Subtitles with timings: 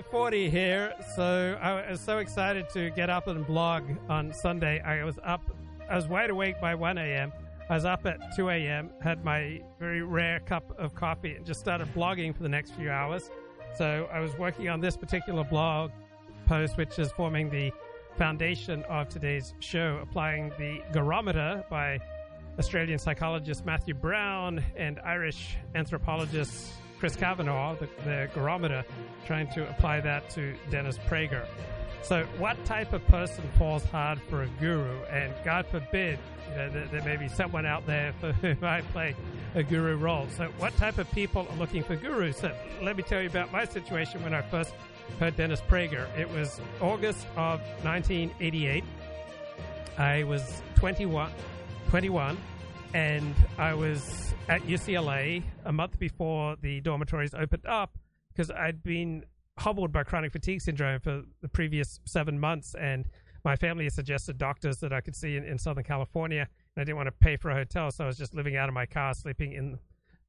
[0.00, 0.10] G'day, mate.
[0.10, 0.94] Ford here.
[1.14, 4.80] So I was so excited to get up and blog on Sunday.
[4.80, 5.42] I was up,
[5.88, 7.32] I was wide awake by 1 a.m.
[7.68, 11.60] I was up at 2 a.m., had my very rare cup of coffee, and just
[11.60, 13.30] started blogging for the next few hours.
[13.76, 15.92] So I was working on this particular blog
[16.46, 17.70] post, which is forming the
[18.16, 22.00] foundation of today's show, applying the Gurometer by
[22.58, 28.84] Australian psychologist Matthew Browne and Irish anthropologist Chris Kavanagh, the, the Gurometer,
[29.26, 31.46] trying to apply that to Dennis Prager.
[32.02, 35.02] So, what type of person falls hard for a guru?
[35.04, 36.18] And God forbid,
[36.50, 39.16] you know, there, there may be someone out there for whom I play
[39.54, 40.26] a guru role.
[40.36, 42.38] So, what type of people are looking for gurus?
[42.38, 44.74] So, let me tell you about my situation when I first
[45.18, 46.06] heard Dennis Prager.
[46.18, 48.84] It was August of 1988.
[49.98, 51.30] I was 21,
[51.88, 52.38] 21
[52.94, 57.98] and I was at UCLA a month before the dormitories opened up
[58.32, 59.24] because I'd been
[59.58, 63.06] hobbled by chronic fatigue syndrome for the previous seven months, and
[63.44, 66.84] my family had suggested doctors that I could see in, in Southern California, and I
[66.84, 68.86] didn't want to pay for a hotel, so I was just living out of my
[68.86, 69.78] car, sleeping in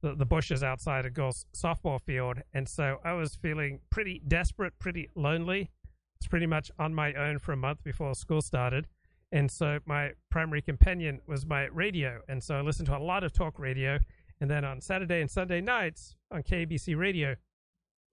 [0.02, 4.78] the, the bushes outside a girls' softball field, and so I was feeling pretty desperate,
[4.78, 5.70] pretty lonely.
[6.18, 8.86] It's pretty much on my own for a month before school started.
[9.32, 12.20] And so my primary companion was my radio.
[12.28, 13.98] And so I listened to a lot of talk radio.
[14.40, 17.36] And then on Saturday and Sunday nights on KBC radio,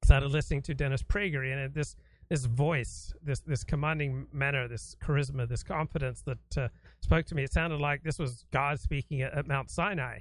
[0.04, 1.96] started listening to Dennis Prager and this
[2.30, 6.68] this voice, this this commanding manner, this charisma, this confidence that uh,
[7.02, 7.44] spoke to me.
[7.44, 10.20] It sounded like this was God speaking at, at Mount Sinai,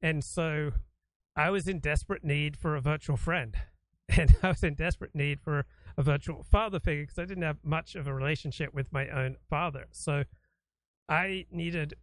[0.00, 0.72] and so
[1.36, 3.56] I was in desperate need for a virtual friend,
[4.08, 5.66] and I was in desperate need for
[5.96, 9.36] a virtual father figure because I didn't have much of a relationship with my own
[9.48, 9.86] father.
[9.90, 10.24] So
[11.10, 11.94] I needed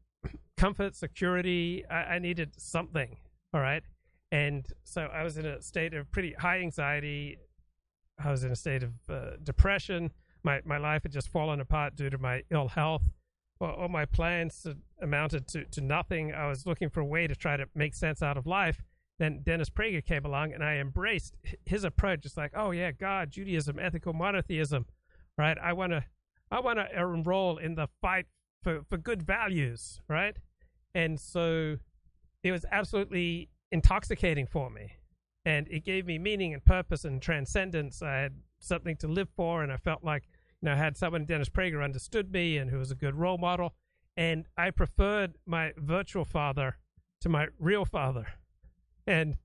[0.58, 1.86] comfort, security.
[1.90, 3.18] I, I needed something.
[3.54, 3.84] All right.
[4.32, 7.38] And so I was in a state of pretty high anxiety.
[8.24, 10.12] I was in a state of uh, depression.
[10.44, 13.04] My, my life had just fallen apart due to my ill health.
[13.60, 14.68] Well, all my plans
[15.02, 16.34] amounted to, to nothing.
[16.34, 18.84] I was looking for a way to try to make sense out of life.
[19.20, 21.36] Then Dennis Prager came along and I embraced
[21.66, 22.26] his approach.
[22.26, 24.86] It's like, oh yeah, God, Judaism, ethical monotheism,
[25.38, 25.58] right?
[25.58, 26.04] I want to,
[26.52, 28.28] I want to enroll in the fight
[28.68, 30.36] for, for good values, right?
[30.94, 31.78] And so
[32.44, 34.92] it was absolutely intoxicating for me.
[35.46, 38.02] And it gave me meaning and purpose and transcendence.
[38.02, 40.24] I had something to live for, and I felt like,
[40.62, 43.38] you know, I had someone, Dennis Prager, understood me and who was a good role
[43.38, 43.74] model.
[44.18, 46.76] And I preferred my virtual father
[47.22, 48.28] to my real father.
[49.06, 49.38] And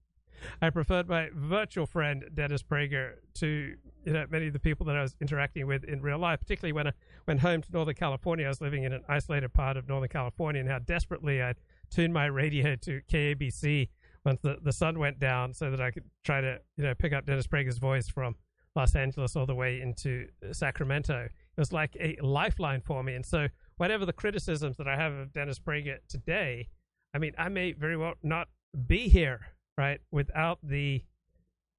[0.60, 4.97] I preferred my virtual friend Dennis Prager to you know many of the people that
[4.97, 6.92] I was interacting with in real life, particularly when I
[7.26, 8.47] went home to Northern California.
[8.47, 11.54] I was living in an isolated part of Northern California, and how desperately I
[11.91, 13.88] tuned my radio to KABC
[14.25, 17.12] once the, the sun went down, so that I could try to you know pick
[17.12, 18.36] up Dennis Prager's voice from
[18.74, 21.24] Los Angeles all the way into Sacramento.
[21.24, 25.12] It was like a lifeline for me, and so whatever the criticisms that I have
[25.12, 26.69] of Dennis Prager today,
[27.14, 28.48] I mean, I may very well not
[28.86, 29.41] be here
[29.82, 31.03] right without the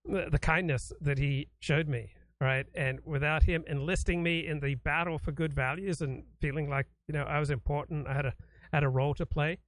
[0.06, 2.12] the kindness that he showed me
[2.44, 2.66] right?
[2.76, 7.14] And without him enlisting me in the battle for good values and feeling like you
[7.14, 8.34] know i was important i had a
[8.74, 9.60] had a role to play.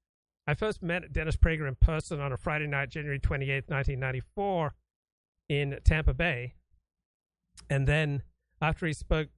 [0.47, 4.73] I first met dennis prager in person on a friday night january 28th 1994
[5.49, 6.55] in tampa bay.
[7.69, 8.23] And then
[8.61, 9.29] after he spoke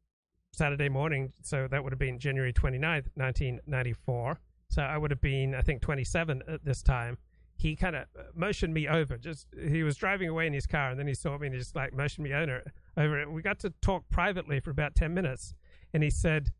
[0.51, 5.53] saturday morning so that would have been january 29th 1994 so i would have been
[5.53, 7.17] i think 27 at this time
[7.57, 9.17] he kind of motioned me over.
[9.17, 11.59] Just he was driving away in his car, and then he saw me and he
[11.59, 12.71] just like motioned me over.
[12.95, 13.31] Over it.
[13.31, 15.53] We got to talk privately for about ten minutes,
[15.93, 16.51] and he said,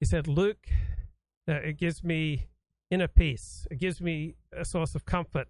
[0.00, 0.68] he said, Luke,
[1.48, 2.48] uh, it gives me
[2.90, 3.66] inner peace.
[3.70, 5.48] It gives me a source of comfort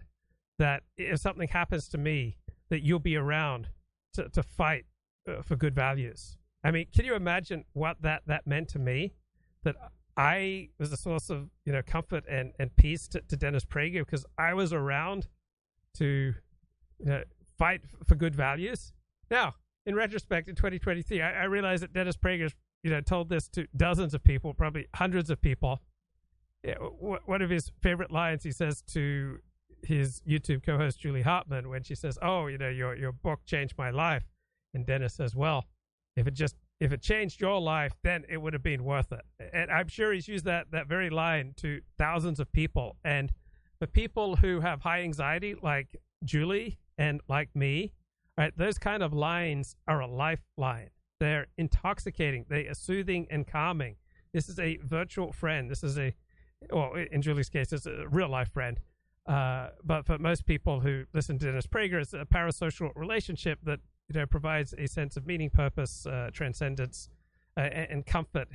[0.58, 2.38] that if something happens to me,
[2.68, 3.68] that you'll be around
[4.14, 4.86] to to fight
[5.28, 6.36] uh, for good values.
[6.64, 9.14] I mean, can you imagine what that that meant to me?
[9.64, 9.76] That
[10.18, 14.04] I was a source of you know comfort and, and peace to, to Dennis Prager
[14.04, 15.28] because I was around
[15.94, 16.34] to
[16.98, 17.22] you know,
[17.56, 18.92] fight for good values.
[19.30, 19.54] Now,
[19.86, 23.68] in retrospect, in 2023, I, I realized that Dennis Prager you know told this to
[23.76, 25.80] dozens of people, probably hundreds of people.
[26.64, 29.38] Yeah, one of his favorite lines he says to
[29.84, 33.74] his YouTube co-host Julie Hartman when she says, "Oh, you know, your your book changed
[33.78, 34.24] my life,"
[34.74, 35.66] and Dennis says, "Well,
[36.16, 39.22] if it just if it changed your life, then it would have been worth it.
[39.52, 42.96] And I'm sure he's used that, that very line to thousands of people.
[43.04, 43.32] And
[43.80, 47.92] the people who have high anxiety, like Julie and like me,
[48.36, 50.90] right, those kind of lines are a lifeline.
[51.20, 53.96] They're intoxicating, they are soothing and calming.
[54.32, 55.70] This is a virtual friend.
[55.70, 56.14] This is a,
[56.70, 58.78] well, in Julie's case, it's a real life friend.
[59.26, 63.80] Uh, but for most people who listen to Dennis Prager, it's a parasocial relationship that
[64.08, 67.08] you know provides a sense of meaning, purpose, uh, transcendence,
[67.56, 68.48] uh, and, comfort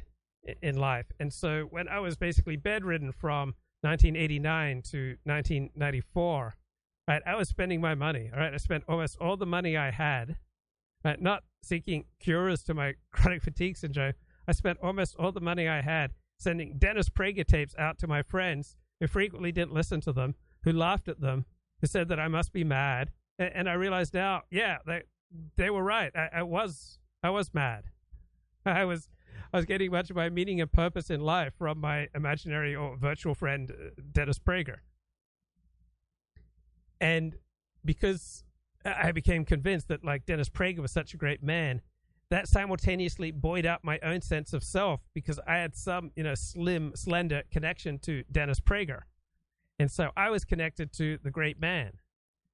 [0.61, 1.11] in life.
[1.19, 6.55] And so when I was basically bedridden from 1989 to 1994,
[7.07, 8.29] right, I was spending my money.
[8.33, 10.37] All right, I spent almost all the money I had,
[11.03, 14.13] right, not seeking cures to my chronic fatigue syndrome.
[14.47, 18.21] I spent almost all the money I had sending Dennis Prager tapes out to my
[18.21, 21.45] friends who frequently didn't listen to them, who laughed at them,
[21.79, 23.11] who said that I must be mad.
[23.39, 25.03] And, and I realized now, yeah, they
[25.55, 26.11] they were right.
[26.15, 27.85] I, I was I was mad.
[28.65, 29.09] I was
[29.53, 32.97] I was getting much of my meaning and purpose in life from my imaginary or
[32.97, 34.77] virtual friend uh, Dennis Prager.
[36.99, 37.35] And
[37.83, 38.43] because
[38.85, 41.81] I became convinced that like Dennis Prager was such a great man,
[42.29, 46.33] that simultaneously buoyed up my own sense of self because I had some, you know,
[46.33, 49.01] slim, slender connection to Dennis Prager.
[49.77, 51.93] And so I was connected to the great man.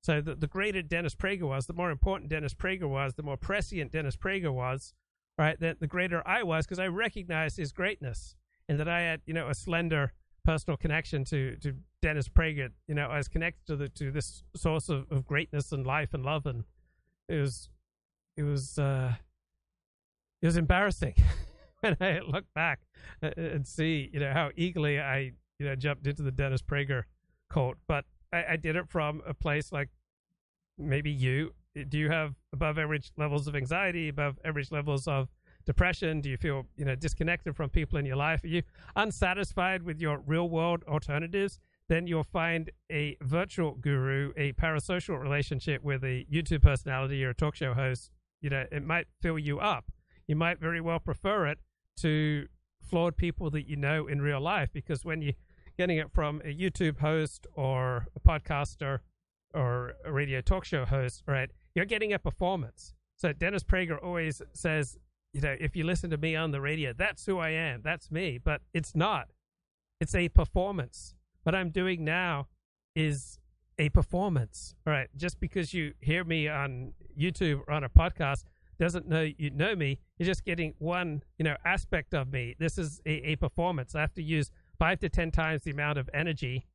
[0.01, 3.37] So the, the greater Dennis Prager was, the more important Dennis Prager was, the more
[3.37, 4.93] prescient Dennis Prager was,
[5.37, 5.59] right?
[5.59, 8.35] That the greater I was because I recognized his greatness
[8.67, 10.13] and that I had, you know, a slender
[10.45, 12.69] personal connection to, to Dennis Prager.
[12.87, 16.13] You know, I was connected to the, to this source of, of greatness and life
[16.13, 16.45] and love.
[16.45, 16.63] And
[17.27, 17.69] it was,
[18.37, 19.13] it was, uh,
[20.41, 21.15] it was embarrassing
[21.81, 22.79] when I look back
[23.21, 27.03] and see, you know, how eagerly I, you know, jumped into the Dennis Prager
[27.49, 27.77] cult.
[27.87, 29.89] But I, I did it from a place like
[30.77, 31.53] maybe you.
[31.87, 35.29] Do you have above average levels of anxiety, above average levels of
[35.65, 36.21] depression?
[36.21, 38.43] Do you feel, you know, disconnected from people in your life?
[38.43, 38.63] Are you
[38.95, 41.59] unsatisfied with your real world alternatives?
[41.87, 47.35] Then you'll find a virtual guru, a parasocial relationship with a YouTube personality or a
[47.35, 48.11] talk show host.
[48.41, 49.91] You know, it might fill you up
[50.29, 51.57] you might very well prefer it
[51.97, 52.45] to
[52.79, 55.33] flawed people that you know in real life because when you're
[55.79, 58.99] getting it from a YouTube host or a podcaster
[59.53, 62.93] or a radio talk show host, right, you're getting a performance.
[63.15, 64.97] So Dennis Prager always says,
[65.31, 68.11] you know, if you listen to me on the radio, that's who I am, that's
[68.11, 69.29] me, but it's not.
[70.01, 71.15] It's a performance.
[71.43, 72.47] What I'm doing now
[72.93, 73.39] is
[73.77, 74.75] a performance.
[74.85, 75.07] All right.
[75.15, 78.43] Just because you hear me on YouTube or on a podcast
[78.79, 82.77] doesn't know you know me you're just getting one you know aspect of me this
[82.77, 86.09] is a, a performance i have to use five to ten times the amount of
[86.13, 86.65] energy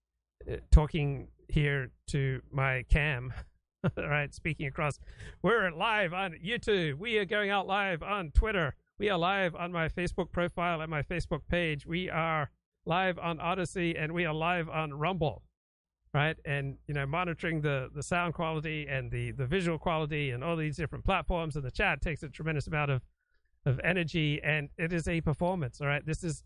[0.51, 3.33] uh, talking here to my cam.
[3.99, 4.99] Right speaking across.
[5.43, 6.95] We're live on youtube.
[6.95, 8.75] We are going out live on twitter.
[8.99, 11.85] We are live on my facebook profile and my facebook page.
[11.85, 12.51] We are
[12.87, 15.43] live on Odysee and we are live on rumble
[16.15, 16.37] right?
[16.45, 20.57] And you know, monitoring the the sound quality and the the visual quality and all
[20.57, 23.03] these different platforms and the chat takes a tremendous amount of
[23.67, 25.81] of energy, and it is a performance.
[25.81, 26.45] All right, this is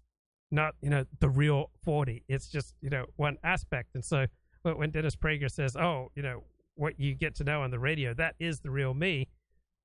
[0.51, 2.11] not you know the real Ford.
[2.29, 3.95] It's just you know one aspect.
[3.95, 4.27] And so
[4.63, 8.15] when Dennis Prager says, "Oh, you know what you get to know on the radio,
[8.15, 9.29] that is the real me,"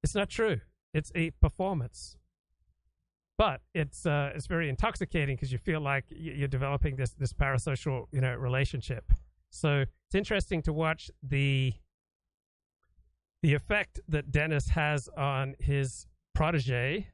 [0.03, 0.61] it's not true.
[0.93, 2.17] It's a performance.
[3.37, 8.05] But it's uh, it's very intoxicating because you feel like you're developing this this parasocial
[8.11, 9.11] you know relationship.
[9.49, 11.73] So it's interesting to watch the
[13.41, 17.07] the effect that Dennis has on his protege,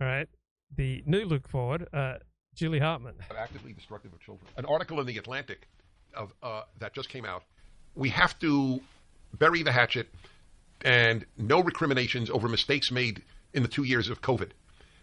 [0.00, 0.28] all right,
[0.74, 2.14] the new Luke Ford, uh,
[2.54, 3.14] Julie Hartman.
[3.36, 4.46] Actively destructive of children.
[4.56, 5.66] An article in the Atlantic
[6.14, 7.42] of uh, that just came out.
[7.94, 8.80] We have to
[9.38, 10.08] bury the hatchet
[10.84, 14.50] and no recriminations over mistakes made in the two years of COVID.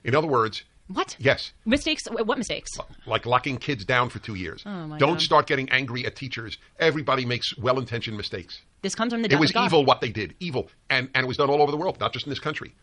[0.04, 1.16] In other words, what?
[1.20, 1.54] Yes.
[1.66, 2.04] Mistakes?
[2.10, 2.70] What mistakes?
[3.06, 4.64] Like locking kids down for two years.
[4.66, 5.22] Oh my Don't God.
[5.22, 6.58] start getting angry at teachers.
[6.80, 8.62] Everybody makes well-intentioned mistakes.
[8.82, 9.32] This comes from the.
[9.32, 9.66] It was God.
[9.66, 10.36] evil what they did.
[10.40, 12.74] Evil, and and it was done all over the world, not just in this country.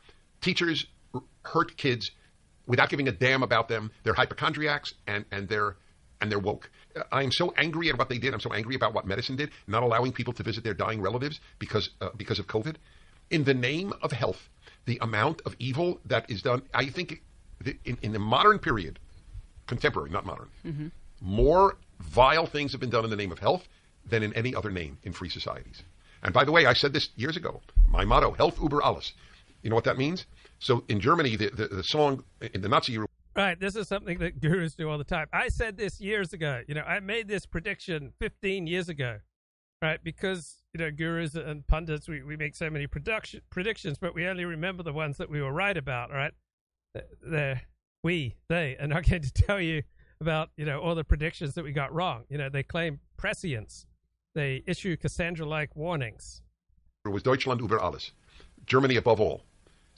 [0.41, 0.87] Teachers
[1.43, 2.11] hurt kids
[2.69, 3.91] without giving a damn about them.
[4.05, 5.77] They're hypochondriacs and and they're
[6.21, 6.71] and they're woke.
[7.11, 8.35] I am so angry at what they did.
[8.35, 11.41] I'm so angry about what medicine did, not allowing people to visit their dying relatives
[11.59, 12.77] because uh, because of COVID.
[13.31, 14.49] In the name of health,
[14.87, 17.21] the amount of evil that is done, I think
[17.85, 18.99] in, in the modern period,
[19.67, 20.89] contemporary, not modern, mm-hmm.
[21.21, 23.63] more vile things have been done in the name of health
[24.09, 25.83] than in any other name in free societies.
[26.23, 27.61] And by the way, I said this years ago.
[27.87, 29.13] My motto, Health über alles.
[29.63, 30.25] You know what that means?
[30.59, 33.11] So in Germany, the, the, the song in the Nazi Europe.
[33.37, 35.27] Right, this is something that gurus do all the time.
[35.33, 36.63] I said this years ago.
[36.67, 39.19] You know, I made this prediction 15 years ago,
[39.81, 40.03] right?
[40.03, 44.27] Because, you know, gurus and pundits, we, we make so many production, predictions, but we
[44.27, 46.33] only remember the ones that we were right about, right?
[47.23, 47.63] They're,
[48.03, 49.83] we they are not going to tell you
[50.21, 52.25] about you know all the predictions that we got wrong.
[52.29, 53.87] You know they claim prescience.
[54.35, 56.43] They issue Cassandra-like warnings.
[57.05, 58.13] It was Deutschland über alles,
[58.67, 59.43] Germany above all.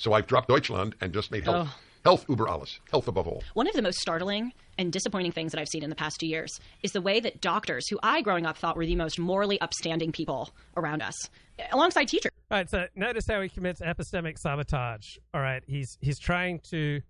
[0.00, 1.68] So I've dropped Deutschland and just made health.
[1.70, 1.78] Oh.
[2.02, 3.44] Health über alles, health above all.
[3.52, 6.26] One of the most startling and disappointing things that I've seen in the past two
[6.26, 9.60] years is the way that doctors, who I growing up thought were the most morally
[9.60, 11.28] upstanding people around us,
[11.72, 12.32] alongside teachers.
[12.50, 15.18] All right, so notice how he commits epistemic sabotage.
[15.34, 17.02] All right, he's he's trying to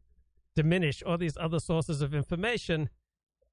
[0.56, 2.90] diminish all these other sources of information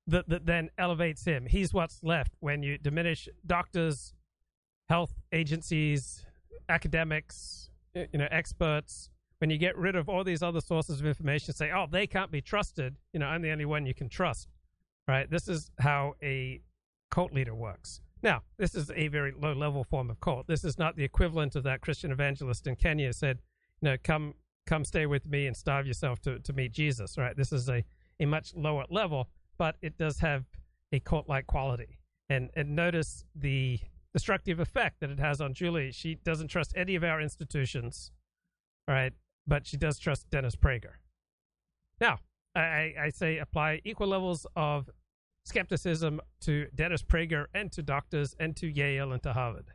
[0.07, 1.45] that, that then elevates him.
[1.45, 4.15] He's what's left when you diminish doctors,
[4.89, 6.25] health agencies,
[6.67, 9.11] academics, you know, experts.
[9.39, 12.31] When you get rid of all these other sources of information, say, oh, they can't
[12.31, 12.95] be trusted.
[13.13, 14.47] You know, I'm the only one you can trust.
[15.07, 15.29] Right?
[15.29, 16.61] This is how a
[17.11, 18.01] cult leader works.
[18.23, 20.47] Now, this is a very low level form of cult.
[20.47, 23.39] This is not the equivalent of that Christian evangelist in Kenya said,
[23.81, 24.33] you know, come
[24.65, 27.37] come stay with me and starve yourself to, to meet Jesus, right?
[27.37, 27.85] This is a,
[28.19, 30.43] a much lower level, but it does have
[30.91, 31.99] a cult like quality.
[32.29, 33.79] And and notice the
[34.13, 35.91] destructive effect that it has on Julie.
[35.91, 38.11] She doesn't trust any of our institutions,
[38.87, 39.13] right?
[39.47, 40.95] But she does trust Dennis Prager.
[42.01, 42.19] Now,
[42.55, 44.89] I, I say apply equal levels of
[45.45, 49.67] skepticism to Dennis Prager and to doctors and to Yale and to Harvard.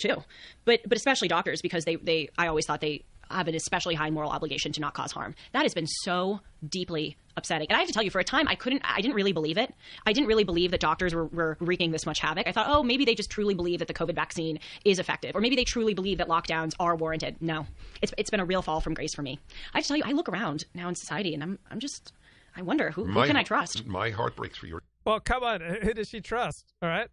[0.00, 0.24] Too,
[0.64, 4.10] but but especially doctors because they they I always thought they have an especially high
[4.10, 5.34] moral obligation to not cause harm.
[5.52, 7.68] That has been so deeply upsetting.
[7.68, 9.58] And I have to tell you, for a time, I couldn't, I didn't really believe
[9.58, 9.72] it.
[10.06, 12.48] I didn't really believe that doctors were, were wreaking this much havoc.
[12.48, 15.40] I thought, oh, maybe they just truly believe that the COVID vaccine is effective, or
[15.40, 17.36] maybe they truly believe that lockdowns are warranted.
[17.40, 17.66] No,
[18.02, 19.38] it's, it's been a real fall from grace for me.
[19.72, 22.12] I have to tell you, I look around now in society, and I'm, I'm just,
[22.56, 23.86] I wonder who, who can I trust.
[23.86, 24.80] My heart breaks for you.
[25.04, 26.72] Well, come on, who does she trust?
[26.82, 27.08] All right,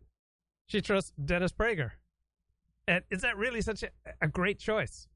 [0.67, 1.91] she trusts Dennis Prager,
[2.87, 3.89] and is that really such a,
[4.21, 5.07] a great choice?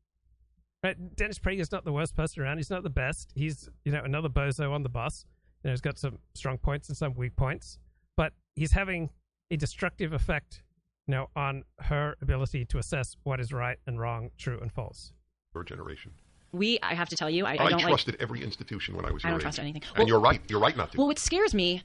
[0.83, 2.57] Right, Dennis Prager is not the worst person around.
[2.57, 3.31] He's not the best.
[3.35, 5.25] He's you know another bozo on the bus.
[5.63, 7.79] You know, he's got some strong points and some weak points,
[8.15, 9.09] but he's having
[9.51, 10.63] a destructive effect,
[11.07, 15.11] you know, on her ability to assess what is right and wrong, true and false.
[15.53, 16.11] Your generation.
[16.53, 19.05] We, I have to tell you, I, I, I don't trusted like, every institution when
[19.05, 19.25] I was.
[19.25, 19.43] I don't age.
[19.43, 19.83] trust anything.
[19.95, 20.41] And you're right.
[20.47, 20.97] You're right not to.
[20.97, 21.83] Well, what scares me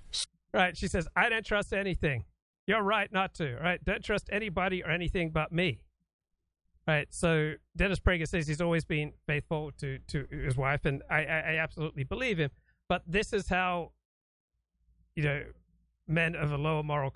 [0.54, 0.76] Right?
[0.76, 2.24] She says, "I don't trust anything."
[2.66, 3.56] You're right not to.
[3.56, 3.84] Right?
[3.84, 5.80] Don't trust anybody or anything but me.
[6.86, 7.06] Right.
[7.10, 11.38] So Dennis Prager says he's always been faithful to to his wife, and I, I,
[11.38, 12.50] I absolutely believe him.
[12.88, 13.92] But this is how,
[15.16, 15.44] you know,
[16.06, 17.14] men of a lower moral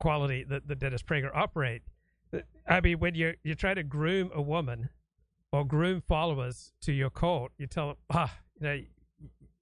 [0.00, 1.82] quality that, that Dennis Prager operate.
[2.66, 4.88] I mean, when you you try to groom a woman
[5.52, 8.72] or groom followers to your cult, you tell them, ah, you know,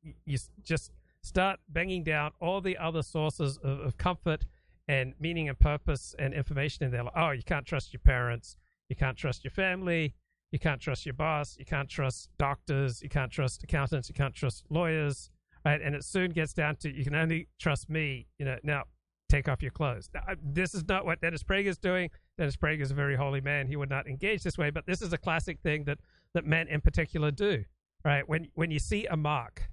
[0.02, 4.46] you, you just start banging down all the other sources of, of comfort
[4.86, 7.04] and meaning and purpose and information in there.
[7.04, 8.56] Like, oh, you can't trust your parents,
[8.88, 10.14] you can't trust your family,
[10.50, 14.34] you can't trust your boss, you can't trust doctors, you can't trust accountants, you can't
[14.34, 15.30] trust lawyers,
[15.64, 15.80] right?
[15.80, 18.26] And it soon gets down to you can only trust me.
[18.38, 18.84] You know, now
[19.28, 20.08] take off your clothes.
[20.14, 22.10] Now, this is not what Dennis Prager is doing.
[22.38, 23.66] Dennis Prager is a very holy man.
[23.66, 25.98] He would not engage this way, but this is a classic thing that,
[26.34, 27.64] that men in particular do,
[28.04, 28.26] right?
[28.26, 29.70] When, when you see a mark,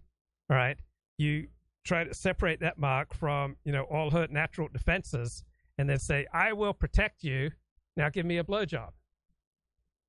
[0.49, 0.77] right,
[1.17, 1.47] you
[1.85, 5.43] try to separate that mark from, you know, all her natural defenses
[5.77, 7.51] and then say, I will protect you.
[7.95, 8.89] Now give me a blowjob.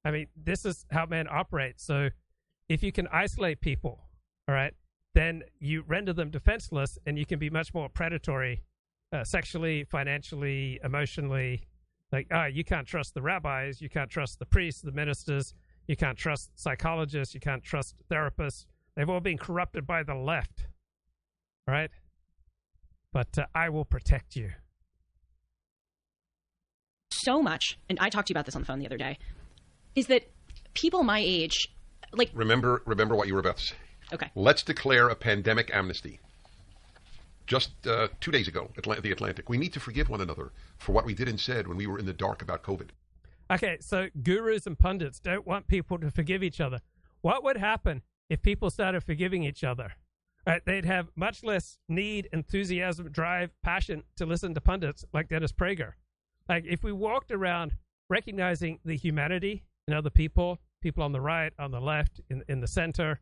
[0.06, 1.80] I mean, this is how men operate.
[1.80, 2.10] So
[2.68, 3.98] if you can isolate people,
[4.46, 4.72] all right,
[5.14, 8.62] then you render them defenseless and you can be much more predatory
[9.12, 11.66] uh, sexually, financially, emotionally.
[12.12, 15.54] Like, ah, you can't trust the rabbis, you can't trust the priests, the ministers,
[15.88, 18.66] you can't trust psychologists, you can't trust therapists.
[18.94, 20.68] They've all been corrupted by the left,
[21.66, 21.90] all right?
[23.12, 24.52] But uh, I will protect you.
[27.26, 29.18] so much, and I talked to you about this on the phone the other day,
[29.96, 30.28] is that
[30.74, 31.68] people my age,
[32.12, 33.74] like, remember, remember what you were about to say.
[34.12, 36.20] okay, Let's declare a pandemic amnesty.
[37.46, 39.48] Just uh, two days ago, Atla- the Atlantic.
[39.48, 41.98] We need to forgive one another for what we did and said when we were
[41.98, 42.88] in the dark about COVID.
[43.50, 46.80] Okay, so gurus and pundits don't want people to forgive each other.
[47.20, 49.92] What would happen if people started forgiving each other?
[50.44, 55.52] Right, they'd have much less need, enthusiasm, drive, passion to listen to pundits like Dennis
[55.52, 55.92] Prager.
[56.48, 57.72] Like if we walked around
[58.08, 62.60] recognizing the humanity in other people, people on the right, on the left, in in
[62.60, 63.20] the center,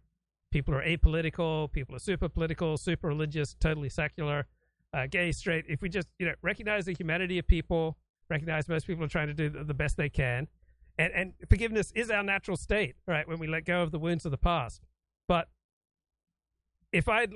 [0.50, 4.46] people are apolitical, people are super political, super religious, totally secular,
[4.92, 5.64] uh, gay, straight.
[5.68, 7.98] If we just you know recognize the humanity of people,
[8.30, 10.48] recognize most people are trying to do the, the best they can,
[10.98, 13.28] and and forgiveness is our natural state, right?
[13.28, 14.80] When we let go of the wounds of the past,
[15.28, 15.48] but
[16.92, 17.34] if I'd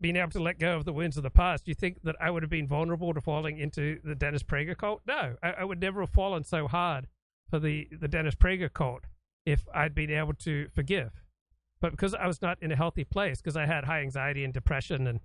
[0.00, 2.16] been able to let go of the wounds of the past, do you think that
[2.20, 5.00] I would have been vulnerable to falling into the Dennis Prager cult?
[5.06, 7.06] No, I, I would never have fallen so hard
[7.48, 9.04] for the, the Dennis Prager cult
[9.46, 11.10] if I'd been able to forgive.
[11.80, 14.54] But because I was not in a healthy place, because I had high anxiety and
[14.54, 15.20] depression and,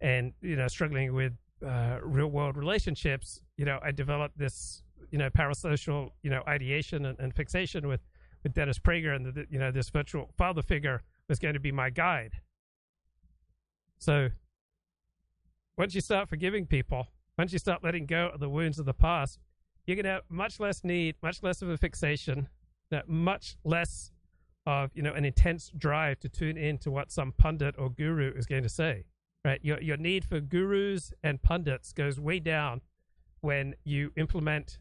[0.00, 1.32] and you know, struggling with
[1.66, 7.06] uh, real world relationships, you know, I developed this, you know, parasocial, you know, ideation
[7.06, 8.00] and, and fixation with,
[8.42, 11.72] with Dennis Prager and, the, you know, this virtual father figure was going to be
[11.72, 12.34] my guide.
[13.98, 14.28] So
[15.76, 18.94] once you start forgiving people, once you start letting go of the wounds of the
[18.94, 19.40] past,
[19.86, 22.48] you're going to have much less need, much less of a fixation,
[22.90, 24.10] that much less
[24.66, 28.32] of you know an intense drive to tune in to what some pundit or guru
[28.34, 29.04] is going to say.
[29.44, 32.80] Right, your your need for gurus and pundits goes way down
[33.42, 34.78] when you implement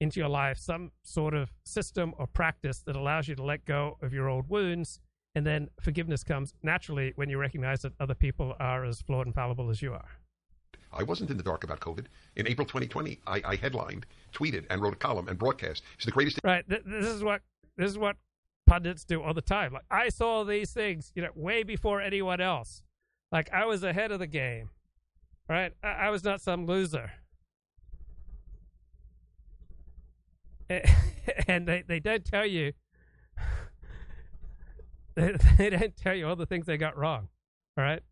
[0.00, 3.96] into your life some sort of system or practice that allows you to let go
[4.02, 5.00] of your old wounds
[5.34, 9.34] and then forgiveness comes naturally when you recognize that other people are as flawed and
[9.34, 10.08] fallible as you are.
[10.92, 12.06] I wasn't in the dark about COVID.
[12.36, 15.82] In April 2020, I, I headlined, tweeted, and wrote a column and broadcast.
[15.96, 16.40] It's the greatest.
[16.42, 16.64] Right.
[16.68, 17.42] This is what
[17.76, 18.16] this is what
[18.66, 19.72] pundits do all the time.
[19.72, 22.82] Like I saw these things, you know, way before anyone else.
[23.30, 24.70] Like I was ahead of the game.
[25.48, 25.72] Right.
[25.82, 27.12] I, I was not some loser.
[31.48, 32.72] And they, they don't tell you
[35.14, 37.28] they, don't tell you all the things they got wrong.
[37.76, 38.02] All right.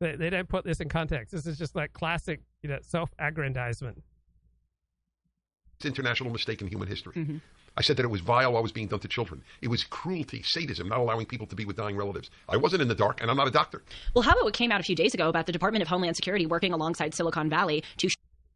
[0.00, 1.32] They, they don't put this in context.
[1.32, 4.02] This is just like classic, you know, self-aggrandizement.
[5.76, 7.14] It's international mistake in human history.
[7.16, 7.36] Mm-hmm.
[7.76, 9.42] I said that it was vile what was being done to children.
[9.62, 12.30] It was cruelty, sadism, not allowing people to be with dying relatives.
[12.48, 13.82] I wasn't in the dark, and I'm not a doctor.
[14.14, 16.16] Well, how about what came out a few days ago about the Department of Homeland
[16.16, 18.08] Security working alongside Silicon Valley to.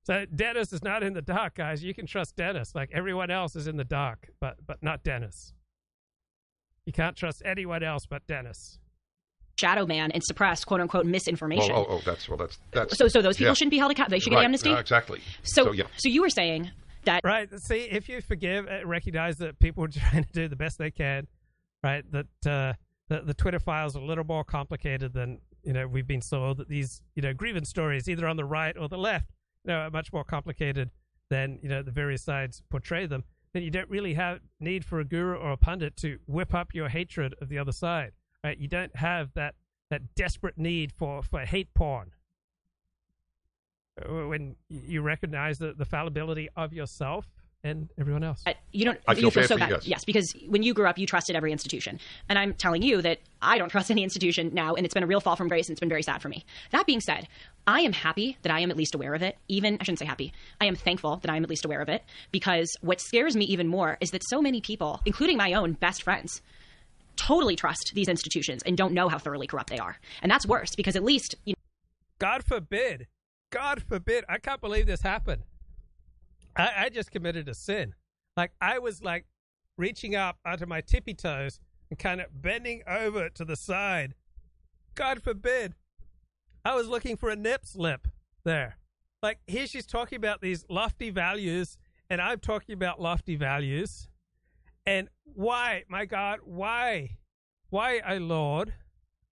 [0.05, 1.85] So Dennis is not in the dark, guys.
[1.85, 2.75] You can trust Dennis.
[2.75, 5.55] Like everyone else is in the dark, but but not Dennis.
[6.87, 8.81] You can't trust anyone else but Dennis
[9.63, 11.73] shadow ban and suppress quote unquote misinformation.
[11.73, 12.99] Oh, oh, oh that's well, that's that's.
[12.99, 13.55] So, so those people yeah.
[13.55, 14.17] shouldn't be held accountable.
[14.17, 14.41] They should right.
[14.41, 14.71] get amnesty.
[14.71, 15.21] Uh, exactly.
[15.43, 15.85] So, so, yeah.
[15.97, 16.71] So you were saying
[17.05, 17.49] that right?
[17.61, 20.91] See, if you forgive, uh, recognize that people are trying to do the best they
[20.91, 21.27] can,
[21.83, 22.05] right?
[22.11, 22.73] That uh,
[23.09, 26.59] the the Twitter files are a little more complicated than you know we've been told.
[26.59, 29.31] That these you know grievance stories, either on the right or the left,
[29.65, 30.91] you know, are much more complicated
[31.31, 33.25] than you know the various sides portray them.
[33.55, 36.69] Then you don't really have need for a guru or a pundit to whip up
[36.73, 38.13] your hatred of the other side,
[38.45, 38.59] right?
[38.59, 39.55] You don't have that
[39.91, 42.13] that desperate need for, for hate porn
[44.01, 47.27] uh, when you recognize the, the fallibility of yourself
[47.63, 48.43] and everyone else.
[48.47, 48.99] Uh, you don't.
[49.07, 49.69] I feel you feel so bad.
[49.69, 49.77] bad.
[49.77, 49.87] Yes.
[49.87, 53.19] yes, because when you grew up, you trusted every institution, and I'm telling you that
[53.41, 55.75] I don't trust any institution now, and it's been a real fall from grace, and
[55.75, 56.45] it's been very sad for me.
[56.71, 57.29] That being said,
[57.67, 59.37] I am happy that I am at least aware of it.
[59.47, 60.33] Even I shouldn't say happy.
[60.61, 62.03] I am thankful that I am at least aware of it
[62.33, 66.03] because what scares me even more is that so many people, including my own best
[66.03, 66.43] friends,
[67.17, 69.99] totally trust these institutions and don't know how thoroughly corrupt they are.
[70.23, 71.35] And that's worse because at least.
[71.45, 71.63] You know,
[72.19, 73.07] God forbid.
[73.51, 74.25] God forbid.
[74.29, 75.43] I can't believe this happened.
[76.57, 77.95] I, I just committed a sin.
[78.37, 79.27] Like, I was like
[79.77, 84.15] reaching up onto my tippy toes and kind of bending over to the side.
[84.95, 85.75] God forbid.
[86.65, 88.09] I was looking for a nip slip
[88.45, 88.79] there.
[89.23, 91.77] Like, here she's talking about these lofty values,
[92.11, 94.09] and I'm talking about lofty values
[94.87, 97.19] and why, my God, why?
[97.71, 98.75] Why, I Lord,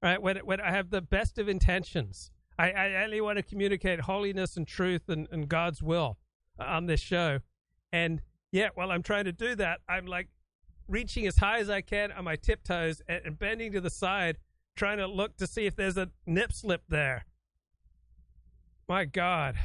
[0.03, 0.21] right?
[0.21, 4.57] When, when I have the best of intentions, I, I only want to communicate holiness
[4.57, 6.19] and truth and, and God's will
[6.59, 7.41] uh, on this show.
[7.93, 8.21] And
[8.53, 10.29] yet, while I'm trying to do that, I'm like
[10.89, 14.39] reaching as high as I can on my tiptoes and, and bending to the side,
[14.77, 17.25] trying to look to see if there's a nip slip there.
[18.89, 19.57] My God.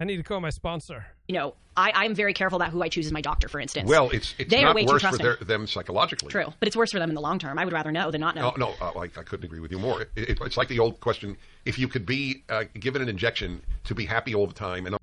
[0.00, 1.06] I need to call my sponsor.
[1.28, 3.60] You know, I, I am very careful about who I choose as my doctor, for
[3.60, 3.88] instance.
[3.88, 6.30] Well, it's it's they not way worse too for their, them psychologically.
[6.30, 7.58] True, but it's worse for them in the long term.
[7.58, 8.52] I would rather know than not know.
[8.56, 10.02] No, no, uh, I, I, couldn't agree with you more.
[10.02, 13.62] It, it, it's like the old question: if you could be uh, given an injection
[13.84, 14.96] to be happy all the time, and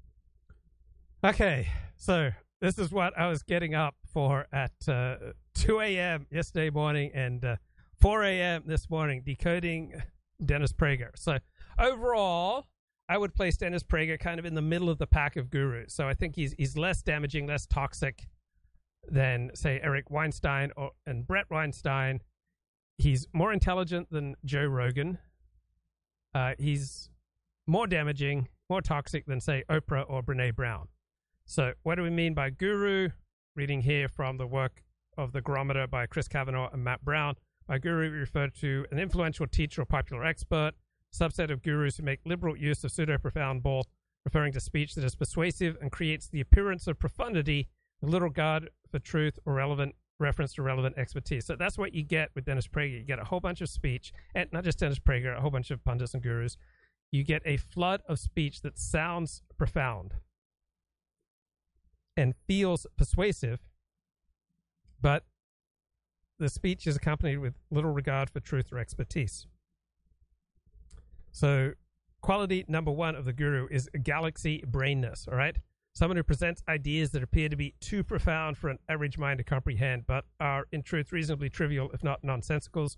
[1.23, 5.15] okay, so this is what I was getting up for at uh,
[5.56, 6.27] 2 a.m.
[6.30, 7.56] yesterday morning and uh,
[8.01, 8.63] 4 a.m.
[8.65, 10.01] this morning, decoding
[10.43, 11.12] Dennis Prager.
[11.15, 11.39] So
[11.80, 12.67] overall,
[13.12, 15.93] I would place Dennis Prager kind of in the middle of the pack of gurus.
[15.93, 18.26] So I think he's he's less damaging, less toxic
[19.06, 22.21] than say Eric Weinstein or and Bret Weinstein.
[22.97, 25.17] He's more intelligent than Joe Rogan.
[26.34, 27.10] Uh, he's
[27.67, 30.88] more damaging, more toxic than say Oprah or Brene Brown.
[31.43, 33.10] So what do we mean by guru?
[33.58, 34.84] Reading here from the work
[35.17, 37.36] of the Gurometer by Chris Kavanagh and Matt Browne.
[37.67, 40.76] By guru, we refer to an influential teacher or popular expert
[41.13, 43.88] subset of gurus who make liberal use of pseudo profound bull,
[44.26, 47.67] referring to speech that is persuasive and creates the appearance of profundity
[48.02, 51.45] with little regard for truth or relevant reference to relevant expertise.
[51.45, 53.00] So that's what you get with Dennis Prager.
[53.00, 55.71] You get a whole bunch of speech, and not just Dennis Prager, a whole bunch
[55.71, 56.58] of pundits and gurus.
[57.12, 60.13] You get a flood of speech that sounds profound
[62.15, 63.60] and feels persuasive,
[65.02, 65.26] but
[66.39, 69.47] the speech is accompanied with little regard for truth or expertise.
[71.32, 71.74] So,
[72.22, 75.58] quality number one of the guru is galaxy brainness, all right?
[75.94, 79.44] Someone who presents ideas that appear to be too profound for an average mind to
[79.44, 82.96] comprehend, but are in truth reasonably trivial, if not nonsensicals.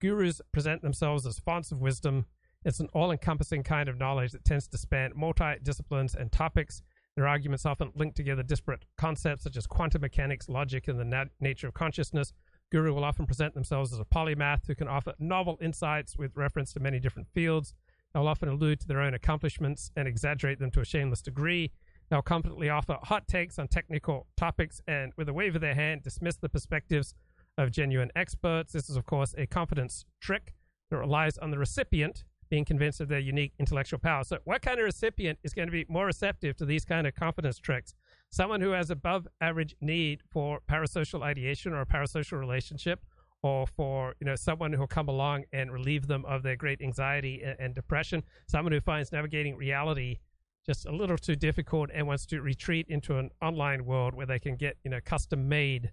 [0.00, 2.26] Gurus present themselves as fonts of wisdom.
[2.64, 6.82] It's an all encompassing kind of knowledge that tends to span multi disciplines and topics.
[7.16, 11.30] Their arguments often link together disparate concepts such as quantum mechanics, logic, and the nat-
[11.40, 12.32] nature of consciousness.
[12.72, 16.72] Guru will often present themselves as a polymath who can offer novel insights with reference
[16.72, 17.74] to many different fields.
[18.12, 21.72] They'll often allude to their own accomplishments and exaggerate them to a shameless degree.
[22.08, 26.02] They'll confidently offer hot takes on technical topics and, with a wave of their hand,
[26.02, 27.14] dismiss the perspectives
[27.58, 28.72] of genuine experts.
[28.72, 30.54] This is, of course, a confidence trick
[30.90, 34.24] that relies on the recipient being convinced of their unique intellectual power.
[34.24, 37.14] So, what kind of recipient is going to be more receptive to these kind of
[37.14, 37.94] confidence tricks?
[38.30, 43.00] Someone who has above average need for parasocial ideation or a parasocial relationship,
[43.42, 47.42] or for you know someone who'll come along and relieve them of their great anxiety
[47.42, 48.22] and, and depression.
[48.46, 50.18] Someone who finds navigating reality
[50.66, 54.38] just a little too difficult and wants to retreat into an online world where they
[54.38, 55.92] can get you know custom made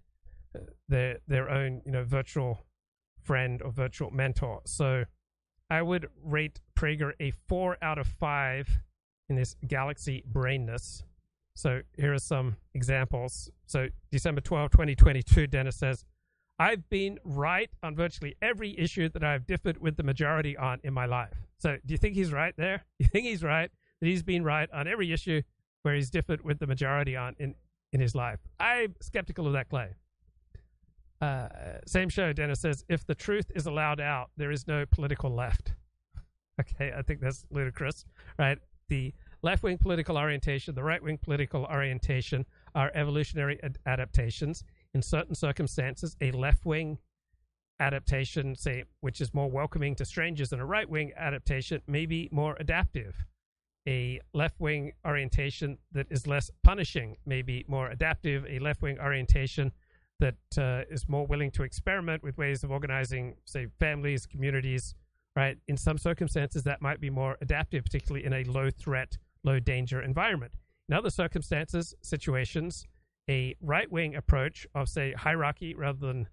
[0.56, 2.66] uh, their their own you know virtual
[3.22, 4.62] friend or virtual mentor.
[4.66, 5.06] So
[5.70, 8.68] I would rate Prager a four out of five
[9.30, 11.04] in this galaxy brainness.
[11.56, 13.50] So here are some examples.
[13.66, 16.06] So December 12, 2022, Dennis says,
[16.60, 20.94] I've been right on virtually every issue that I've differed with the majority on in
[20.94, 21.34] my life.
[21.58, 22.86] So do you think he's right there?
[23.00, 25.42] Do you think he's right that he's been right on every issue
[25.82, 27.56] where he's differed with the majority on in,
[27.92, 28.40] in his life?
[28.60, 29.96] I'm skeptical of that claim.
[31.22, 31.48] Uh,
[31.86, 35.74] same show, Dennis says, if the truth is allowed out, there is no political left.
[36.62, 38.06] Okay, I think that's ludicrous,
[38.38, 38.60] right?
[38.88, 39.12] The
[39.44, 44.64] left wing political orientation, the right wing political orientation are evolutionary ad- adaptations.
[44.94, 46.98] In certain circumstances, a left wing
[47.80, 52.30] adaptation, say, which is more welcoming to strangers than a right wing adaptation, may be
[52.32, 53.26] more adaptive.
[53.88, 58.46] A left wing orientation that is less punishing may be more adaptive.
[58.48, 59.74] A left wing orientation
[60.20, 64.96] that uh, is more willing to experiment with ways of organizing, say, families, communities,
[65.36, 65.58] right?
[65.68, 70.02] In some circumstances, that might be more adaptive, particularly in a low threat, low danger
[70.02, 70.54] environment.
[70.90, 72.86] In other circumstances, situations,
[73.30, 76.28] a right wing approach of, say, hierarchy rather than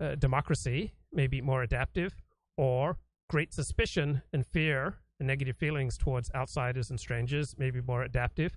[0.00, 2.14] uh, democracy may be more adaptive,
[2.56, 8.02] or great suspicion and fear and negative feelings towards outsiders and strangers may be more
[8.02, 8.56] adaptive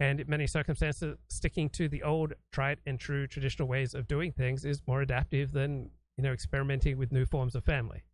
[0.00, 4.32] and in many circumstances, sticking to the old, tried and true traditional ways of doing
[4.32, 8.04] things is more adaptive than you know experimenting with new forms of family.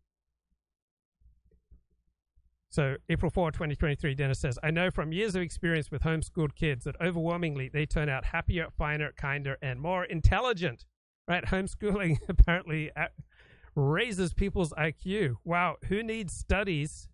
[2.75, 6.83] So, April 4, 2023, Dennis says, I know from years of experience with homeschooled kids
[6.83, 10.83] that overwhelmingly they turn out happier, finer, kinder, and more intelligent.
[11.25, 11.45] Right?
[11.45, 13.05] Homeschooling apparently uh,
[13.75, 15.35] raises people's IQ.
[15.45, 15.77] Wow.
[15.85, 17.07] Who needs studies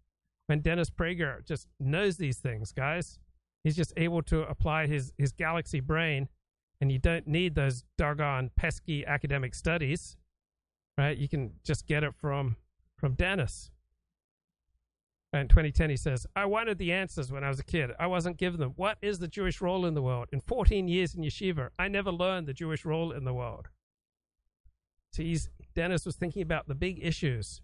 [0.47, 3.19] when Dennis Prager just knows these things, guys?
[3.63, 6.28] He's just able to apply his, his galaxy brain,
[6.82, 10.17] and you don't need those doggone pesky academic studies,
[10.97, 11.15] right?
[11.15, 12.56] You can just get it from
[12.97, 13.69] from Dennis.
[15.34, 17.91] In 2010, he says, I wanted the answers when I was a kid.
[17.98, 18.74] I wasn't given them.
[18.76, 20.28] What is the Jewish role in the world?
[20.34, 23.70] In 14 years in yeshiva, I never learned the Jewish role in the world.
[25.13, 27.62] So he's, Dennis was thinking about the big issues.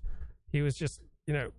[0.49, 1.51] He was just, you know,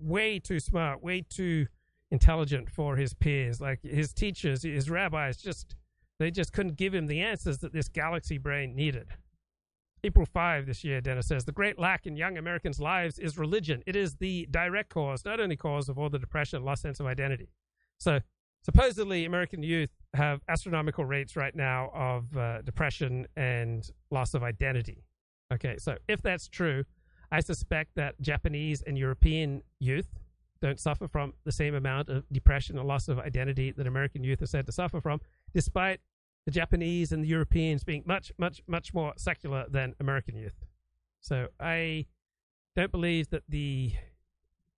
[0.00, 1.66] way too smart, way too
[2.10, 3.60] intelligent for his peers.
[3.60, 5.76] Like his teachers, his rabbis, just
[6.18, 9.08] they just couldn't give him the answers that this galaxy brain needed.
[10.02, 13.82] April 5 this year, Dennis says, the great lack in young Americans' lives is religion.
[13.86, 17.00] It is the direct cause, not only cause of all the depression and lost sense
[17.00, 17.48] of identity.
[17.98, 18.20] So,
[18.62, 25.04] supposedly, American youth have astronomical rates right now of uh, depression and loss of identity.
[25.52, 26.84] Okay, so if that's true,
[27.30, 30.08] I suspect that Japanese and European youth
[30.60, 34.42] don't suffer from the same amount of depression and loss of identity that American youth
[34.42, 35.20] are said to suffer from,
[35.54, 36.00] despite
[36.50, 40.64] the Japanese and the Europeans being much, much, much more secular than American youth.
[41.20, 42.06] So I
[42.74, 43.92] don't believe that the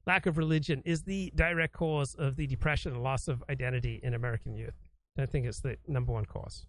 [0.06, 4.12] lack of religion is the direct cause of the depression and loss of identity in
[4.12, 4.74] American youth.
[5.16, 6.66] I don't think it's the number one cause.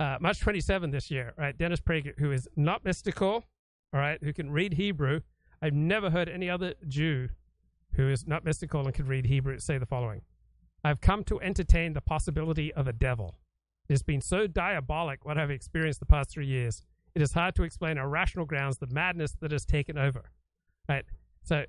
[0.00, 1.56] Uh, March 27 this year, right?
[1.56, 3.44] Dennis Prager, who is not mystical,
[3.92, 5.20] all right, who can read Hebrew.
[5.60, 7.28] I've never heard any other Jew
[7.94, 10.22] who is not mystical and can read Hebrew, say the following
[10.82, 13.38] I've come to entertain the possibility of a devil.
[13.88, 16.82] It has been so diabolic what I've experienced the past three years.
[17.14, 20.30] It is hard to explain on rational grounds the madness that has taken over.
[20.88, 21.04] Right?
[21.42, 21.64] So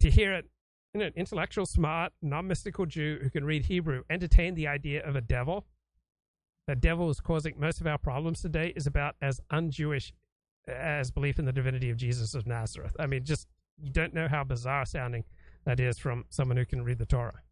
[0.00, 0.46] to hear it,
[0.94, 5.14] you know, an intellectual, smart, non-mystical Jew who can read Hebrew entertain the idea of
[5.16, 5.66] a devil,
[6.66, 10.12] that devil is causing most of our problems today, is about as un-Jewish
[10.66, 12.96] as belief in the divinity of Jesus of Nazareth.
[12.98, 13.46] I mean, just
[13.80, 15.24] you don't know how bizarre sounding
[15.64, 17.42] that is from someone who can read the Torah.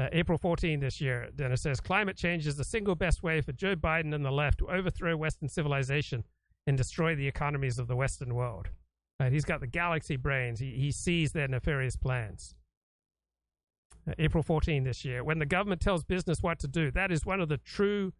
[0.00, 3.52] Uh, April 14 this year, Dennis says climate change is the single best way for
[3.52, 6.24] Joe Biden and the left to overthrow Western civilization
[6.66, 8.68] and destroy the economies of the Western world.
[9.18, 10.58] Right, he's got the galaxy brains.
[10.58, 12.54] He, he sees their nefarious plans.
[14.08, 15.22] uh, April 14 this year.
[15.22, 18.14] When the government tells business what to do, that is one of the true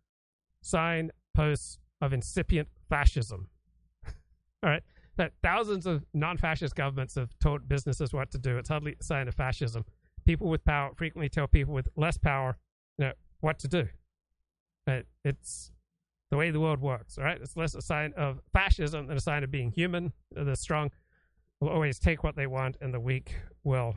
[0.61, 3.49] signposts of incipient fascism.
[4.62, 4.83] All right.
[5.16, 8.59] That thousands of non-fascist governments have told businesses what to do.
[8.59, 9.87] It's hardly a sign of fascism.
[10.24, 12.59] People with power frequently tell people with less power,
[12.98, 13.88] you know, what to do.
[14.87, 15.72] But it's
[16.30, 17.18] the way the world works.
[17.18, 17.40] All right.
[17.40, 20.12] It's less a sign of fascism than a sign of being human.
[20.30, 20.90] The strong
[21.61, 23.96] will always take what they want, and the weak will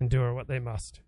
[0.00, 1.00] endure what they must.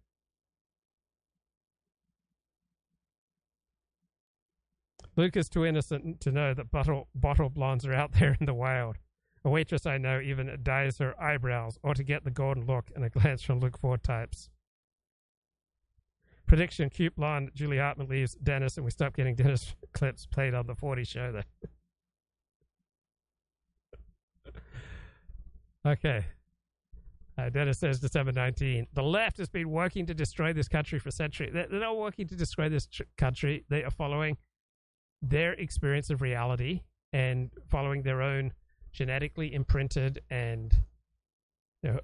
[5.17, 8.55] Luke is too innocent to know that bottle, bottle blondes are out there in the
[8.55, 8.97] wild.
[9.45, 13.05] A waitress I know even dyes her eyebrows or to get the golden look and
[13.05, 14.49] a glance from Luke Ford types.
[16.47, 20.67] Prediction cute blonde Julie Hartman leaves Dennis and we stop getting Dennis clips played on
[20.67, 21.45] the Ford show there.
[25.93, 26.25] okay.
[27.37, 28.87] Uh, Dennis says December 19.
[28.93, 31.53] The left has been working to destroy this country for centuries.
[31.53, 33.65] They're, they're not working to destroy this tr- country.
[33.69, 34.37] They are following
[35.21, 38.53] their experience of reality and following their own
[38.95, 40.79] genetically imprinted and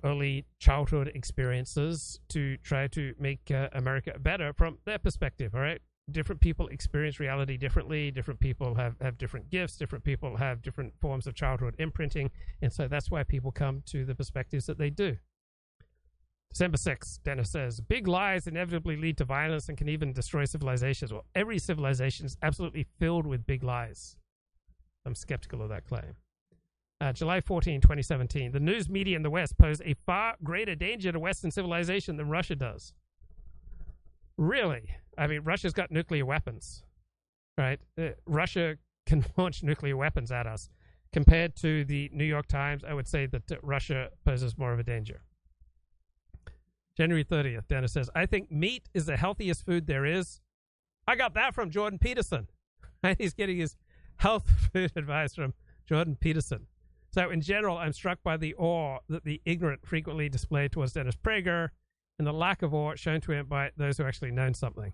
[0.05, 5.55] early childhood experiences to try to make uh, America better from their perspective.
[5.55, 8.11] All right, different people experience reality differently.
[8.11, 9.77] Different people have have different gifts.
[9.77, 14.05] Different people have different forms of childhood imprinting, and so that's why people come to
[14.05, 15.17] the perspectives that they do.
[16.53, 21.13] December 6th, Dennis says, big lies inevitably lead to violence and can even destroy civilizations.
[21.13, 24.17] Well, every civilization is absolutely filled with big lies.
[25.07, 26.17] I'm skeptical of that claim.
[27.01, 28.53] Uh, July 14, 2017.
[28.53, 32.29] The news media in the West pose a far greater danger to Western civilization than
[32.29, 32.93] Russia does.
[34.37, 34.91] Really?
[35.17, 36.83] I mean, Russia's got nuclear weapons,
[37.57, 37.81] right?
[37.99, 40.69] Uh, Russia can launch nuclear weapons at us.
[41.13, 44.79] Compared to the New York Times, I would say that uh, Russia poses more of
[44.79, 45.23] a danger.
[46.97, 50.41] January 30th, Dennis says, I think meat is the healthiest food there is.
[51.09, 52.49] I got that from Jordan Peterson.
[53.19, 53.77] He's getting his
[54.17, 55.55] health food advice from
[55.87, 56.67] Jordan Peterson.
[57.13, 61.17] So, in general, I'm struck by the awe that the ignorant frequently display towards Dennis
[61.17, 61.71] Prager
[62.19, 64.93] and the lack of awe shown to him by those who actually know something.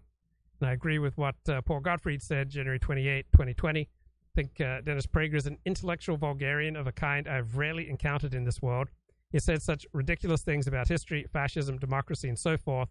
[0.61, 3.81] And I agree with what uh, Paul Gottfried said January 28, 2020.
[3.81, 3.87] I
[4.35, 8.45] think uh, Dennis Prager is an intellectual vulgarian of a kind I've rarely encountered in
[8.45, 8.89] this world.
[9.33, 12.89] He said such ridiculous things about history, fascism, democracy, and so forth.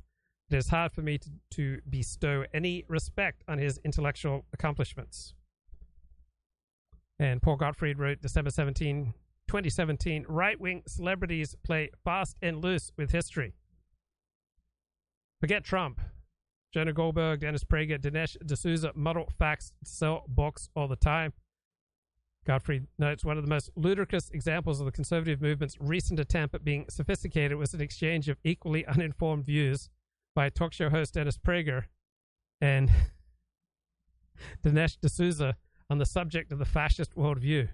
[0.49, 5.34] It is hard for me to, to bestow any respect on his intellectual accomplishments.
[7.19, 9.13] And Paul Gottfried wrote December 17,
[9.47, 13.53] 2017 right wing celebrities play fast and loose with history.
[15.39, 16.01] Forget Trump.
[16.73, 21.31] Jonah Goldberg, Dennis Prager, Dinesh D'Souza muddle facts, sell books all the time.
[22.45, 26.65] Gottfried notes one of the most ludicrous examples of the conservative movement's recent attempt at
[26.65, 29.89] being sophisticated was an exchange of equally uninformed views
[30.35, 31.85] by talk show host Dennis Prager
[32.59, 32.91] and
[34.63, 35.55] Dinesh D'Souza
[35.89, 37.69] on the subject of the fascist worldview.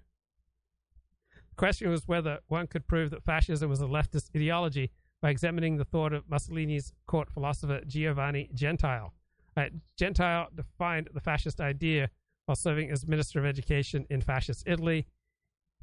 [1.50, 5.78] The question was whether one could prove that fascism was a leftist ideology by examining
[5.78, 9.13] the thought of Mussolini's court philosopher Giovanni Gentile.
[9.56, 9.65] Uh,
[9.97, 12.10] Gentile defined the fascist idea
[12.45, 15.06] while serving as Minister of Education in fascist Italy.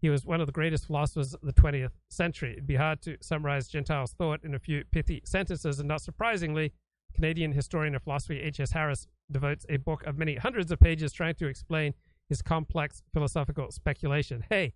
[0.00, 2.52] He was one of the greatest philosophers of the 20th century.
[2.52, 6.72] It'd be hard to summarize Gentile's thought in a few pithy sentences, and not surprisingly,
[7.14, 8.72] Canadian historian of philosophy H.S.
[8.72, 11.94] Harris devotes a book of many hundreds of pages trying to explain
[12.28, 14.44] his complex philosophical speculation.
[14.48, 14.74] Hey,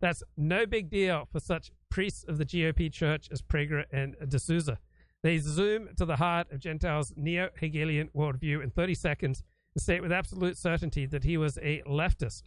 [0.00, 4.78] that's no big deal for such priests of the GOP church as Prager and D'Souza.
[5.22, 9.42] They zoom to the heart of Gentile's neo Hegelian worldview in 30 seconds
[9.74, 12.42] and state with absolute certainty that he was a leftist.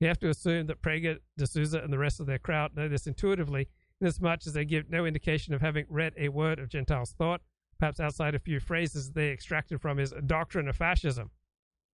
[0.00, 3.06] You have to assume that Prager, D'Souza, and the rest of their crowd know this
[3.06, 3.68] intuitively,
[4.00, 7.40] inasmuch as they give no indication of having read a word of Gentile's thought,
[7.78, 11.30] perhaps outside a few phrases they extracted from his doctrine of fascism.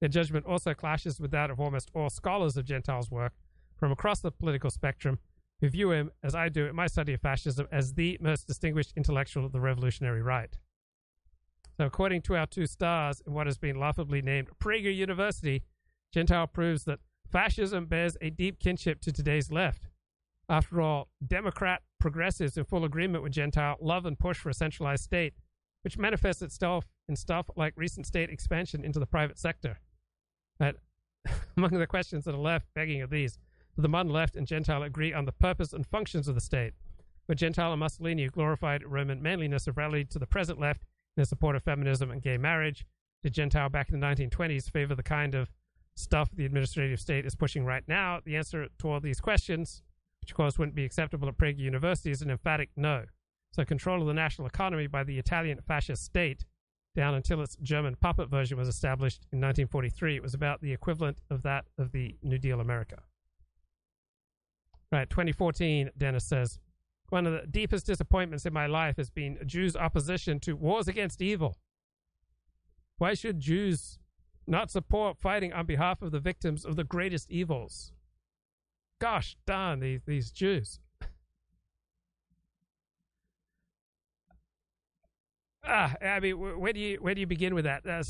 [0.02, 3.34] Their judgment also clashes with that of almost all scholars of Gentile's work
[3.76, 5.20] from across the political spectrum
[5.60, 8.94] who view him, as I do in my study of fascism, as the most distinguished
[8.96, 10.58] intellectual of the revolutionary right.
[11.76, 15.62] So, according to our two stars in what has been laughably named Prager University,
[16.12, 16.98] Gentile proves that
[17.30, 19.86] fascism bears a deep kinship to today's left.
[20.48, 25.04] After all, Democrat progressives in full agreement with Gentile love and push for a centralized
[25.04, 25.34] state,
[25.84, 29.78] which manifests itself in stuff like recent state expansion into the private sector.
[30.58, 30.76] But
[31.56, 33.38] among the questions that are left begging of these,
[33.76, 36.74] do the modern left and Gentile agree on the purpose and functions of the state?
[37.26, 40.82] Where Gentile and Mussolini, glorified Roman manliness, have rallied to the present left
[41.16, 42.84] in support of feminism and gay marriage.
[43.22, 45.50] Did Gentile back in the 1920s favor the kind of
[45.94, 48.20] stuff the administrative state is pushing right now?
[48.24, 49.82] The answer to all these questions,
[50.20, 53.04] which of course wouldn't be acceptable at Prager University, is an emphatic no.
[53.52, 56.44] So, control of the national economy by the Italian fascist state
[56.94, 60.16] down until its German puppet version was established in 1943.
[60.16, 62.98] It was about the equivalent of that of the New Deal America.
[64.90, 66.59] Right, 2014, Dennis says,
[67.09, 71.20] one of the deepest disappointments in my life has been Jews' opposition to wars against
[71.20, 71.57] evil.
[72.98, 73.98] Why should Jews
[74.46, 77.92] not support fighting on behalf of the victims of the greatest evils?
[78.98, 80.81] Gosh darn these, these Jews.
[85.64, 87.87] Ah, I mean, where do you where do you begin with that?
[87.87, 88.03] Uh,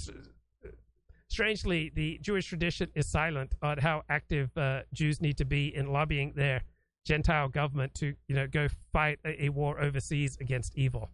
[1.29, 5.93] strangely, the Jewish tradition is silent on how active uh, Jews need to be in
[5.93, 6.63] lobbying their
[7.05, 11.11] Gentile government to, you know, go fight a, a, war overseas against evil.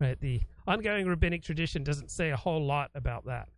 [0.00, 0.18] Right?
[0.20, 3.48] The ongoing rabbinic tradition doesn't say a whole lot about that.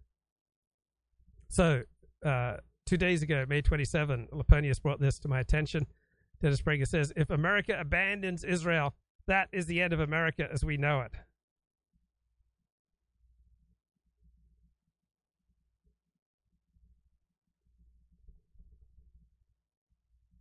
[1.49, 1.83] So,
[2.25, 5.87] uh, two days ago, May 27, Laponius brought this to my attention.
[6.40, 8.95] Dennis Prager says, if America abandons Israel,
[9.27, 11.12] that is the end of America as we know it.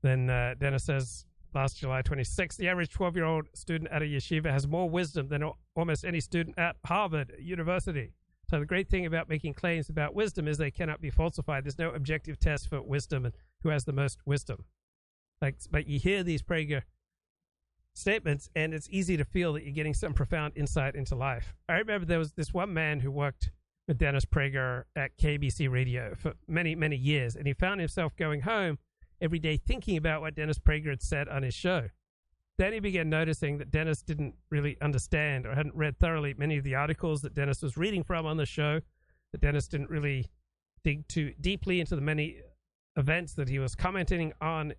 [0.02, 4.06] Then uh, Dennis says, last July 26th, the average 12 year old student at a
[4.06, 5.44] yeshiva has more wisdom than
[5.76, 8.14] almost any student at Harvard University.
[8.50, 11.66] So the great thing about making claims about wisdom is they cannot be falsified.
[11.66, 14.66] There's no objective test for wisdom and who has the most wisdom.
[15.42, 16.82] Like, but you hear these Prager
[17.94, 21.54] statements, and it's easy to feel that you're getting some profound insight into life.
[21.68, 23.52] I remember there was this one man who worked
[23.88, 28.42] with Dennis Prager at KABC Radio for many, many years, and he found himself going
[28.42, 28.80] home
[29.22, 31.90] every day thinking about what Dennis Prager had said on his show.
[32.58, 36.66] Then he began noticing that Dennis didn't really understand or hadn't read thoroughly many of
[36.66, 38.82] the articles that Dennis was reading from on the show,
[39.32, 40.30] that Dennis didn't really
[40.84, 42.42] dig too deeply into the many
[42.98, 44.74] events that he was commenting on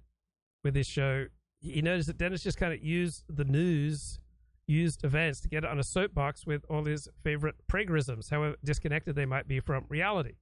[0.63, 1.27] with his show.
[1.61, 4.19] He noticed that Dennis just kind of used the news,
[4.67, 9.27] used events to get on a soapbox with all his favorite Pragerisms, however disconnected they
[9.27, 10.35] might be from reality.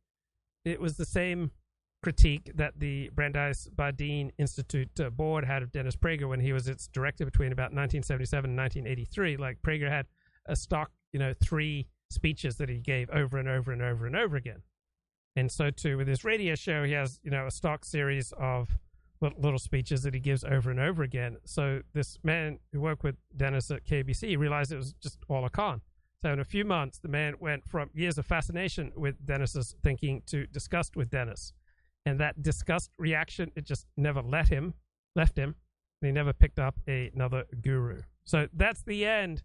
[0.65, 1.53] It was the same
[2.03, 6.69] critique that the Brandeis Bardin Institute uh, board had of Dennis Prager when he was
[6.69, 9.37] its director between about 1977 and 1983.
[9.37, 10.07] Like Prager had
[10.47, 14.17] a stock, you know, three speeches that he gave over and over and over and
[14.17, 14.63] over again.
[15.37, 18.69] And so too with his radio show, he has, you know, a stock series of
[19.21, 21.39] little speeches that he gives over and over again.
[21.45, 25.51] So this man who worked with Dennis at KABC realized it was just all a
[25.51, 25.81] con.
[26.23, 30.23] So in a few months, the man went from years of fascination with Dennis's thinking
[30.27, 31.53] to disgust with Dennis
[32.09, 34.75] and that disgust reaction it just never let him
[35.15, 35.55] left him.
[36.01, 38.03] And he never picked up a, another guru.
[38.25, 39.43] So that's the end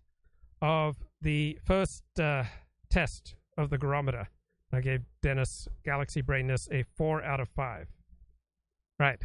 [0.61, 2.43] of the first uh,
[2.89, 4.27] test of the gurometer
[4.71, 7.87] i gave dennis galaxy brainness a four out of five.
[8.99, 9.21] Right.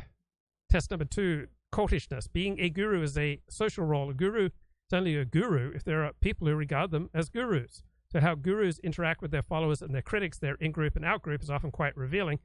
[0.71, 2.31] Test number two cultishness.
[2.33, 4.11] Being a guru is a social role.
[4.11, 7.83] A guru is only a guru if there are people who regard them as gurus.
[8.11, 11.51] So how gurus interact with their followers and their critics their in-group and out-group is
[11.51, 12.39] often quite revealing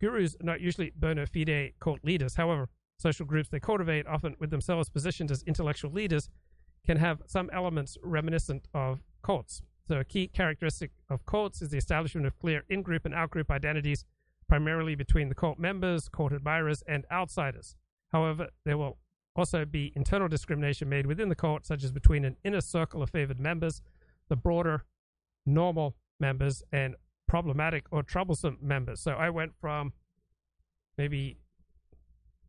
[0.00, 2.36] Gurus are not usually bona fide cult leaders.
[2.36, 6.28] However, social groups they cultivate, often with themselves positioned as intellectual leaders,
[6.86, 9.62] can have some elements reminiscent of cults.
[9.86, 13.30] So, a key characteristic of cults is the establishment of clear in group and out
[13.30, 14.04] group identities,
[14.48, 17.74] primarily between the cult members, cult admirers, and outsiders.
[18.12, 18.98] However, there will
[19.34, 23.10] also be internal discrimination made within the cult, such as between an inner circle of
[23.10, 23.82] favored members,
[24.28, 24.84] the broader
[25.46, 26.96] normal members, and
[27.28, 29.00] problematic or troublesome members.
[29.00, 29.92] So I went from
[30.96, 31.38] maybe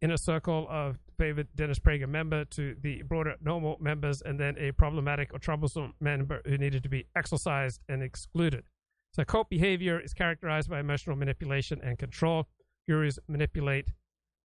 [0.01, 4.71] inner circle of favored Dennis Prager member to the broader normal members, and then a
[4.71, 8.63] problematic or troublesome member who needed to be exorcised and excluded.
[9.11, 12.47] So cult behavior is characterized by emotional manipulation and control.
[12.87, 13.89] Gurus manipulate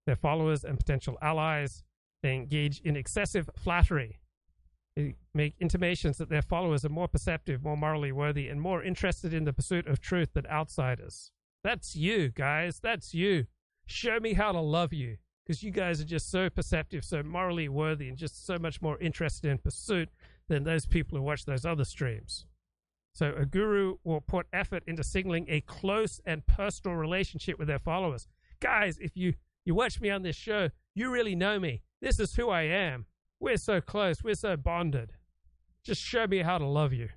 [0.05, 1.83] their followers and potential allies.
[2.21, 4.19] They engage in excessive flattery
[4.97, 9.33] Eh, make intimations that their followers are more perceptive, more morally worthy, and more interested
[9.33, 11.31] in the pursuit of truth than outsiders.
[11.63, 12.79] That's you, guys.
[12.79, 13.47] That's you.
[13.85, 15.17] Show me how to love you.
[15.45, 18.97] Because you guys are just so perceptive, so morally worthy, and just so much more
[18.99, 20.09] interested in pursuit
[20.47, 22.45] than those people who watch those other streams.
[23.13, 27.79] So a guru will put effort into signaling a close and personal relationship with their
[27.79, 28.27] followers.
[28.59, 29.35] Guys, if you,
[29.65, 31.81] you watch me on this show, you really know me.
[32.01, 33.05] This is who I am.
[33.39, 34.23] We're so close.
[34.23, 35.13] We're so bonded.
[35.83, 37.09] Just show me how to love you.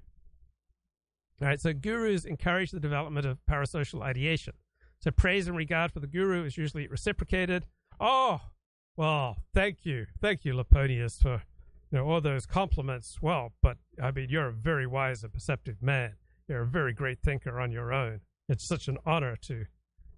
[1.40, 4.54] All right, so gurus encourage the development of parasocial ideation.
[4.98, 7.66] So praise and regard for the guru is usually reciprocated.
[8.00, 8.40] Oh,
[8.96, 10.06] well, thank you.
[10.20, 11.42] Thank you, Laponius, for
[11.92, 13.18] you know all those compliments.
[13.22, 16.14] Well, but I mean, you're a very wise and perceptive man.
[16.48, 18.20] You're a very great thinker on your own.
[18.48, 19.66] It's such an honor to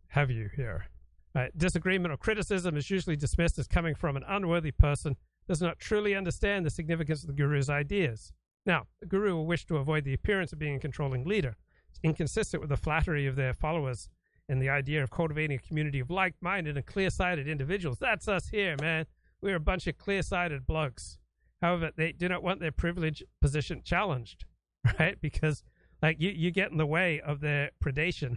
[0.09, 0.87] have you here.
[1.35, 5.17] Right, disagreement or criticism is usually dismissed as coming from an unworthy person
[5.51, 8.33] does not truly understand the significance of the guru's ideas.
[8.65, 11.57] Now, the guru will wish to avoid the appearance of being a controlling leader.
[11.89, 14.09] It's inconsistent with the flattery of their followers
[14.49, 17.99] and the idea of cultivating a community of like minded and clear sighted individuals.
[17.99, 19.07] That's us here, man.
[19.41, 21.19] We're a bunch of clear sighted blokes.
[21.61, 24.45] However, they do not want their privileged position challenged,
[25.01, 25.21] right?
[25.21, 25.65] Because
[26.01, 28.37] like you, you get in the way of their predation.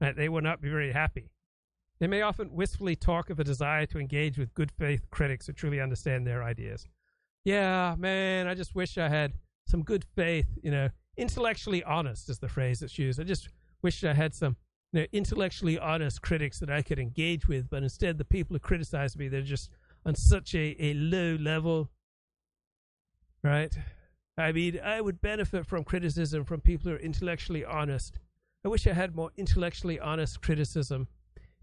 [0.00, 0.16] Right?
[0.16, 1.30] They will not be very happy.
[2.00, 5.52] They may often wistfully talk of a desire to engage with good faith critics who
[5.52, 6.86] truly understand their ideas.
[7.44, 9.32] Yeah, man, I just wish I had
[9.66, 13.20] some good faith, you know, intellectually honest is the phrase that's used.
[13.20, 13.48] I just
[13.82, 14.56] wish I had some
[14.92, 18.60] you know, intellectually honest critics that I could engage with, but instead the people who
[18.60, 19.70] criticize me, they're just
[20.06, 21.90] on such a, a low level.
[23.42, 23.74] Right?
[24.36, 28.18] I mean, I would benefit from criticism from people who are intellectually honest.
[28.64, 31.08] I wish I had more intellectually honest criticism.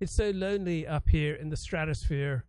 [0.02, 2.44] It's so lonely up here in the stratosphere.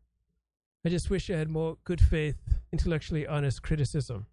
[0.87, 2.39] I just wish I had more good faith,
[2.73, 4.25] intellectually honest criticism.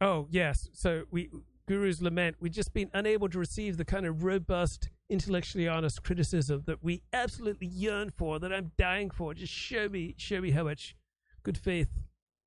[0.00, 0.68] Oh, yes.
[0.72, 1.30] So we
[1.68, 6.64] Guru's lament, we've just been unable to receive the kind of robust, intellectually honest criticism
[6.66, 9.34] that we absolutely yearn for, that I'm dying for.
[9.34, 10.96] Just show me, show me how much
[11.44, 11.90] good faith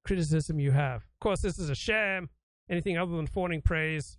[0.04, 1.04] criticism you have.
[1.04, 2.30] Of course, this is a sham.
[2.70, 4.18] Anything other than fawning praise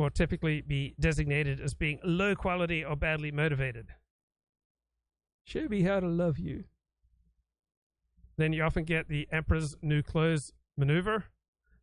[0.00, 3.88] will typically be designated as being low quality or badly motivated.
[5.44, 6.64] Show me how to love you.
[8.36, 11.24] Then you often get the Emperor's New Clothes maneuver.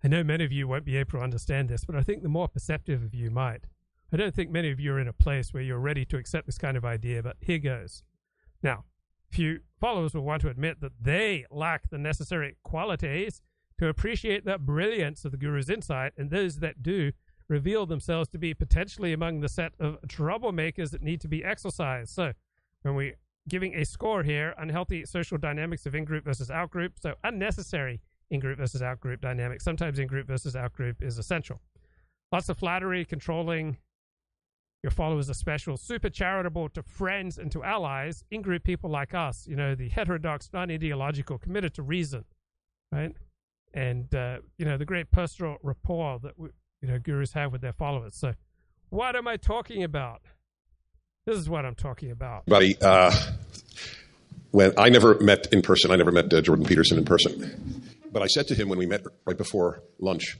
[0.04, 2.30] I know many of you won't be able to understand this, but I think the
[2.30, 3.66] more perceptive of you might.
[4.12, 6.46] I don't think many of you are in a place where you're ready to accept
[6.46, 8.04] this kind of idea, but here goes.
[8.64, 8.86] Now,
[9.30, 13.42] few followers will want to admit that they lack the necessary qualities
[13.80, 17.12] to appreciate the brilliance of the Guru's insight, and those that do
[17.50, 22.14] reveal themselves to be potentially among the set of troublemakers that need to be exorcised.
[22.14, 22.34] So,
[22.82, 23.14] when we
[23.48, 28.82] giving a score here, unhealthy social dynamics of in-group versus out-group, so unnecessary in-group versus
[28.82, 29.64] out-group dynamics.
[29.64, 31.62] Sometimes in-group versus out-group is essential.
[32.32, 33.78] Lots of flattery, controlling,
[34.84, 39.14] your followers are special, super charitable to friends and to allies, in group people like
[39.14, 42.26] us, you know, the heterodox, non ideological, committed to reason,
[42.92, 43.16] right?
[43.74, 46.50] And, uh, you know, the great personal rapport that, we,
[46.82, 48.20] you know, gurus have with their followers.
[48.20, 48.34] So,
[48.90, 50.22] what am I talking about?
[51.26, 52.46] This is what I'm talking about.
[52.46, 53.14] Buddy, uh,
[54.52, 57.84] when I never met in person, I never met uh, Jordan Peterson in person.
[58.12, 60.38] But I said to him when we met right before lunch,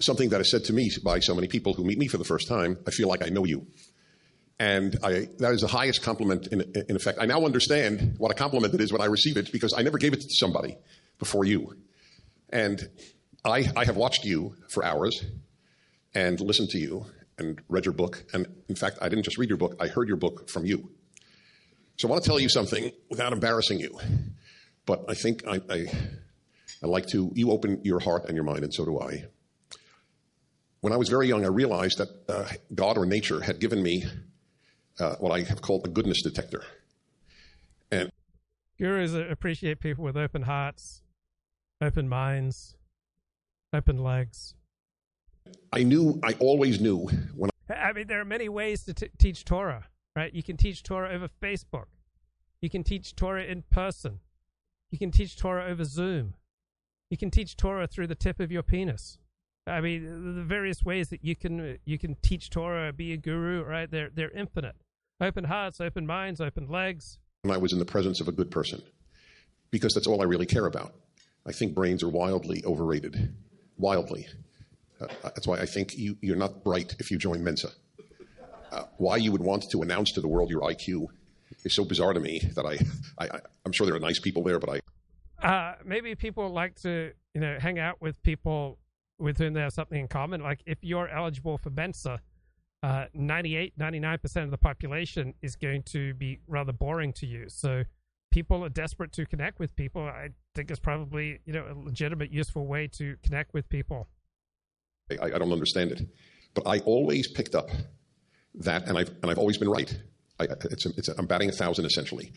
[0.00, 2.24] something that is said to me by so many people who meet me for the
[2.24, 3.66] first time I feel like I know you.
[4.60, 7.18] And I, that is the highest compliment in, in effect.
[7.20, 9.98] I now understand what a compliment it is when I receive it because I never
[9.98, 10.76] gave it to somebody
[11.18, 11.76] before you.
[12.50, 12.88] And
[13.44, 15.24] I, I have watched you for hours
[16.14, 17.06] and listened to you
[17.38, 18.24] and read your book.
[18.32, 20.90] And in fact, I didn't just read your book, I heard your book from you.
[21.96, 23.98] So I want to tell you something without embarrassing you.
[24.86, 25.86] But I think I, I,
[26.82, 29.24] I like to, you open your heart and your mind, and so do I.
[30.80, 34.04] When I was very young, I realized that uh, God or nature had given me
[34.98, 36.62] uh, what I have called a goodness detector.
[37.90, 38.10] And
[38.78, 41.02] gurus appreciate people with open hearts,
[41.80, 42.76] open minds,
[43.72, 44.54] open legs.
[45.72, 47.50] I knew, I always knew when.
[47.68, 50.32] I, I mean, there are many ways to t- teach Torah, right?
[50.32, 51.86] You can teach Torah over Facebook.
[52.60, 54.20] You can teach Torah in person.
[54.90, 56.34] You can teach Torah over Zoom.
[57.10, 59.18] You can teach Torah through the tip of your penis.
[59.66, 63.64] I mean, the various ways that you can you can teach Torah, be a guru,
[63.64, 63.90] right?
[63.90, 64.76] They're they're infinite.
[65.20, 67.18] Open hearts, open minds, open legs.
[67.42, 68.82] When I was in the presence of a good person,
[69.70, 70.94] because that's all I really care about.
[71.46, 73.34] I think brains are wildly overrated,
[73.76, 74.28] wildly.
[75.22, 77.70] Uh, that's why I think you, you're not bright if you join Mensa.
[78.72, 81.06] Uh, why you would want to announce to the world your IQ
[81.64, 82.78] is so bizarre to me that I,
[83.18, 85.46] I, I'm sure there are nice people there, but I.
[85.46, 88.78] Uh, maybe people like to, you know, hang out with people
[89.18, 90.42] with whom they have something in common.
[90.42, 92.20] Like if you're eligible for Mensa,
[92.82, 97.48] uh, 98, 99% of the population is going to be rather boring to you.
[97.48, 97.84] So
[98.30, 100.02] people are desperate to connect with people.
[100.02, 104.08] I think it's probably, you know, a legitimate, useful way to connect with people.
[105.10, 106.02] I, I don't understand it,
[106.54, 107.68] but I always picked up
[108.56, 109.96] that, and I've, and I've always been right.
[110.40, 112.32] I, it's a, it's a, I'm batting a thousand essentially.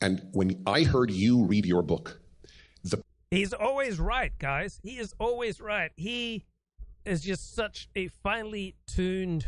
[0.00, 2.20] And when I heard you read your book,
[2.82, 4.80] the He's always right, guys.
[4.82, 5.92] He is always right.
[5.96, 6.46] He
[7.04, 9.46] is just such a finely tuned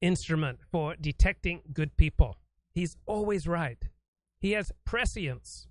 [0.00, 2.36] instrument for detecting good people.
[2.72, 3.82] He's always right.
[4.38, 5.66] He has prescience.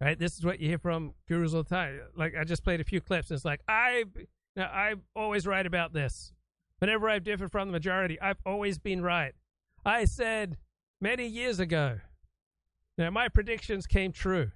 [0.00, 0.18] Right?
[0.18, 2.00] This is what you hear from gurus all the time.
[2.14, 3.30] Like I just played a few clips.
[3.30, 4.04] And it's like I,
[4.56, 6.32] I'm always right about this.
[6.78, 9.34] Whenever I've differed from the majority, I've always been right.
[9.84, 10.56] I said
[11.00, 11.98] many years ago.
[12.98, 14.50] Now my predictions came true.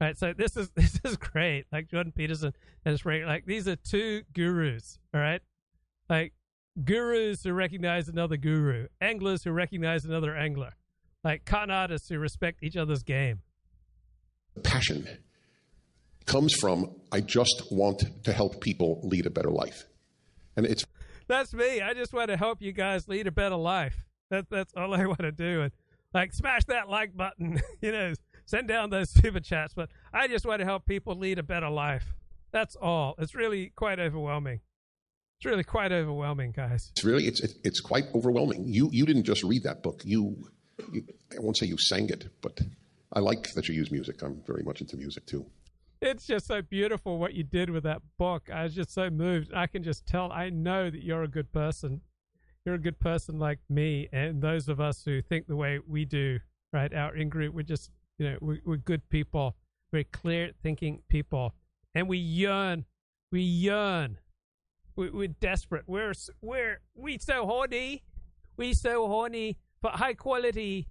[0.00, 0.16] Right.
[0.16, 1.64] So this is this is great.
[1.72, 2.52] Like Jordan Peterson
[2.84, 4.98] and his like these are two gurus.
[5.14, 5.40] All right.
[6.08, 6.34] Like
[6.84, 10.74] gurus who recognize another guru, anglers who recognize another angler,
[11.24, 13.40] like con artists who respect each other's game.
[14.62, 15.06] Passion
[16.26, 19.84] comes from I just want to help people lead a better life.
[20.56, 20.84] And it's
[21.28, 21.80] That's me.
[21.80, 24.04] I just want to help you guys lead a better life.
[24.30, 25.62] That that's all I want to do.
[25.62, 25.72] And
[26.12, 28.14] like smash that like button, you know,
[28.44, 31.68] send down those super chats, but I just want to help people lead a better
[31.68, 32.14] life.
[32.52, 33.14] That's all.
[33.18, 34.60] It's really quite overwhelming.
[35.38, 36.90] It's really quite overwhelming, guys.
[36.92, 38.64] It's really it's it's quite overwhelming.
[38.66, 40.02] You you didn't just read that book.
[40.04, 40.48] You,
[40.92, 42.58] you I won't say you sang it, but
[43.12, 44.22] I like that you use music.
[44.22, 45.44] I'm very much into music too.
[46.00, 48.50] It's just so beautiful what you did with that book.
[48.52, 49.52] I was just so moved.
[49.54, 50.30] I can just tell.
[50.30, 52.02] I know that you're a good person.
[52.64, 56.04] You're a good person like me, and those of us who think the way we
[56.04, 56.40] do.
[56.72, 59.56] Right, our in group, we're just you know we're, we're good people.
[59.92, 61.54] We're clear thinking people,
[61.94, 62.84] and we yearn.
[63.32, 64.18] We yearn
[64.96, 65.84] we, we're desperate.
[65.86, 68.02] We're we're we so horny.
[68.56, 70.88] We so horny for high quality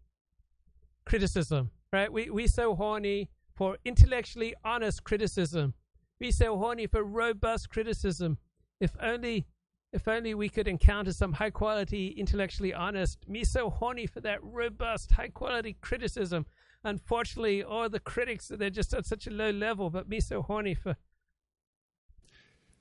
[1.05, 2.11] criticism, right?
[2.11, 5.73] We we so horny for intellectually honest criticism.
[6.19, 8.37] We so horny for robust criticism.
[8.79, 9.45] If only
[9.93, 13.27] if only we could encounter some high quality, intellectually honest.
[13.29, 16.45] Me so horny for that robust, high quality criticism.
[16.83, 20.73] Unfortunately, all the critics they're just at such a low level, but me so horny
[20.73, 20.95] for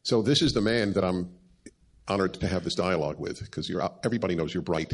[0.04, 1.30] so this is the man that I'm
[2.06, 4.92] honored to have this dialogue with because you're everybody knows you're bright,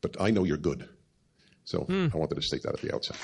[0.00, 0.88] but I know you're good.
[1.64, 2.14] So mm.
[2.14, 3.16] I wanted to state that at the outset.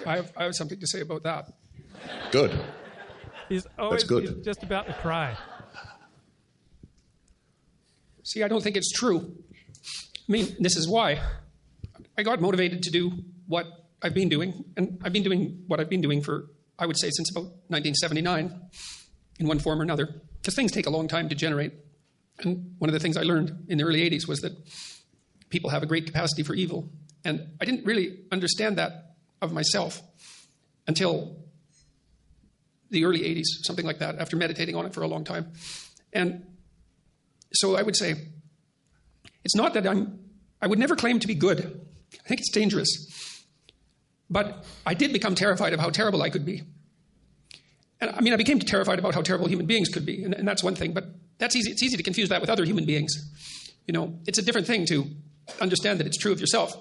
[0.05, 1.51] I have, I have something to say about that.
[2.31, 2.51] Good.
[3.49, 4.35] He's always That's good.
[4.35, 5.35] He's just about to cry.
[8.23, 9.35] See, I don't think it's true.
[10.29, 11.21] I mean, this is why
[12.17, 13.11] I got motivated to do
[13.47, 13.65] what
[14.01, 17.09] I've been doing, and I've been doing what I've been doing for, I would say,
[17.09, 18.61] since about 1979
[19.39, 21.73] in one form or another, because things take a long time to generate.
[22.39, 24.53] And one of the things I learned in the early 80s was that
[25.53, 26.89] people have a great capacity for evil.
[27.23, 30.01] And I didn't really understand that of myself
[30.87, 31.37] until
[32.89, 35.51] the early 80s, something like that, after meditating on it for a long time.
[36.11, 36.45] And
[37.53, 38.15] so I would say,
[39.43, 40.19] it's not that I'm,
[40.61, 41.59] I would never claim to be good.
[42.25, 43.45] I think it's dangerous.
[44.29, 46.63] But I did become terrified of how terrible I could be.
[48.01, 50.47] And I mean, I became terrified about how terrible human beings could be, and, and
[50.47, 50.93] that's one thing.
[50.93, 51.05] But
[51.37, 51.71] that's easy.
[51.71, 53.13] It's easy to confuse that with other human beings.
[53.87, 55.05] You know, it's a different thing to
[55.61, 56.75] understand that it's true of yourself.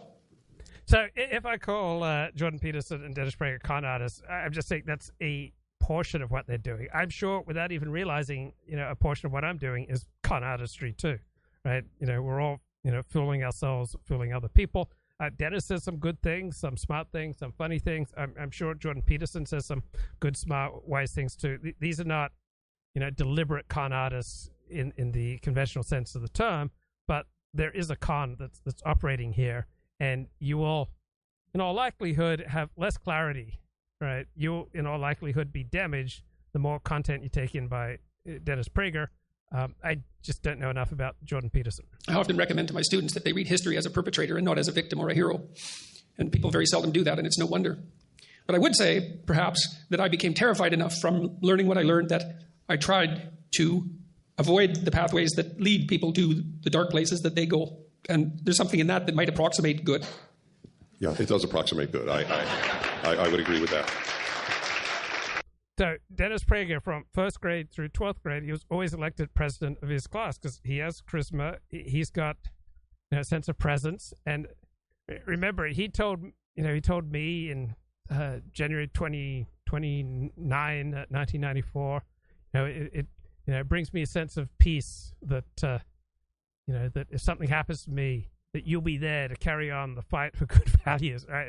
[0.87, 4.83] So if I call uh, Jordan Peterson and Dennis Prager con artists, I'm just saying
[4.87, 6.89] that's a portion of what they're doing.
[6.95, 10.45] I'm sure without even realizing, you know, a portion of what I'm doing is con
[10.45, 11.19] artistry too,
[11.65, 11.85] right?
[11.99, 14.91] You know, we're all, you know, fooling ourselves, fooling other people.
[15.21, 18.13] Uh, Dennis says some good things, some smart things, some funny things.
[18.17, 19.83] I'm, I'm, sure Jordan Peterson says some
[20.21, 21.59] good, smart, wise things too.
[21.59, 22.33] Th- these are not,
[22.95, 26.71] you know, deliberate con artists in, in the conventional sense of the term,
[27.55, 29.67] there is a con that's that's operating here,
[30.01, 30.91] and you will,
[31.55, 33.61] in all likelihood, have less clarity.
[34.01, 34.27] Right?
[34.35, 36.23] You'll, in all likelihood, be damaged
[36.53, 37.99] the more content you take in by
[38.29, 39.09] uh, Dennis Prager
[39.55, 41.85] um, I just don't know enough about Jordan Peterson.
[42.09, 44.59] I often recommend to my students that they read history as a perpetrator and not
[44.59, 45.43] as a victim or a hero.
[46.19, 47.79] And people very seldom do that, and it's no wonder.
[48.47, 52.09] But I would say, perhaps, that I became terrified enough from learning what I learned
[52.11, 53.89] that I tried to
[54.39, 57.79] avoid the pathways that lead people to the dark places that they go.
[58.09, 60.07] And there's something in that that might approximate good.
[60.99, 62.09] Yeah, it does approximate good.
[62.09, 63.91] I, I, I, I would agree with that.
[65.79, 69.89] So Dennis Prager, from first grade through twelfth grade, he was always elected president of
[69.89, 71.59] his class because he has charisma.
[71.69, 72.37] He's got
[73.11, 74.13] you know, a sense of presence.
[74.27, 74.49] And
[75.27, 76.21] remember, he told
[76.55, 77.75] you know he told me in
[78.11, 81.97] uh, January 20, 29, 1994.
[81.97, 82.01] Uh,
[82.53, 83.07] you know, it, it
[83.47, 85.79] you know it brings me a sense of peace that uh,
[86.67, 89.95] you know that if something happens to me, that you'll be there to carry on
[89.95, 91.27] the fight for good values.
[91.29, 91.49] Right?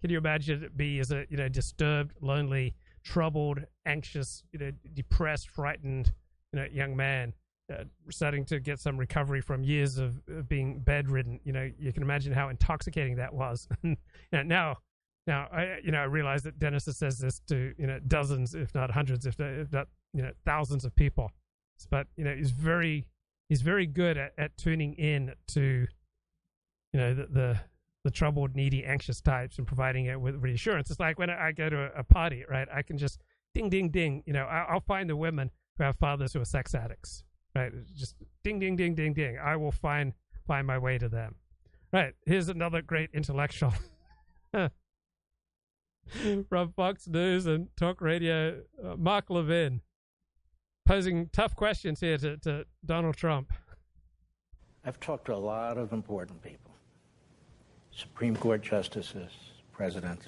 [0.00, 2.74] Can you imagine me as a you know disturbed, lonely
[3.04, 6.12] troubled, anxious, you know, depressed, frightened,
[6.52, 7.34] you know, young man,
[7.72, 11.38] uh, starting to get some recovery from years of, of, being bedridden.
[11.44, 13.68] You know, you can imagine how intoxicating that was.
[13.82, 13.96] you
[14.32, 14.78] know, now,
[15.26, 18.74] now, I, you know, I realize that Dennis says this to you know dozens, if
[18.74, 21.30] not hundreds, if not, if not you know thousands of people.
[21.90, 23.06] But you know, he's very
[23.48, 25.86] he's very good at, at tuning in to
[26.92, 27.60] you know the, the
[28.04, 30.90] the troubled, needy, anxious types and providing it with reassurance.
[30.90, 32.68] It's like when I go to a party, right?
[32.72, 33.20] I can just
[33.54, 34.22] ding, ding, ding.
[34.26, 37.72] You know, I'll find the women who have fathers who are sex addicts, right?
[37.94, 39.38] Just ding, ding, ding, ding, ding.
[39.42, 40.12] I will find
[40.46, 41.36] find my way to them.
[41.92, 42.12] Right.
[42.26, 43.72] Here's another great intellectual
[46.48, 49.80] from Fox News and Talk Radio, uh, Mark Levin,
[50.84, 53.52] posing tough questions here to, to Donald Trump.
[54.84, 56.72] I've talked to a lot of important people
[57.90, 59.30] Supreme Court justices,
[59.72, 60.26] presidents,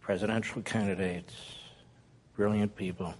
[0.00, 1.34] presidential candidates,
[2.36, 3.14] brilliant people.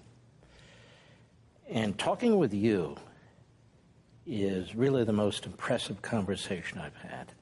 [1.69, 2.97] And talking with you
[4.27, 7.33] is really the most impressive conversation I've had.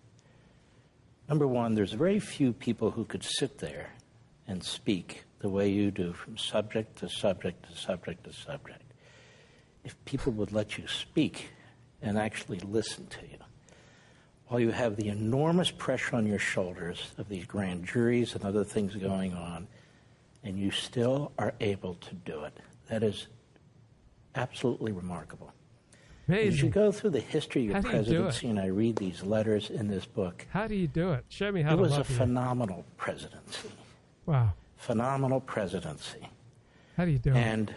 [1.28, 3.90] Number one, there's very few people who could sit there
[4.46, 8.82] and speak the way you do from subject to subject to subject to subject.
[9.84, 11.50] If people would let you speak
[12.00, 13.38] and actually listen to you,
[14.46, 18.64] while you have the enormous pressure on your shoulders of these grand juries and other
[18.64, 19.66] things going on,
[20.44, 22.56] and you still are able to do it,
[22.88, 23.26] that is
[24.36, 25.52] absolutely remarkable.
[26.28, 26.48] Amazing.
[26.48, 29.22] As you go through the history of your do you presidency, and I read these
[29.24, 31.24] letters in this book, How do you do it?
[31.28, 32.04] Show me how it was a you.
[32.04, 33.70] phenomenal presidency.
[34.26, 34.52] Wow.
[34.82, 36.28] Phenomenal presidency.
[36.96, 37.32] How do you do?
[37.32, 37.72] And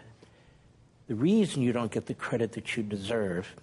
[1.06, 3.56] the reason you don't get the credit that you deserve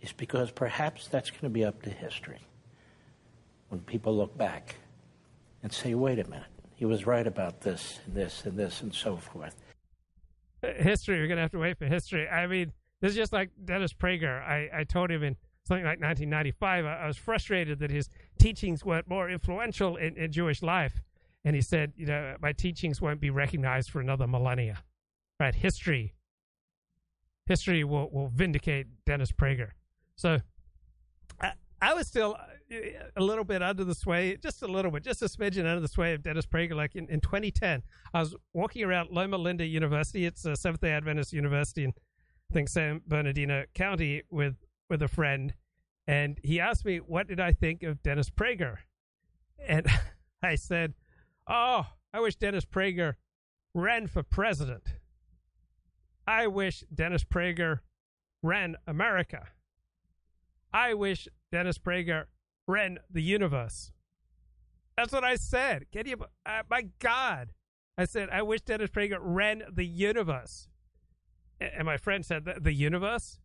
[0.00, 2.40] is because perhaps that's going to be up to history.
[3.68, 4.74] When people look back
[5.62, 8.92] and say, wait a minute, he was right about this and this and this and
[8.92, 9.54] so forth.
[10.64, 11.20] Uh, history.
[11.20, 12.28] We're gonna have to wait for history.
[12.28, 14.42] I mean, this is just like Dennis Prager.
[14.42, 15.36] I, I told him in
[15.68, 18.08] something like 1995, I, I was frustrated that his
[18.40, 21.00] teachings weren't more influential in, in Jewish life,
[21.44, 24.82] and he said, you know, my teachings won't be recognized for another millennia.
[25.40, 25.54] Right?
[25.54, 26.14] History.
[27.46, 29.70] History will will vindicate Dennis Prager.
[30.16, 30.38] So.
[31.40, 32.36] I, I was still
[32.72, 32.76] uh,
[33.16, 35.88] a little bit under the sway, just a little bit, just a smidgen under the
[35.88, 36.74] sway of Dennis Prager.
[36.76, 37.82] Like in, in 2010,
[38.14, 40.24] I was walking around Loma Linda University.
[40.24, 41.92] It's a Seventh Day Adventist University in,
[42.50, 44.54] I think, San Bernardino County with
[44.88, 45.54] with a friend,
[46.06, 48.76] and he asked me what did I think of Dennis Prager,
[49.66, 49.86] and
[50.42, 50.94] I said,
[51.46, 53.14] "Oh, I wish Dennis Prager
[53.74, 54.94] ran for president.
[56.26, 57.80] I wish Dennis Prager
[58.42, 59.48] ran America.
[60.72, 62.26] I wish Dennis Prager
[62.66, 63.92] ran the universe."
[64.96, 65.86] That's what I said.
[65.92, 66.16] Can you?
[66.44, 67.52] Uh, my God,
[67.96, 70.68] I said I wish Dennis Prager ran the universe.
[71.60, 73.38] And my friend said the, the universe.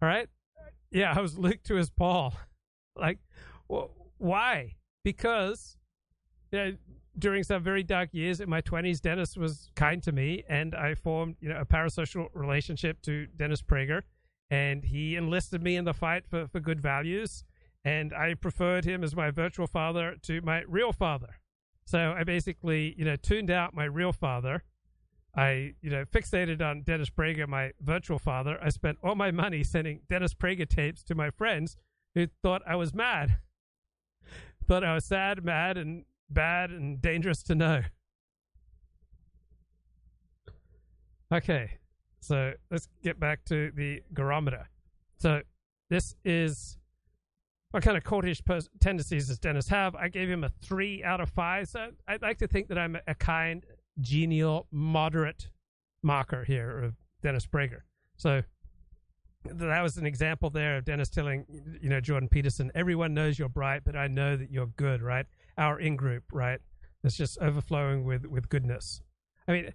[0.00, 0.28] All right.
[0.90, 2.34] Yeah, I was linked to his Paul.
[2.96, 3.20] Like,
[3.72, 3.86] wh-
[4.18, 4.74] why?
[5.04, 5.78] Because
[6.50, 6.76] you know,
[7.18, 10.94] during some very dark years in my twenties, Dennis was kind to me, and I
[10.94, 14.02] formed you know a parasocial relationship to Dennis Prager,
[14.50, 17.44] and he enlisted me in the fight for, for good values,
[17.84, 21.40] and I preferred him as my virtual father to my real father.
[21.84, 24.62] So I basically you know tuned out my real father.
[25.32, 28.58] I, you know, fixated on Dennis Prager, my virtual father.
[28.60, 31.76] I spent all my money sending Dennis Prager tapes to my friends
[32.14, 33.36] who thought I was mad.
[34.66, 37.82] thought I was sad, mad, and bad and dangerous to know.
[41.32, 41.78] Okay,
[42.20, 44.68] so let's get back to the gurometer.
[45.18, 45.42] So
[45.88, 46.76] this is
[47.70, 49.94] what kind of cultish pers- tendencies does Dennis have?
[49.94, 51.68] I gave him a three out of five.
[51.68, 53.64] So I'd like to think that I'm a kind,
[54.00, 55.48] genial, moderate
[56.02, 57.82] marker here of Dennis Prager.
[58.16, 58.42] So
[59.44, 61.46] that was an example there of Dennis telling,
[61.80, 65.26] you know, Jordan Peterson, everyone knows you're bright, but I know that you're good, right?
[65.60, 66.58] Our in group, right?
[67.04, 69.02] It's just overflowing with, with goodness.
[69.46, 69.72] I mean,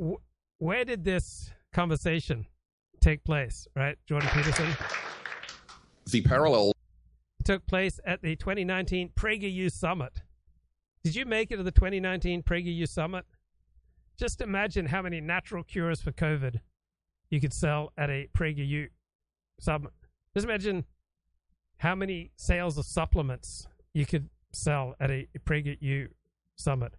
[0.00, 0.22] wh-
[0.58, 2.46] where did this conversation
[3.00, 3.96] take place, right?
[4.06, 4.68] Jordan Peterson?
[6.10, 6.72] The parallel
[7.44, 10.22] took place at the 2019 PragerU Summit.
[11.02, 13.24] Did you make it to the 2019 PragerU Summit?
[14.18, 16.60] Just imagine how many natural cures for COVID
[17.30, 18.88] you could sell at a PragerU
[19.58, 19.92] Summit.
[20.34, 20.84] Just imagine
[21.78, 26.08] how many sales of supplements you could sell at a PragerU
[26.56, 26.94] Summit.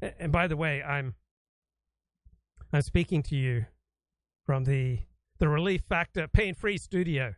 [0.00, 1.14] And by the way, I'm
[2.72, 3.66] I'm speaking to you
[4.44, 5.00] from the
[5.38, 7.34] the Relief Factor Pain Free Studio.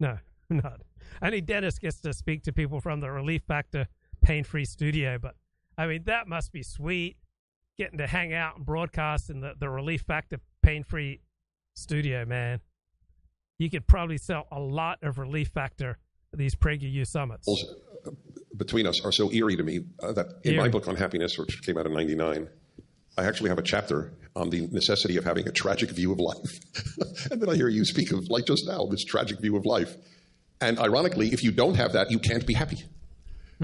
[0.00, 0.18] No,
[0.50, 0.80] not.
[1.22, 3.86] Only Dennis gets to speak to people from the Relief Factor
[4.22, 5.18] Pain Free Studio.
[5.18, 5.34] But
[5.76, 7.16] I mean, that must be sweet
[7.76, 11.20] getting to hang out and broadcast in the, the Relief Factor Pain Free
[11.74, 12.60] Studio, man.
[13.58, 15.98] You could probably sell a lot of Relief Factor
[16.36, 17.46] these PragerU summits.
[18.56, 21.62] between us are so eerie to me uh, that in my book on happiness, which
[21.62, 22.48] came out in '99,
[23.16, 26.50] I actually have a chapter on the necessity of having a tragic view of life.
[27.30, 29.94] and then I hear you speak of, like just now, this tragic view of life.
[30.60, 32.84] And ironically, if you don't have that, you can't be happy.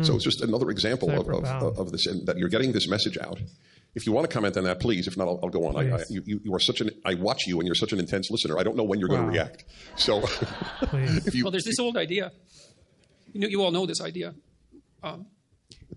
[0.02, 2.88] So it's just another example So of, of, of this, and that you're getting this
[2.88, 3.38] message out.
[3.94, 5.06] If you want to comment on that, please.
[5.08, 5.76] If not, I'll, I'll go on.
[5.76, 6.90] I, I, you, you you are such an.
[7.04, 8.58] I watch you, and you're such an intense listener.
[8.58, 9.26] I don't know when you're going Wow.
[9.32, 9.64] to react.
[9.96, 10.22] So,
[10.92, 12.32] if you, Well, there's this old idea.
[13.32, 14.34] You, know, you all know this idea.
[15.02, 15.26] Um,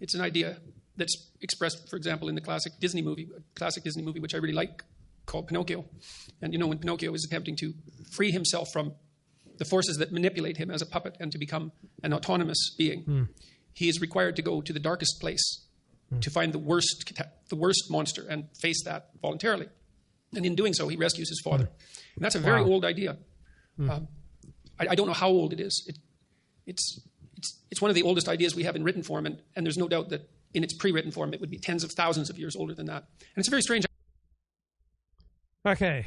[0.02, 0.58] it's an idea
[0.98, 4.54] that's expressed, for example, in the classic Disney movie, classic Disney movie, which I really
[4.54, 4.84] like,
[5.26, 5.86] called Pinocchio.
[6.42, 7.74] And you know, when Pinocchio is attempting to
[8.12, 8.94] free himself from
[9.58, 11.72] the forces that manipulate him as a puppet and to become
[12.04, 13.30] an autonomous being,
[13.74, 15.62] he is required to go to the darkest place
[16.22, 19.68] to find the worst, cata- the worst monster and face that voluntarily.
[20.36, 21.70] And in doing so, he rescues his father.
[22.16, 22.70] And that's a very Wow.
[22.70, 23.18] old idea.
[23.80, 24.08] Um,
[24.80, 25.84] I, I don't know how old it is.
[25.88, 25.98] It,
[26.66, 27.00] it's,
[27.38, 29.78] it's, it's one of the oldest ideas we have in written form, and, and there's
[29.78, 32.38] no doubt that in its pre written form, it would be tens of thousands of
[32.40, 33.04] years older than that.
[33.20, 33.86] And it's a very strange
[35.66, 36.06] Okay,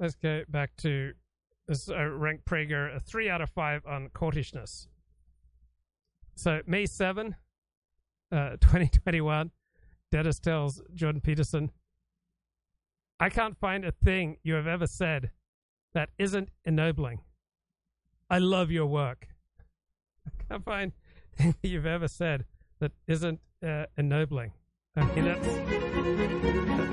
[0.00, 1.12] let's go back to
[1.68, 4.86] this uh, rank Prager a three out of five on cultishness.
[6.34, 7.36] So May seven,
[8.32, 9.50] uh, 2021,
[10.10, 11.70] Dennis tells Jordan Peterson,
[13.18, 15.30] "I can't find a thing you have ever said
[15.94, 17.20] that isn't ennobling.
[18.28, 19.28] I love your work.
[20.26, 20.92] I can't find
[21.38, 22.44] anything you've ever said
[22.80, 24.52] that isn't uh, ennobling.
[24.96, 25.46] I mean that's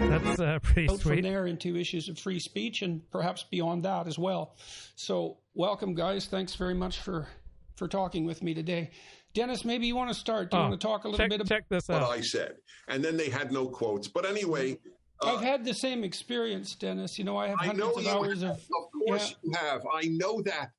[0.09, 4.07] that's uh, pretty out from there into issues of free speech and perhaps beyond that
[4.07, 4.55] as well.
[4.95, 6.25] So, welcome, guys.
[6.25, 7.27] Thanks very much for
[7.75, 8.91] for talking with me today.
[9.33, 10.51] Dennis, maybe you want to start.
[10.51, 11.47] Do you Oh, want to talk a little check, bit about?
[11.49, 12.03] check this what.
[12.03, 12.55] I said,
[12.87, 14.07] and then they had no quotes.
[14.07, 14.77] But anyway,
[15.23, 17.17] uh, I've had the same experience, Dennis.
[17.17, 18.51] You know, I have I know hundreds you of hours have.
[18.51, 18.57] of.
[18.57, 19.81] Of course you have.
[19.91, 20.69] I know that.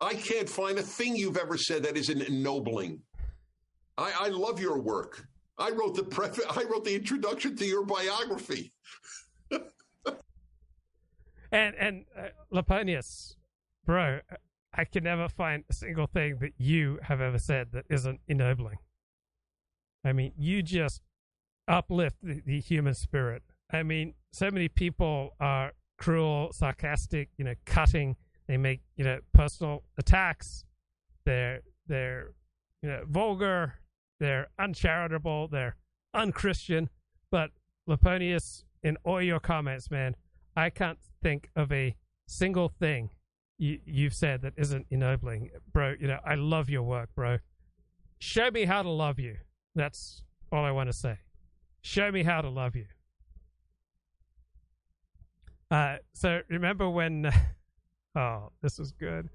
[0.00, 3.00] I can't find a thing you've ever said that isn't ennobling.
[3.96, 5.26] I, I love your work.
[5.56, 6.44] I wrote the preface.
[6.50, 8.72] I wrote the introduction to your biography.
[11.52, 13.36] And and uh, Laponius,
[13.86, 14.18] bro,
[14.76, 18.78] I can never find a single thing that you have ever said that isn't ennobling.
[20.04, 21.00] I mean, you just
[21.68, 23.42] uplift the, the human spirit.
[23.72, 28.16] I mean, so many people are cruel, sarcastic, you know, cutting.
[28.48, 30.64] They make you know personal attacks.
[31.24, 32.32] They're they're
[32.82, 33.74] you know vulgar.
[34.20, 35.48] They're uncharitable.
[35.48, 35.76] They're
[36.12, 36.90] unchristian.
[37.30, 37.50] But
[37.88, 40.16] Laponius, in all your comments, man,
[40.56, 41.96] I can't think of a
[42.26, 43.10] single thing
[43.64, 45.94] you, you've said that isn't ennobling, bro.
[45.98, 47.38] You know, I love your work, bro.
[48.18, 49.36] Show me how to love you.
[49.74, 51.18] That's all I want to say.
[51.80, 52.84] Show me how to love you.
[55.70, 57.32] Uh, so remember when?
[58.14, 59.30] oh, this was good.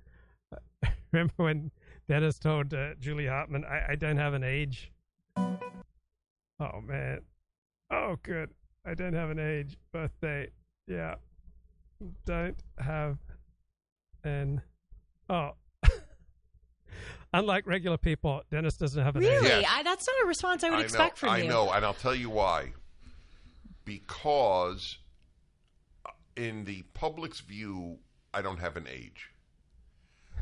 [1.11, 1.71] remember when
[2.07, 4.91] Dennis told uh, Julie Hartman, I, "I don't have an age."
[5.37, 7.21] Oh man.
[7.91, 8.51] Oh, good.
[8.85, 9.77] I don't have an age.
[9.91, 10.51] Birthday.
[10.87, 11.15] Yeah.
[12.25, 13.17] Don't have
[14.23, 14.61] an.
[15.29, 15.51] Oh.
[17.33, 19.21] Unlike regular people, Dennis doesn't have an.
[19.21, 19.47] Really?
[19.47, 19.65] Yes.
[19.69, 21.43] I, that's not a response I would I expect know, from I you.
[21.45, 22.73] I know, and I'll tell you why.
[23.85, 24.97] Because
[26.05, 27.97] uh, in the public's view,
[28.33, 29.31] I don't have an age.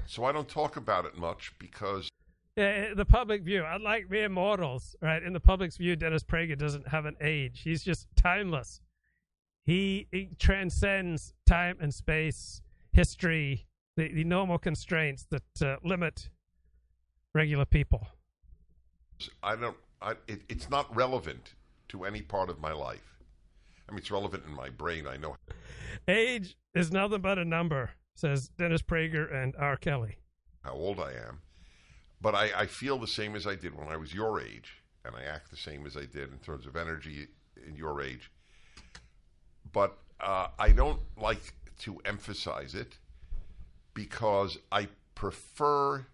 [0.06, 2.10] So I don't talk about it much because
[2.56, 5.22] Yeah, the public view, unlike mere mortals, right?
[5.22, 7.62] In the public's view, Dennis Prager doesn't have an age.
[7.64, 8.82] He's just timeless.
[9.66, 12.62] He, he transcends time and space,
[12.98, 16.30] history, the, the normal constraints that uh, limit
[17.34, 18.08] regular people.
[19.44, 19.78] I don't.
[20.02, 21.54] I, it, it's not relevant
[21.90, 23.20] to any part of my life.
[23.88, 25.08] I mean, it's relevant in my brain.
[25.08, 25.36] I know.
[26.08, 29.78] Age is nothing but a number, says Dennis Prager and R.
[29.78, 30.18] Kelly.
[30.64, 31.42] how old I am,
[32.20, 35.16] but I, I feel the same as I did when I was your age, and
[35.16, 37.28] I act the same as I did in terms of energy
[37.66, 38.32] in your age.
[39.72, 42.98] But uh, I don't like to emphasize it
[43.94, 46.06] because I prefer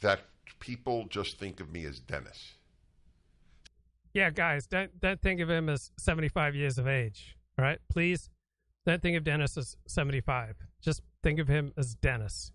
[0.00, 0.20] that
[0.60, 2.54] people just think of me as Dennis.
[4.12, 7.80] Yeah, guys, don't don't think of him as 75 years of age, all right?
[7.90, 8.30] Please
[8.86, 10.56] don't think of Dennis as 75.
[10.80, 12.52] Just think of him as Dennis.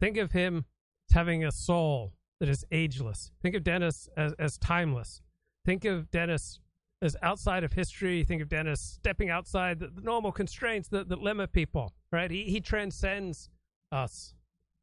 [0.00, 0.64] Think of him
[1.08, 3.30] as having a soul that is ageless.
[3.42, 5.22] Think of Dennis as, as timeless.
[5.64, 6.60] Think of Dennis
[7.02, 8.18] as outside of history.
[8.18, 12.30] You think of Dennis stepping outside the, the normal constraints that, that limit people, right?
[12.30, 13.48] He, he transcends
[13.92, 14.34] us.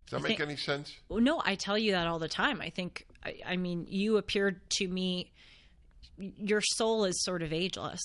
[0.08, 0.94] Does that I make think- any sense?
[1.10, 2.62] No, I tell you that all the time.
[2.62, 5.32] I think, I, I mean, you appeared to me,
[6.18, 8.02] your soul is sort of ageless.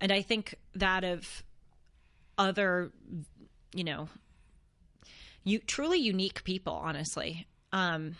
[0.00, 1.42] And I think that of
[2.38, 2.92] other,
[3.74, 4.08] you know,
[5.44, 7.46] you truly unique people, honestly.
[7.72, 8.16] Um,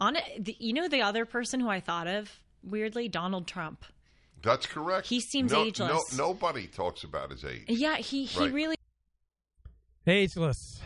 [0.00, 2.30] on it, the, you know, the other person who I thought of,
[2.62, 3.84] weirdly, Donald Trump.
[4.42, 5.06] That's correct.
[5.08, 6.16] He seems no, ageless.
[6.16, 7.64] No, nobody talks about his age.
[7.68, 8.52] Yeah, he, he Right.
[8.52, 8.76] really
[10.06, 10.80] Ageless.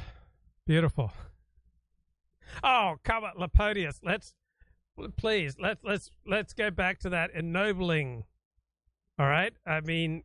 [0.66, 1.12] Beautiful.
[2.62, 4.00] Oh, come on, Laponius.
[4.02, 4.34] Let's
[5.16, 8.24] please let's let's let's go back to that ennobling
[9.18, 9.52] All right.
[9.66, 10.24] I mean,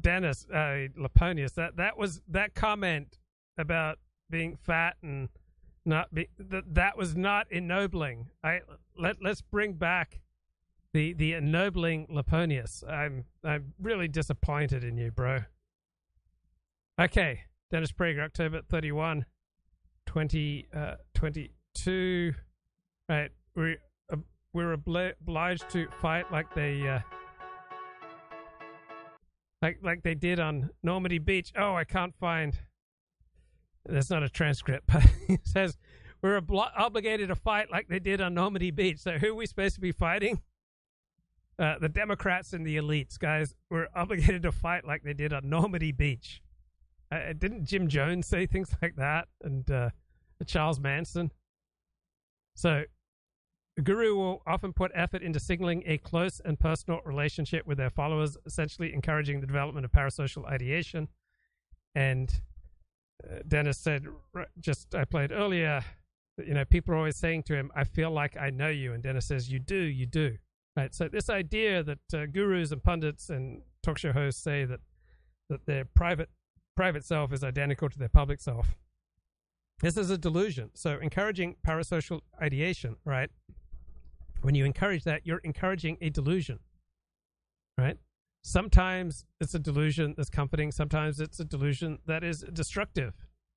[0.00, 1.54] Dennis uh, Laponius.
[1.54, 3.18] That that was that comment
[3.58, 3.98] about
[4.30, 5.28] being fat and
[5.84, 8.30] not be that that was not ennobling.
[8.42, 8.60] I
[8.96, 10.20] let let's bring back
[10.92, 12.82] the the ennobling Laponius.
[12.88, 15.40] I'm I'm really disappointed in you, bro.
[17.00, 17.40] Okay,
[17.70, 19.24] Dennis Prager, October 31,
[20.06, 22.34] 2022.
[23.08, 23.76] Uh, right, we
[24.12, 24.16] uh,
[24.52, 27.00] we're obliged to fight like they uh,
[29.62, 31.52] like like they did on Normandy Beach.
[31.56, 32.58] Oh, I can't find.
[33.86, 35.78] That's not a transcript, but it says
[36.20, 38.98] we're obli- obligated to fight like they did on Normandy Beach.
[38.98, 40.42] So who are we supposed to be fighting?
[41.62, 43.54] Uh, the Democrats and the elites, guys.
[43.70, 46.42] We're obligated to fight like they did on Normandy Beach.
[47.12, 49.28] Uh, didn't Jim Jones say things like that?
[49.44, 49.90] And uh,
[50.44, 51.30] Charles Manson.
[52.56, 52.82] So
[53.80, 58.36] Guru will often put effort into signaling a close and personal relationship with their followers,
[58.44, 61.06] essentially encouraging the development of parasocial ideation.
[61.94, 62.42] And
[63.22, 64.08] uh, Dennis said,
[64.58, 65.84] just I played earlier,
[66.44, 68.94] you know, people are always saying to him, I feel like I know you.
[68.94, 70.38] And Dennis says, You do, you do.
[70.76, 70.94] Right.
[70.94, 74.80] So this idea that uh, gurus and pundits and talk show hosts say that
[75.50, 76.30] that their private
[76.74, 78.74] private self is identical to their public self.
[79.82, 80.70] This is a delusion.
[80.74, 83.30] So encouraging parasocial ideation, right,
[84.42, 86.60] when you encourage that, you're encouraging a delusion,
[87.76, 87.96] right?
[88.42, 90.72] Sometimes it's a delusion that's comforting.
[90.72, 93.12] Sometimes it's a delusion that is destructive,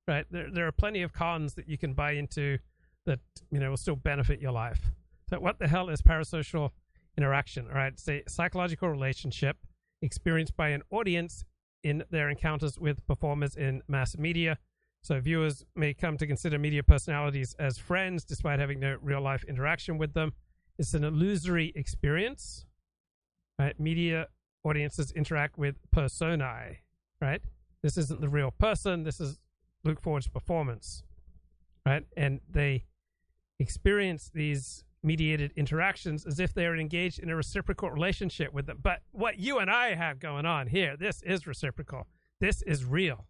[0.06, 0.26] right?
[0.30, 2.58] There, there are plenty of cons that you can buy into
[3.04, 4.90] that, you know, will still benefit your life.
[5.28, 6.70] So what the hell is parasocial
[7.16, 7.66] interaction?
[7.68, 7.94] All right.
[8.08, 9.56] A psychological relationship
[10.02, 11.44] experienced by an audience
[11.82, 14.58] in their encounters with performers in mass media.
[15.02, 19.44] So viewers may come to consider media personalities as friends despite having no real life
[19.44, 20.32] interaction with them.
[20.78, 22.66] It's an illusory experience.
[23.58, 23.78] Right?
[23.80, 24.28] Media
[24.64, 26.80] audiences interact with personae,
[27.20, 27.40] right?
[27.82, 29.04] This isn't the real person.
[29.04, 29.38] This is
[29.84, 31.04] Luke Ford's performance,
[31.86, 32.02] right?
[32.16, 32.84] And they
[33.60, 38.78] experience these mediated interactions as if they are engaged in a reciprocal relationship with them.
[38.82, 42.08] But what you and I have going on here, this is reciprocal.
[42.40, 43.28] This is real.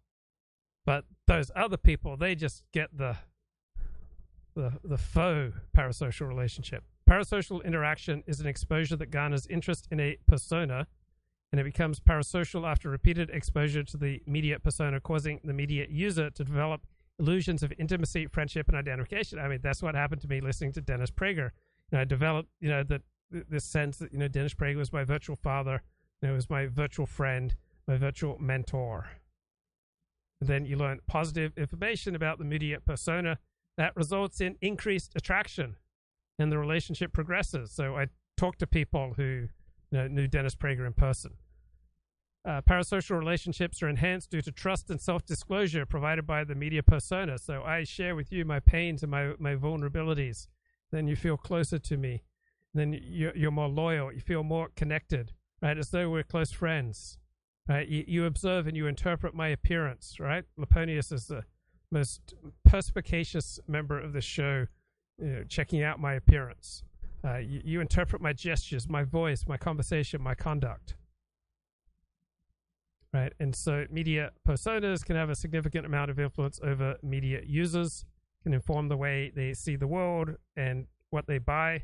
[0.85, 3.17] But those other people, they just get the
[4.55, 6.83] the the faux parasocial relationship.
[7.07, 10.87] Parasocial interaction is an exposure that garners interest in a persona,
[11.51, 16.29] and it becomes parasocial after repeated exposure to the media persona, causing the media user
[16.31, 16.81] to develop
[17.19, 19.39] illusions of intimacy, friendship, and identification.
[19.39, 21.51] I mean, that's what happened to me listening to Dennis Prager.
[21.91, 24.93] You know, I developed, you know, that this sense that you know Dennis Prager was
[24.93, 25.83] my virtual father,
[26.21, 27.55] you know, was my virtual friend,
[27.87, 29.09] my virtual mentor.
[30.39, 33.39] And then you learn positive information about the media persona
[33.77, 35.75] that results in increased attraction
[36.37, 37.71] and the relationship progresses.
[37.71, 39.47] So I talked to people who
[39.91, 41.33] you know, knew Dennis Prager in person.
[42.45, 46.81] Uh, parasocial relationships are enhanced due to trust and self disclosure provided by the media
[46.81, 47.37] persona.
[47.37, 50.47] So I share with you my pains and my, my vulnerabilities.
[50.91, 52.23] Then you feel closer to me.
[52.73, 54.11] Then you're, more loyal.
[54.11, 55.77] You feel more connected, right?
[55.77, 57.17] As though we're close friends,
[57.67, 57.87] right?
[57.87, 60.43] You, you observe and you interpret my appearance, right?
[60.59, 61.43] Laponius is the
[61.91, 62.33] most
[62.65, 64.67] perspicacious member of the show
[65.17, 66.83] you know, checking out my appearance.
[67.25, 70.95] Uh, you, you interpret my gestures, my voice, my conversation, my conduct.
[73.13, 78.05] Right, and so media personas can have a significant amount of influence over media users,
[78.47, 81.83] can inform the way they see the world and what they buy.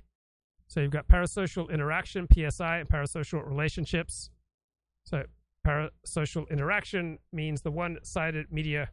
[0.68, 4.30] So you've got parasocial interaction, PSI, and parasocial relationships.
[5.04, 5.24] So
[5.68, 8.92] parasocial interaction means the one-sided media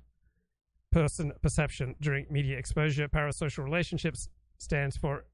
[0.91, 3.07] person perception during media exposure.
[3.07, 5.27] Parasocial relationships stands for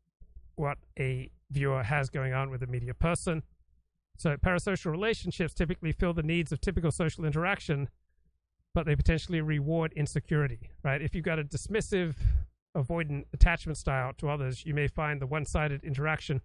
[0.57, 3.43] what a viewer has going on with a media person.
[4.19, 7.89] So parasocial relationships typically fill the needs of typical social interaction,
[8.77, 11.01] but they potentially reward insecurity, right?
[11.01, 12.15] If you've got a dismissive,
[12.77, 16.43] avoidant attachment style to others, you may find the one-sided interaction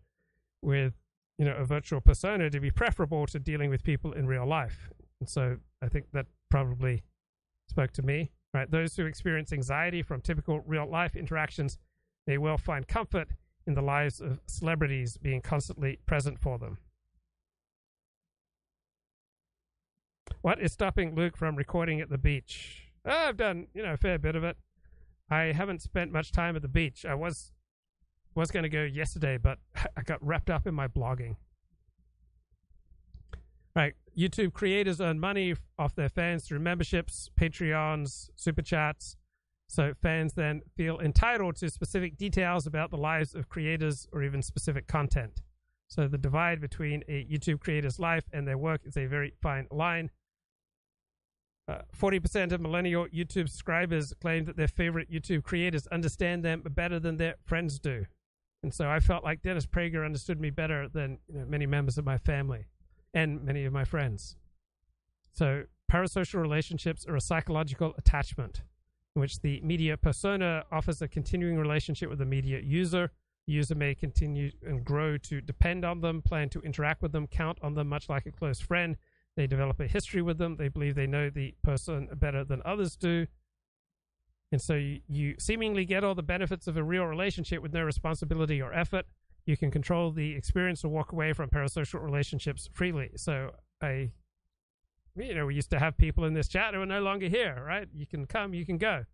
[0.61, 0.93] with,
[1.38, 4.89] you know, a virtual persona to be preferable to dealing with people in real life.
[5.19, 7.03] And so I think that probably
[7.69, 8.32] spoke to me.
[8.53, 11.77] Right, those who experience anxiety from typical real life interactions
[12.27, 13.27] may well find comfort
[13.67, 16.77] in the lives of celebrities being constantly present for them.
[20.41, 22.87] What is stopping Luke from recording at the beach?
[23.05, 24.57] Oh, I've done, you know, a fair bit of it.
[25.29, 27.05] I haven't spent much time at the beach.
[27.05, 27.51] I was
[28.33, 29.59] was going to go yesterday, but
[29.97, 31.35] I got wrapped up in my blogging.
[33.75, 33.93] Right.
[34.17, 39.15] YouTube creators earn money off their fans through memberships, Patreons, super chats.
[39.67, 44.41] So fans then feel entitled to specific details about the lives of creators or even
[44.41, 45.43] specific content.
[45.87, 49.67] So the divide between a YouTube creator's life and their work is a very fine
[49.71, 50.09] line.
[51.68, 56.99] Uh, 40% of millennial YouTube subscribers claim that their favorite YouTube creators understand them better
[56.99, 58.05] than their friends do.
[58.64, 61.97] And so I felt like Dennis Prager understood me better than you know, many members
[61.97, 62.66] of my family
[63.14, 64.36] and many of my friends.
[65.34, 68.62] So parasocial relationships are a psychological attachment
[69.16, 73.12] in which the media persona offers a continuing relationship with the media user.
[73.47, 77.28] The user may continue and grow to depend on them, plan to interact with them,
[77.28, 78.95] count on them, much like a close friend.
[79.38, 80.57] They develop a history with them.
[80.57, 83.27] They believe they know the person better than others do.
[84.51, 87.84] And so you, you seemingly get all the benefits of a real relationship with no
[87.84, 89.05] responsibility or effort.
[89.45, 93.11] You can control the experience or walk away from parasocial relationships freely.
[93.15, 93.51] So
[93.82, 94.11] I
[95.15, 97.61] you know, we used to have people in this chat who are no longer here,
[97.65, 97.88] right?
[97.93, 99.05] You can come, you can go.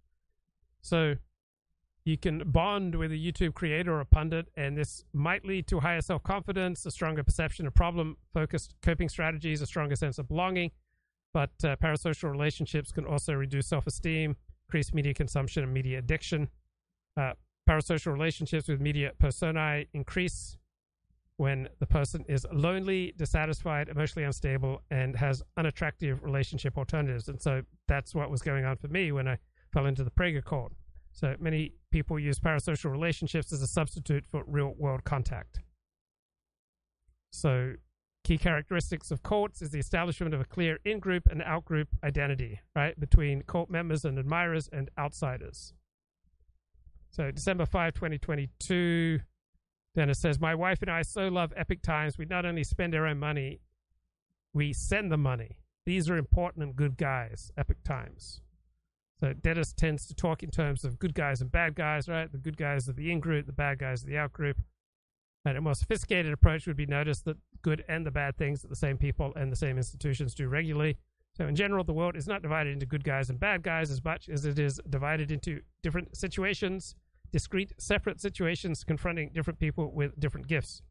[0.82, 1.16] So
[2.08, 5.82] you can bond with a YouTube creator or a pundit, and this might lead to
[5.82, 10.30] higher self confidence, a stronger perception of problem focused coping strategies, a stronger sense of
[10.30, 10.72] belonging.
[11.34, 14.38] But uh, parasocial relationships can also reduce self esteem,
[14.68, 16.48] increase media consumption, and media addiction.
[17.18, 17.34] Uh,
[17.70, 20.58] parasocial relationships with media personae increase
[21.36, 27.28] when the person is lonely, dissatisfied, emotionally unstable, and has unattractive relationship alternatives.
[27.28, 29.38] And so that's what was going on for me when I
[29.74, 30.72] fell into the Prager cult.
[31.18, 35.62] So many people use parasocial relationships as a substitute for real world contact.
[37.32, 37.74] So,
[38.24, 41.88] key characteristics of cults is the establishment of a clear in group and out group
[42.04, 45.74] identity, right, between cult members and admirers and outsiders.
[47.10, 49.22] So, December 5, 2022
[49.96, 52.20] Dennis says, My wife and I so love Epoch Times.
[52.20, 53.62] We not only spend our own money,
[54.54, 55.58] we send the money.
[55.88, 58.42] These are important and good guys, Epoch Times.
[59.20, 62.32] So Dennis tends to talk in terms of good guys and bad guys, right?
[62.32, 64.58] The good guys are the in group, the bad guys are the out group.
[65.44, 68.68] And a more sophisticated approach would be notice that good and the bad things that
[68.68, 70.98] the same people and the same institutions do regularly.
[71.36, 74.04] So in general, the world is not divided into good guys and bad guys as
[74.04, 76.96] much as it is divided into different situations
[77.32, 80.82] discrete, separate situations confronting different people with different gifts.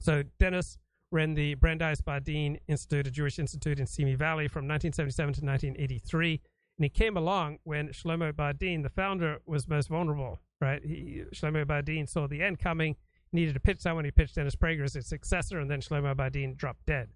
[0.00, 0.78] So Dennis
[1.12, 6.40] ran the Brandeis Bardin Institute, a Jewish institute in Simi Valley from 1977 to 1983.
[6.80, 10.82] And he came along when Shlomo Bardin, the founder, was most vulnerable, right?
[10.82, 12.96] He, Shlomo Bardin saw the end coming,
[13.34, 14.06] needed to pitch someone.
[14.06, 17.10] He pitched Dennis Prager as his successor, and then Shlomo Bardin dropped dead.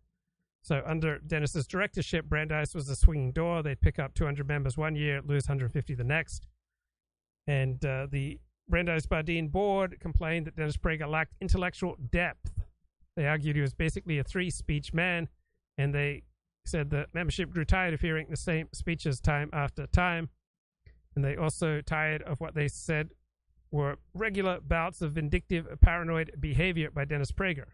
[0.60, 3.62] So under Dennis's directorship, Brandeis was a swinging door.
[3.62, 6.46] They'd pick up 200 members one year, lose 150 the next.
[7.46, 12.52] And uh, the Brandeis Bardin board complained that Dennis Prager lacked intellectual depth.
[13.16, 15.28] They argued he was basically a three speech man,
[15.78, 16.24] and they
[16.64, 20.30] said the membership grew tired of hearing the same speeches time after time.
[21.14, 23.10] And they also tired of what they said
[23.70, 27.66] were regular bouts of vindictive, paranoid behavior by Dennis Prager.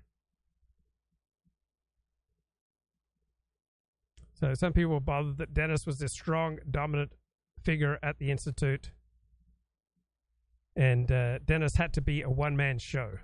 [4.35, 7.13] So some people were bothered that Dennis was this strong, dominant
[7.63, 8.91] figure at the Institute
[10.77, 13.19] and uh, Dennis had to be a one man show.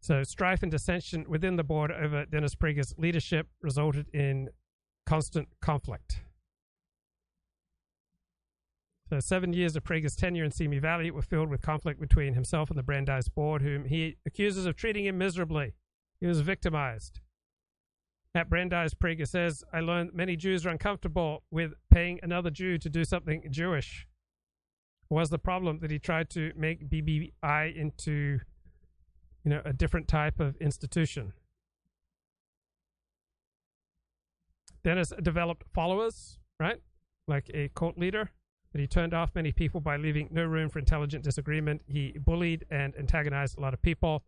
[0.00, 4.48] So, strife and dissension within the board over Dennis Prager's leadership resulted in
[5.06, 6.20] constant conflict.
[9.10, 12.70] So, seven years of Prager's tenure in Simi Valley were filled with conflict between himself
[12.70, 15.74] and the Brandeis board, whom he accuses of treating him miserably.
[16.20, 17.20] He was victimized.
[18.34, 22.88] At Brandeis, Prager says, I learned many Jews are uncomfortable with paying another Jew to
[22.88, 24.06] do something Jewish
[25.10, 28.38] was the problem that he tried to make BBI into,
[29.50, 31.32] you know, a different type of institution.
[34.84, 36.80] Dennis developed followers, right?
[37.26, 38.30] Like a cult leader,
[38.70, 41.82] but he turned off many people by leaving no room for intelligent disagreement.
[41.88, 44.22] He bullied and antagonized a lot of people.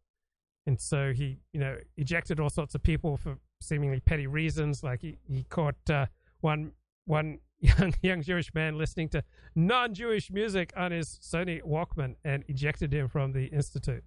[0.67, 4.83] And so he, you know, ejected all sorts of people for seemingly petty reasons.
[4.83, 6.07] Like he, he caught uh,
[6.41, 6.73] one
[7.05, 9.23] one young young Jewish man listening to
[9.55, 14.05] non-Jewish music on his Sony Walkman and ejected him from the institute.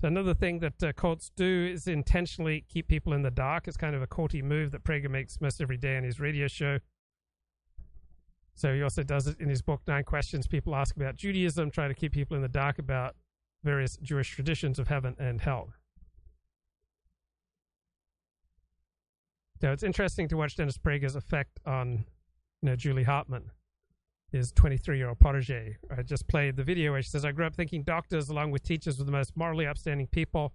[0.00, 3.66] So another thing that uh, cults do is intentionally keep people in the dark.
[3.66, 6.46] It's kind of a culty move that Prager makes most every day on his radio
[6.46, 6.78] show.
[8.54, 11.90] So he also does it in his book Nine Questions People Ask About Judaism, trying
[11.90, 13.16] to keep people in the dark about
[13.64, 15.70] various Jewish traditions of heaven and hell.
[19.60, 22.04] So it's interesting to watch Dennis Prager's effect on
[22.62, 23.50] you know, Julie Hartman,
[24.30, 25.76] his 23 year old protege.
[25.96, 28.62] I just played the video where she says, I grew up thinking doctors, along with
[28.62, 30.52] teachers, were the most morally upstanding people.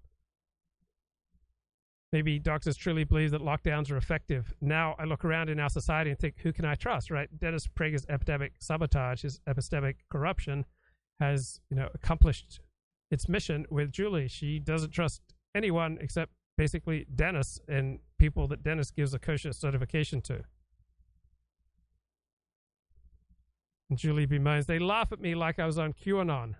[2.11, 4.53] Maybe doctors truly believe that lockdowns are effective.
[4.61, 7.27] Now I look around in our society and think, who can I trust, right?
[7.39, 10.65] Dennis Prager's epistemic sabotage, his epistemic corruption,
[11.19, 12.59] has, you know, accomplished
[13.09, 14.27] its mission with Julie.
[14.27, 15.21] She doesn't trust
[15.55, 20.43] anyone except basically Dennis and people that Dennis gives a kosher certification to.
[23.89, 26.55] And Julie bemoans, they laugh at me like I was on QAnon.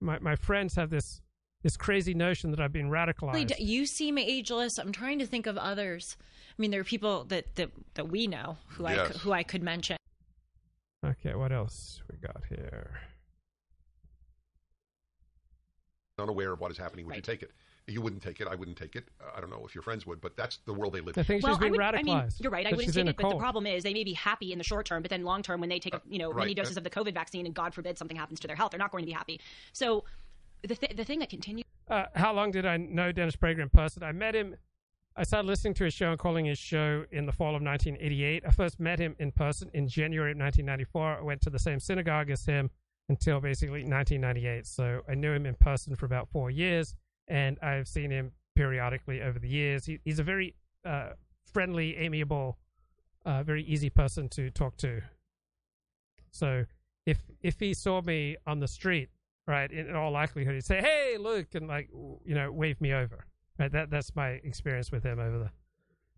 [0.00, 1.20] My, my friends have this
[1.62, 3.52] this crazy notion that I've been radicalized.
[3.58, 4.78] You seem ageless.
[4.78, 6.16] I'm trying to think of others.
[6.20, 9.16] I mean, there are people that that, that we know who I Yes.
[9.22, 9.96] who I could mention.
[11.04, 13.00] Okay, what else we got here?
[16.20, 17.52] unaware of what is happening, would you take it?
[17.88, 18.46] You wouldn't take it.
[18.48, 19.08] I wouldn't take it.
[19.20, 21.22] Uh, I don't know if your friends would, but that's the world they live I
[21.22, 21.24] in.
[21.24, 21.98] think well, she's I, would, radicalized.
[21.98, 22.66] I mean, you're right.
[22.66, 24.58] I wouldn't take in a it, but the problem is they may be happy in
[24.58, 26.76] the short term, but then long term, when they take a, you know many doses
[26.76, 28.90] Uh, of the COVID vaccine, and God forbid something happens to their health, they're not
[28.90, 29.40] going to be happy.
[29.72, 30.04] So,
[30.62, 31.64] the th- the thing that continues.
[31.88, 34.02] uh, how long did I know Dennis Prager in person?
[34.02, 34.56] I met him.
[35.16, 38.44] I started listening to his show and calling his show in the fall of 1988.
[38.46, 41.18] I first met him in person in January of 1994.
[41.18, 42.70] I went to the same synagogue as him
[43.08, 44.66] until basically 1998.
[44.66, 46.94] So I knew him in person for about four years,
[47.28, 49.86] and I've seen him periodically over the years.
[49.86, 50.54] He, he's a very
[50.84, 51.10] uh,
[51.52, 52.58] friendly, amiable,
[53.24, 55.02] uh, very easy person to talk to.
[56.30, 56.64] So
[57.06, 59.08] if if he saw me on the street,
[59.46, 61.88] right, in all likelihood, he'd say, "Hey, Luke," and like
[62.24, 63.24] you know, wave me over.
[63.58, 65.50] Right, that that's my experience with him over the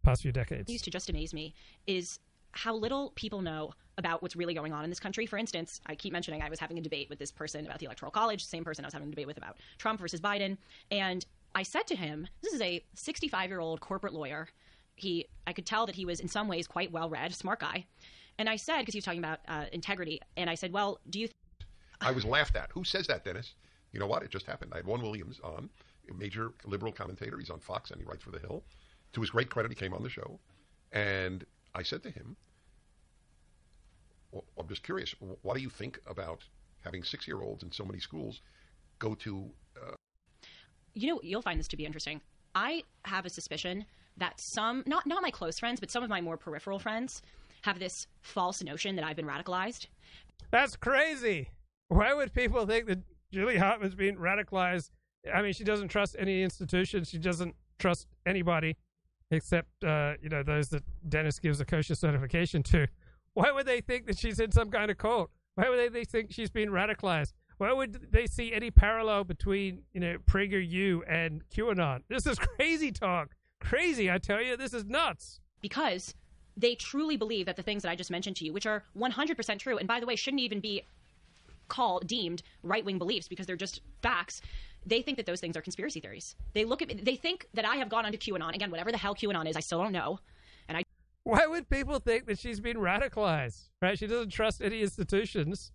[0.03, 0.71] past few decades.
[0.71, 1.55] used to just amaze me
[1.87, 2.19] is
[2.53, 5.27] how little people know about what's really going on in this country.
[5.27, 7.87] For instance, I keep mentioning I was having a debate with this person about the
[7.87, 10.57] Electoral College, same person I was having a debate with about Trump versus Biden.
[10.91, 11.25] And
[11.55, 14.49] I said to him, this is a 65 year old corporate lawyer.
[14.97, 17.87] He, I could tell that he was in some ways quite well read, smart guy.
[18.39, 21.21] And I said, because he was talking about uh, integrity, and I said, well, do
[21.21, 21.29] you
[22.01, 22.71] I was laughed at.
[22.73, 23.55] Who says that, Dennis?
[23.93, 24.23] You know what?
[24.23, 24.73] It just happened.
[24.73, 25.69] I had Juan Williams on,
[26.09, 27.39] a major liberal commentator.
[27.39, 28.63] He's on Fox and he writes for The Hill.
[29.13, 30.39] To his great credit, he came on the show,
[30.93, 31.45] and
[31.75, 32.37] I said to him,
[34.33, 35.15] well, "I'm just curious.
[35.43, 36.45] What do you think about
[36.83, 38.41] having six-year-olds in so many schools
[38.99, 39.51] go to
[40.95, 42.21] you know you'll find this to be interesting
[42.55, 43.85] i have a suspicion
[44.17, 47.23] that some not not my close friends but some of my more peripheral friends
[47.63, 49.87] have this false notion that i've been radicalized
[50.51, 51.49] That's crazy.
[51.89, 52.99] Why would people think that
[53.33, 54.91] Julie Hartman's being radicalized?
[55.33, 57.05] I mean, she doesn't trust any institution.
[57.05, 58.77] She doesn't trust anybody
[59.31, 62.89] except, uh, you know, those that Dennis gives a kosher certification to.
[63.35, 65.31] Why would they think that she's in some kind of cult?
[65.55, 67.33] Why would they, think she's being radicalized?
[67.59, 72.03] Why would they see any parallel between, you know, PragerU and QAnon?
[72.09, 73.31] This is crazy talk.
[73.61, 74.57] Crazy, I tell you.
[74.57, 75.41] This is nuts.
[75.61, 76.15] because
[76.57, 79.59] they truly believe that the things that i just mentioned to you which are 100%
[79.59, 80.83] true and by the way shouldn't even be
[81.69, 84.43] called deemed right-wing beliefs because they're just facts
[84.85, 87.65] they think that those things are conspiracy theories they look at me, they think that
[87.65, 90.19] i have gone onto qanon again whatever the hell qanon is i still don't know
[91.31, 93.69] Why would people think that she's been radicalized?
[93.81, 93.97] Right?
[93.97, 95.71] She doesn't trust any institutions.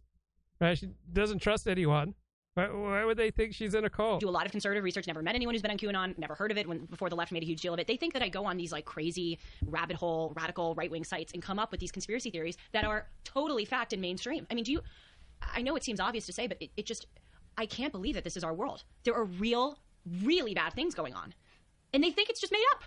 [0.59, 0.77] Right?
[0.77, 2.13] She doesn't trust anyone.
[2.55, 4.19] Why, why would they think she's in a cult?
[4.19, 5.07] do a lot of conservative research.
[5.07, 6.17] Never met anyone who's been on QAnon.
[6.17, 7.87] Never heard of it when before the left made a huge deal of it.
[7.87, 11.31] They think that I go on these like crazy rabbit hole, radical right wing sites
[11.33, 14.47] and come up with these conspiracy theories that are totally fact and mainstream.
[14.51, 14.81] I mean, do you?
[15.41, 17.07] I know it seems obvious to say, but it, it just
[17.57, 18.83] I can't believe that this is our world.
[19.03, 19.79] There are real,
[20.21, 21.33] really bad things going on,
[21.93, 22.83] and they think it's just made up.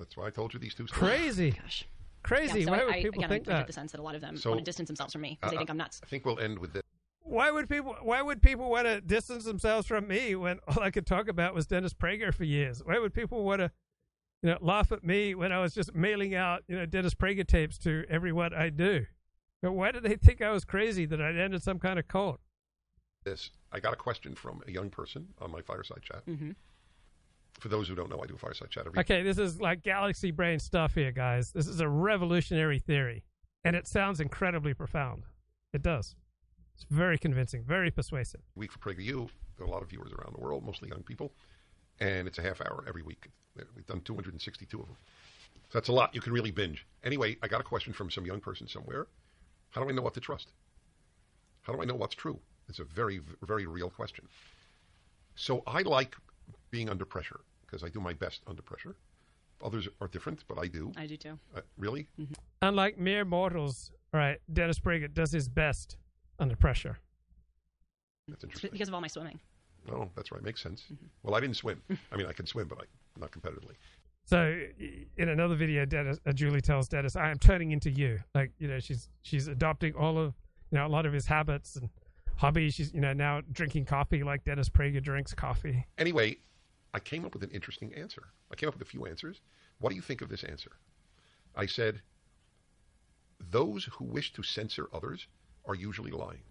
[0.00, 1.12] That's why I told you these two stories.
[1.14, 1.50] Crazy.
[1.52, 1.86] Gosh.
[2.22, 2.60] Crazy.
[2.60, 4.00] Yeah, so Why I, would I, people again, think I, I get the sense that
[4.00, 5.76] a lot of them So- want to distance themselves from me because they think I'm
[5.76, 6.00] nuts.
[6.02, 6.82] I think we'll end with this.
[7.22, 7.94] Why would people?
[8.02, 11.54] Why would people want to distance themselves from me when all I could talk about
[11.54, 12.82] was Dennis Prager for years?
[12.84, 13.70] Why would people want to,
[14.42, 17.46] you know, laugh at me when I was just mailing out, you know, Dennis Prager
[17.46, 19.06] tapes to everyone I do?
[19.62, 22.40] But why did they think I was crazy that I'd ended some kind of cult?
[23.24, 23.50] this.
[23.70, 26.24] I got a question from a young person on my fireside chat.
[26.26, 26.52] Mm-hmm.
[27.60, 29.82] For those who don't know, I do a fireside chat every Okay, this is like
[29.82, 31.52] galaxy brain stuff here, guys.
[31.52, 33.22] This is a revolutionary theory,
[33.64, 35.24] and it sounds incredibly profound.
[35.72, 36.16] It does.
[36.74, 38.40] It's very convincing, very persuasive.
[38.56, 39.28] week for PragerU.
[39.56, 41.34] There are a lot of viewers around the world, mostly young people,
[42.00, 43.28] and it's a half hour every week.
[43.76, 44.96] We've done 262 of them.
[45.68, 46.14] So that's a lot.
[46.14, 46.86] You can really binge.
[47.04, 49.06] Anyway, I got a question from some young person somewhere.
[49.70, 50.52] How do I know what to trust?
[51.60, 52.40] How do I know what's true?
[52.70, 54.26] It's a very, very real question.
[55.34, 56.16] So I like
[56.70, 58.96] being under pressure because I do my best under pressure.
[59.62, 60.90] Others are different, but I do.
[60.96, 61.38] I do too.
[61.54, 62.08] Uh, really?
[62.62, 64.38] Unlike mere mortals, right?
[64.52, 65.96] Dennis Prager does his best
[66.38, 66.98] under pressure.
[68.28, 68.70] That's It's interesting.
[68.72, 69.38] because of all my swimming.
[69.92, 70.42] Oh, that's right.
[70.42, 70.84] Makes sense.
[71.22, 71.82] Well, I didn't swim.
[72.12, 72.84] I mean, I can swim, but I,
[73.18, 73.74] not competitively.
[74.24, 74.62] So,
[75.16, 78.68] in another video, Dennis, uh, Julie tells Dennis, "I am turning into you." Like, you
[78.68, 80.34] know, she's she's adopting all of
[80.70, 81.88] you know a lot of his habits and
[82.36, 82.74] hobbies.
[82.74, 85.86] She's you know now drinking coffee like Dennis Prager drinks coffee.
[85.98, 86.36] Anyway,
[86.94, 88.22] I came up with an interesting answer.
[88.50, 89.40] I came up with a few answers.
[89.78, 90.72] What do you think of this answer?
[91.56, 92.02] I said,
[93.50, 95.26] those who wish to censor others
[95.66, 96.42] are usually lying.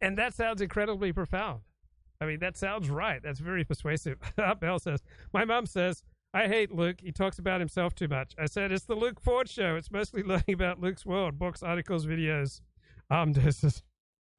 [0.00, 1.60] and that sounds incredibly profound.
[2.20, 3.22] I mean, that sounds right.
[3.22, 4.18] That's very persuasive.
[4.60, 5.02] Bell says,
[5.32, 6.02] My mom says,
[6.34, 7.00] I hate Luke.
[7.02, 8.34] He talks about himself too much.
[8.38, 9.76] I said, It's the Luke Ford show.
[9.76, 12.60] It's mostly learning about Luke's world, books, articles, videos,
[13.10, 13.82] arm doses.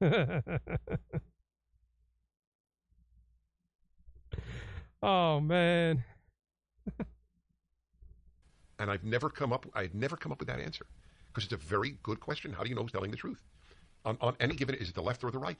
[5.02, 6.04] oh, man.
[8.78, 9.66] and I've never come up.
[9.74, 10.86] I've never come up with that answer
[11.28, 12.52] because it's a very good question.
[12.52, 13.42] How do you know who's telling the truth?
[14.04, 15.58] On, on any given, is it the left or the right?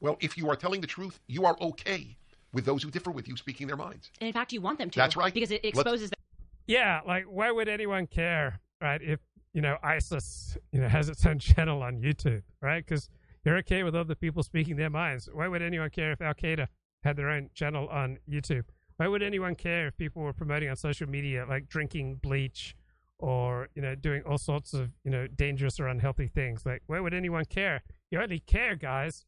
[0.00, 2.16] Well, if you are telling the truth, you are okay
[2.52, 4.10] with those who differ with you speaking their minds.
[4.20, 4.98] And in fact, you want them to.
[4.98, 5.32] That's right.
[5.32, 6.18] Because it exposes them.
[6.66, 9.00] Yeah, like why would anyone care, right?
[9.02, 9.20] If
[9.52, 12.84] you know ISIS, you know, has its own channel on YouTube, right?
[12.84, 13.08] Because
[13.44, 15.28] you're okay with other people speaking their minds.
[15.32, 16.68] Why would anyone care if Al Qaeda
[17.04, 18.64] had their own channel on YouTube?
[18.96, 22.76] Why would anyone care if people were promoting on social media like drinking bleach
[23.18, 26.64] or you know doing all sorts of you know dangerous or unhealthy things?
[26.64, 27.82] Like, why would anyone care?
[28.10, 29.26] You only care, guys,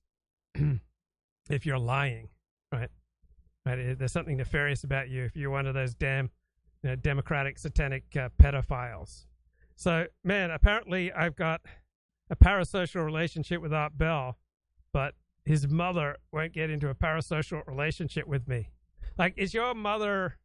[1.50, 2.28] if you're lying,
[2.72, 2.90] right?
[3.64, 3.98] Right?
[3.98, 6.30] There's something nefarious about you if you're one of those damn
[6.82, 9.26] you know, democratic satanic uh, pedophiles.
[9.74, 11.62] So, man, apparently I've got
[12.30, 14.38] a parasocial relationship with Art Bell,
[14.92, 15.14] but
[15.46, 18.68] his mother won't get into a parasocial relationship with me.
[19.16, 20.36] Like, is your mother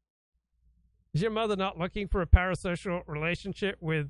[1.13, 4.09] is your mother not looking for a parasocial relationship with,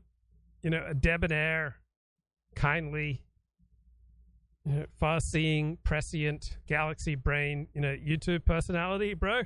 [0.61, 1.77] you know, a debonair,
[2.55, 3.23] kindly,
[4.65, 9.43] you know, far-seeing, prescient, galaxy brain, you know, YouTube personality, bro?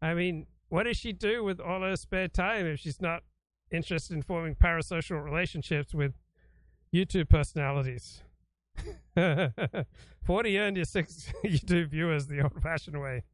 [0.00, 3.22] I mean, what does she do with all her spare time if she's not
[3.70, 6.14] interested in forming parasocial relationships with
[6.92, 8.22] YouTube personalities?
[10.24, 13.24] 40 earned your six YouTube viewers the old fashioned way.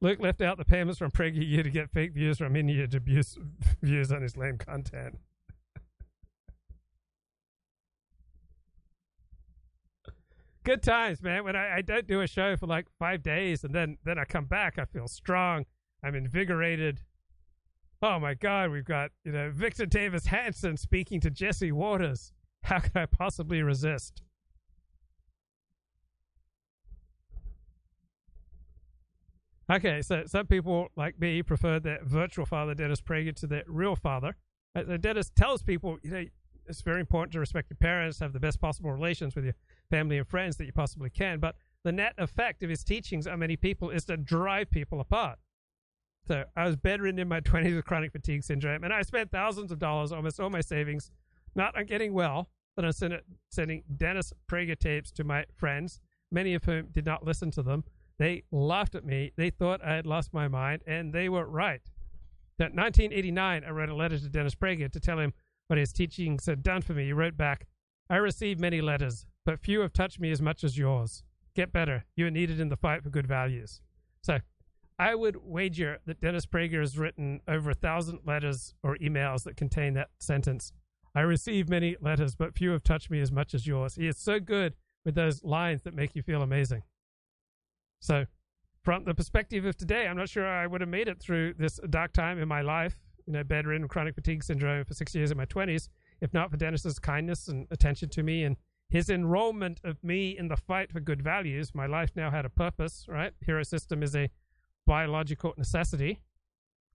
[0.00, 3.36] Luke left out the payments from PragerU to get fake views from India abuse
[3.82, 5.18] views on his lame content.
[10.62, 11.44] Good times, man.
[11.44, 14.24] When I, I don't do a show for like five days and then, then I
[14.24, 15.64] come back, I feel strong.
[16.02, 17.00] I'm invigorated.
[18.02, 22.32] Oh my God, we've got, you know, Victor Davis Hanson speaking to Jesse Watters.
[22.62, 24.22] How could I possibly resist?
[29.70, 33.94] Okay, so some people like me prefer their virtual father, Dennis Prager, to their real
[33.94, 34.34] father.
[34.74, 36.24] Uh, the Dennis tells people, you know,
[36.66, 39.54] it's very important to respect your parents, have the best possible relations with your
[39.88, 41.38] family and friends that you possibly can.
[41.38, 41.54] But
[41.84, 45.38] the net effect of his teachings on many people is to drive people apart.
[46.26, 49.70] So I was bedridden in my 20s with chronic fatigue syndrome, and I spent thousands
[49.70, 51.10] of dollars, almost all my savings,
[51.54, 56.00] not on getting well, but on send- sending Dennis Prager tapes to my friends,
[56.30, 57.84] many of whom did not listen to them.
[58.18, 59.32] They laughed at me.
[59.36, 61.80] They thought I had lost my mind, and they were right.
[62.58, 65.32] That 1989, I wrote a letter to Dennis Prager to tell him
[65.68, 67.06] what his teachings had done for me.
[67.06, 67.66] He wrote back,
[68.10, 71.22] I received many letters, but few have touched me as much as yours.
[71.54, 72.04] Get better.
[72.16, 73.80] You are needed in the fight for good values.
[74.22, 74.40] So
[74.98, 79.56] I would wager that Dennis Prager has written over a thousand letters or emails that
[79.56, 80.72] contain that sentence.
[81.14, 83.96] I receive many letters, but few have touched me as much as yours.
[83.96, 84.74] He is so good
[85.04, 86.82] with those lines that make you feel amazing.
[88.00, 88.26] So,
[88.82, 91.78] from the perspective of today, I'm not sure I would have made it through this
[91.90, 92.96] dark time in my life,
[93.26, 95.88] you know, bedridden chronic fatigue syndrome for six years in my 20s,
[96.20, 98.56] if not for Dennis's kindness and attention to me and
[98.88, 101.74] his enrollment of me in the fight for good values.
[101.74, 103.32] My life now had a purpose, right?
[103.44, 104.30] Hero System is a
[104.86, 106.20] biological necessity.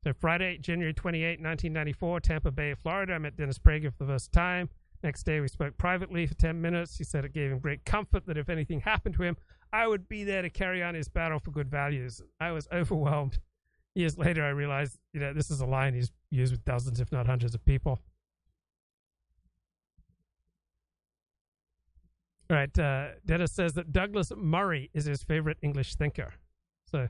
[0.05, 3.13] So Friday, January 28, 1994, Tampa Bay, Florida.
[3.13, 4.69] I met Dennis Prager for the first time.
[5.01, 6.95] Next day, we spoke privately for 10 minutes.
[6.95, 9.35] He said it gave him great comfort that if anything happened to him,
[9.73, 12.21] I would be there to carry on his battle for good values.
[12.39, 13.39] I was overwhelmed.
[13.95, 17.11] Years later, I realized, you know, this is a line he's used with dozens, if
[17.11, 17.99] not hundreds of people.
[22.51, 22.77] All right.
[22.77, 26.33] Uh, Dennis says that Douglas Murray is his favorite English thinker.
[26.91, 27.07] So,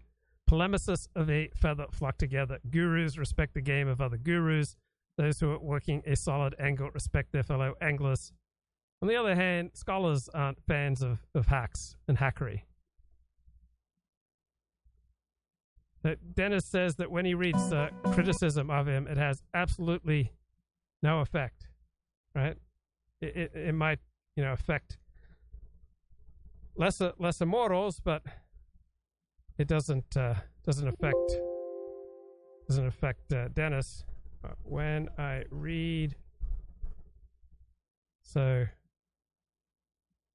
[0.50, 2.60] polemicists of a feather flock together.
[2.70, 4.76] Gurus respect the game of other gurus.
[5.18, 8.34] Those who are working a solid angle respect their fellow anglers.
[9.02, 12.62] On the other hand, scholars aren't fans of, of hacks and hackery.
[16.04, 20.34] That Dennis says that when he reads uh, criticism of him, it has absolutely
[21.02, 21.68] no effect,
[22.36, 22.58] right?
[23.22, 24.00] It, it, it might,
[24.36, 24.98] you know, affect
[26.76, 28.22] lesser lesser mortals, but
[29.58, 31.40] it doesn't uh, doesn't affect
[32.68, 34.06] doesn't affect uh, Dennis.
[34.42, 36.16] But when I read,
[38.22, 38.66] so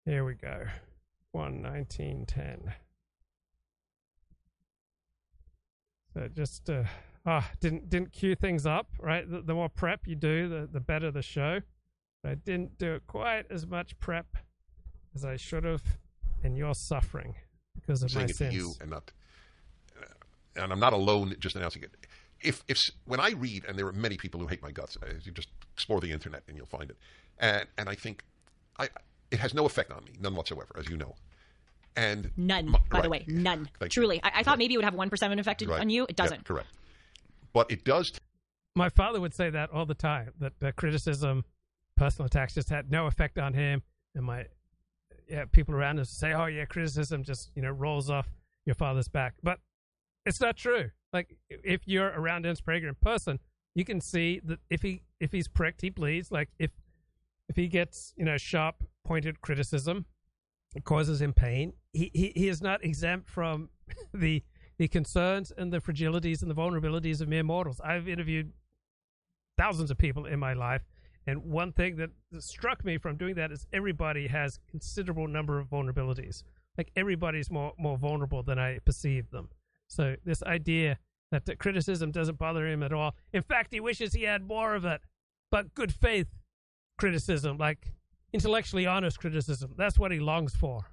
[0.04, 0.64] here we go,
[1.32, 2.72] one nineteen ten.
[6.12, 6.84] So just uh,
[7.24, 9.30] ah didn't didn't cue things up right.
[9.30, 11.60] The, the more prep you do, the the better the show.
[12.22, 14.36] But I didn't do it quite as much prep
[15.14, 15.82] as I should have,
[16.42, 17.34] and you're suffering
[17.74, 18.52] because of saying my it sins.
[18.52, 19.10] to you and not,
[20.00, 21.94] uh, and I'm not alone just announcing it.
[22.40, 25.06] If if when I read, and there are many people who hate my guts, uh,
[25.22, 26.96] you just explore the internet and you'll find it,
[27.38, 28.24] and and I think,
[28.78, 28.88] I
[29.30, 31.14] it has no effect on me, none whatsoever, as you know,
[31.96, 33.68] and None, my- by the way, none.
[33.78, 34.02] Thank you.
[34.02, 34.58] Truly, I, I thought Right.
[34.58, 35.80] maybe it would have one percent of an effect Right.
[35.80, 36.06] on you.
[36.08, 36.44] It doesn't.
[36.44, 36.68] correct,
[37.52, 38.12] but it does
[38.76, 40.32] My father would say that all the time.
[40.38, 41.44] That the criticism,
[41.96, 43.82] personal attacks, just had no effect on him.
[44.14, 44.46] And my
[45.30, 48.28] yeah, people around us say, "Oh yeah, criticism just you know rolls off
[48.66, 49.60] your father's back." But
[50.26, 50.90] it's not true.
[51.12, 53.38] Like if you're around Dennis Prager in person,
[53.74, 56.30] you can see that if he if he's pricked, he bleeds.
[56.30, 56.70] Like if
[57.48, 60.06] if he gets you know sharp pointed criticism,
[60.74, 61.74] it causes him pain.
[61.92, 63.70] He he, he is not exempt from
[64.14, 64.42] the
[64.78, 67.80] the concerns and the fragilities and the vulnerabilities of mere mortals.
[67.80, 68.52] I've interviewed
[69.58, 70.82] thousands of people in my life,
[71.26, 75.68] and one thing that struck me from doing that is everybody has considerable number of
[75.68, 76.42] vulnerabilities.
[76.78, 79.48] Like everybody's more more vulnerable than I perceive them.
[79.88, 80.98] So this idea
[81.30, 83.14] that the criticism doesn't bother him at all.
[83.32, 85.00] In fact, he wishes he had more of it.
[85.50, 86.28] But good faith
[86.98, 87.92] criticism, like
[88.32, 90.86] intellectually honest criticism, that's what he longs for.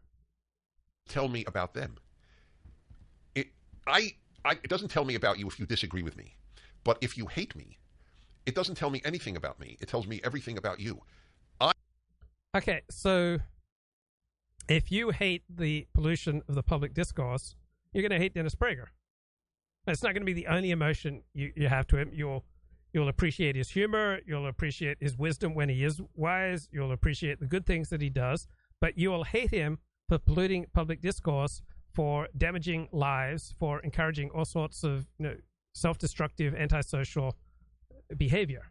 [1.07, 1.95] tell me about them.
[3.35, 3.47] It,
[3.85, 6.35] I, I, it doesn't tell me about you if you disagree with me.
[6.83, 7.77] But if you hate me,
[8.47, 9.77] it doesn't tell me anything about me.
[9.81, 11.01] It tells me everything about you.
[11.59, 11.73] I-
[12.55, 13.39] Okay, so
[14.69, 17.55] if you hate the pollution of the public discourse,
[17.93, 18.87] you're going to hate Dennis Prager.
[19.85, 22.09] It's not going to be the only emotion you, you have to him.
[22.13, 22.43] You'll
[22.93, 24.19] you'll appreciate his humor.
[24.25, 26.67] You'll appreciate his wisdom when he is wise.
[26.71, 28.47] You'll appreciate the good things that he does.
[28.81, 31.61] But you will hate him for polluting public discourse,
[31.93, 35.35] for damaging lives, for encouraging all sorts of you know,
[35.73, 37.35] self-destructive, antisocial
[38.15, 38.63] behavior.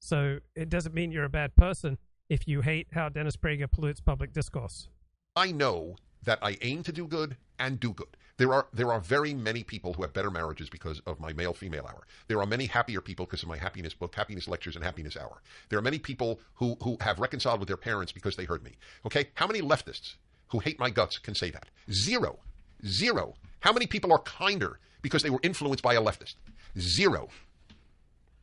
[0.00, 1.98] So it doesn't mean you're a bad person
[2.28, 4.88] if you hate how Dennis Prager pollutes public discourse.
[5.34, 8.16] I know that I aim to do good and do good.
[8.36, 11.52] There are there are very many people who have better marriages because of my male
[11.52, 12.06] female hour.
[12.28, 15.42] There are many happier people because of my happiness book, happiness lectures, and happiness hour.
[15.68, 18.72] There are many people who who have reconciled with their parents because they heard me.
[19.06, 20.14] Okay, how many leftists
[20.48, 21.66] who hate my guts can say that?
[21.92, 22.38] Zero,
[22.86, 23.34] zero.
[23.60, 26.36] How many people are kinder because they were influenced by a leftist?
[26.78, 27.28] Zero.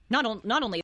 [0.09, 0.81] Not on, not only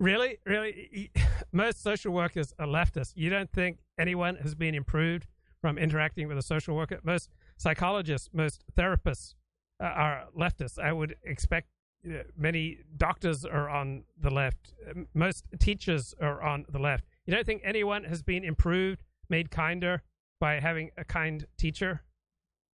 [0.00, 0.38] Really?
[0.46, 1.10] Really?
[1.52, 3.12] Most social workers are leftists.
[3.14, 5.26] You don't think anyone has been improved
[5.60, 6.98] from interacting with a social worker?
[7.04, 7.28] Most
[7.58, 9.34] psychologists, most therapists
[9.78, 10.78] uh, are leftists.
[10.78, 11.68] I would expect
[12.08, 14.72] uh, many doctors are on the left.
[15.12, 17.04] Most teachers are on the left.
[17.26, 20.02] You don't think anyone has been improved, made kinder
[20.40, 22.00] by having a kind teacher?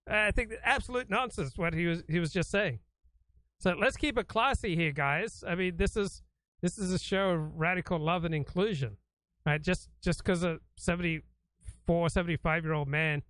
[0.08, 2.78] I think absolute nonsense what he was he was just saying.
[3.66, 5.42] So let's keep it classy here, guys.
[5.44, 6.22] I mean, this is
[6.62, 8.96] this is a show of radical love and inclusion,
[9.44, 9.60] right?
[9.60, 13.24] Just just because a 74, 75 year old man,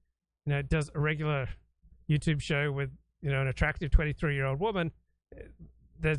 [0.44, 1.48] you know, does a regular
[2.10, 2.90] YouTube show with
[3.22, 4.92] you know an attractive twenty three year old woman,
[5.34, 5.44] eh,
[5.98, 6.18] there's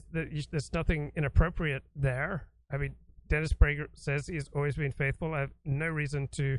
[0.49, 2.47] there's nothing inappropriate there.
[2.71, 2.95] I mean,
[3.27, 5.35] Dennis Prager says he's always been faithful.
[5.35, 6.57] I have no reason to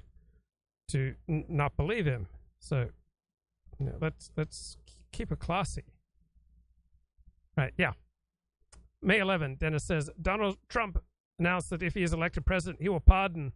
[0.91, 2.29] to n- not believe him.
[2.61, 2.91] So,
[3.81, 4.77] you know, let's let's
[5.11, 5.83] keep it classy.
[7.59, 7.73] Right?
[7.77, 7.93] Yeah.
[9.03, 11.03] May 11, Dennis says Donald Trump
[11.41, 13.53] announced that if he is elected president, he will pardon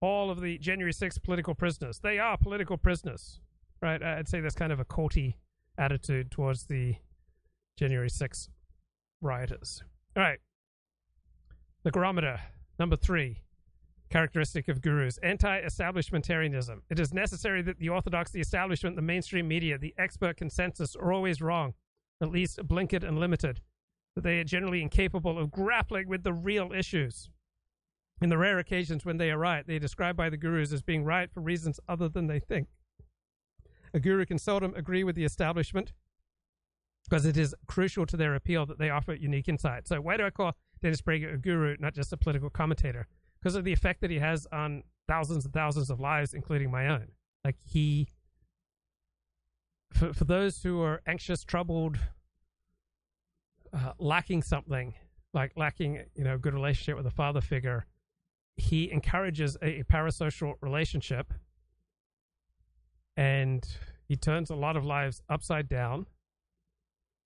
[0.00, 2.00] all of the January 6th political prisoners.
[2.00, 3.40] They are political prisoners,
[3.80, 4.02] right?
[4.02, 5.34] I'd say that's kind of a courty
[5.78, 6.96] attitude towards the
[7.78, 8.48] January 6th
[9.20, 9.80] rioters.
[10.16, 10.40] All right.
[11.84, 12.40] The Gurometer,
[12.80, 13.42] number three,
[14.10, 16.80] characteristic of gurus anti establishmentarianism.
[16.90, 21.12] It is necessary that the orthodox, the establishment, the mainstream media, the expert consensus are
[21.12, 21.74] always wrong,
[22.20, 23.60] at least blinkered and limited
[24.14, 27.30] that they are generally incapable of grappling with the real issues.
[28.20, 30.82] In the rare occasions when they are right, they are described by the gurus as
[30.82, 32.68] being right for reasons other than they think.
[33.92, 35.92] A guru can seldom agree with the establishment
[37.08, 39.86] because it is crucial to their appeal that they offer unique insight.
[39.86, 43.06] So, why do I call Dennis Prager a guru, not just a political commentator?
[43.38, 46.88] Because of the effect that he has on thousands and thousands of lives, including my
[46.88, 47.08] own.
[47.44, 48.08] Like, he,
[49.92, 51.98] for, for those who are anxious, troubled,
[53.72, 54.94] uh, lacking something,
[55.32, 57.86] like lacking, you know, good relationship with a father figure,
[58.56, 61.32] he encourages a, a parasocial relationship,
[63.16, 63.66] and
[64.08, 66.06] he turns a lot of lives upside down.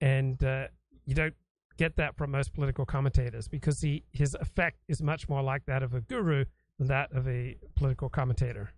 [0.00, 0.68] And uh,
[1.04, 1.34] you don't
[1.76, 5.82] get that from most political commentators because he his effect is much more like that
[5.82, 6.44] of a guru
[6.78, 8.70] than that of a political commentator.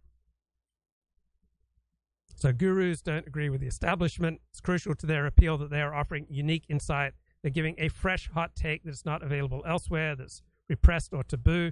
[2.42, 4.40] So gurus don't agree with the establishment.
[4.50, 8.28] It's crucial to their appeal that they are offering unique insight they're giving a fresh,
[8.34, 11.70] hot take that's not available elsewhere, that's repressed or taboo.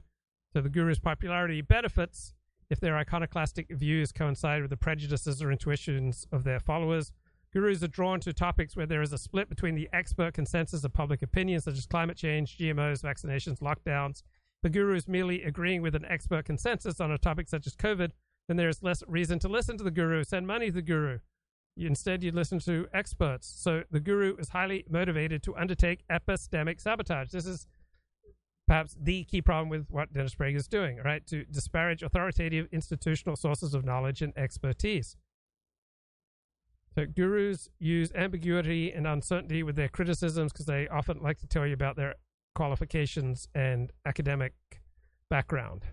[0.52, 2.34] So the guru's popularity benefits
[2.70, 7.10] if their iconoclastic views coincide with the prejudices or intuitions of their followers.
[7.52, 10.92] Gurus are drawn to topics where there is a split between the expert consensus of
[10.92, 14.22] public opinion, such as climate change, GMOs, vaccinations, lockdowns.
[14.62, 17.74] The a guru is merely agreeing with an expert consensus on a topic such as
[17.74, 18.12] COVID,
[18.50, 21.20] then there is less reason to listen to the guru, send money to the guru.
[21.76, 23.46] Instead, you listen to experts.
[23.46, 27.30] So the guru is highly motivated to undertake epistemic sabotage.
[27.30, 27.68] This is
[28.66, 31.24] perhaps the key problem with what Dennis Prager is doing, right?
[31.28, 35.16] To disparage authoritative institutional sources of knowledge and expertise.
[36.96, 41.68] So gurus use ambiguity and uncertainty with their criticisms because they often like to tell
[41.68, 42.16] you about their
[42.56, 44.54] qualifications and academic
[45.28, 45.84] background.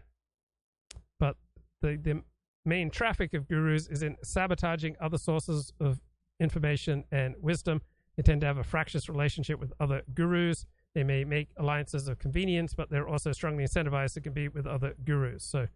[1.19, 1.35] But
[1.83, 2.23] the, the
[2.67, 5.99] main traffic of gurus is in sabotaging other sources of
[6.39, 7.81] information and wisdom.
[8.15, 10.65] They tend to have a fractious relationship with other gurus.
[10.93, 14.95] They may make alliances of convenience, but they're also strongly incentivized to compete with other
[15.03, 15.43] gurus.
[15.43, 15.67] So,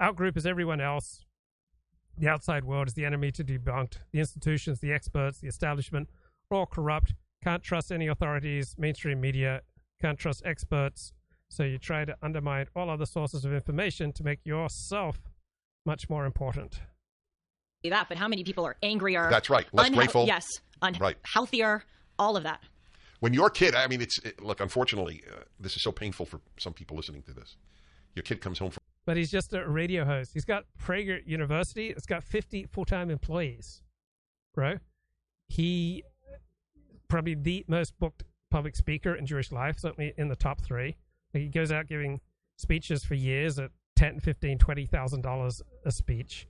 [0.00, 1.24] outgroup is everyone else.
[2.18, 3.98] The outside world is the enemy to debunked.
[4.12, 6.08] The institutions, the experts, the establishment
[6.50, 7.14] all corrupt.
[7.42, 9.62] Can't trust any authorities, mainstream media,
[10.00, 11.12] can't trust experts.
[11.48, 15.29] So you try to undermine all other sources of information to make yourself
[15.90, 16.80] much more important.
[17.82, 19.28] That, but how many people are angrier?
[19.30, 19.66] That's right.
[19.72, 20.24] Less unhe- grateful.
[20.26, 20.46] Yes,
[20.82, 21.16] un- Right.
[21.24, 21.82] healthier,
[22.18, 22.60] all of that.
[23.20, 24.60] When your kid, I mean, it's it, look.
[24.60, 27.56] Unfortunately, uh, this is so painful for some people listening to this.
[28.14, 30.30] Your kid comes home from But he's just a radio host.
[30.32, 31.88] He's got Prager University.
[31.88, 33.82] It's got 50 full-time employees,
[34.54, 34.74] bro.
[35.48, 36.04] He
[37.08, 40.96] probably the most booked public speaker in Jewish life, certainly in the top three.
[41.32, 42.20] He goes out giving
[42.56, 43.70] speeches for years at
[44.00, 46.46] ten, fifteen, twenty thousand dollars a speech.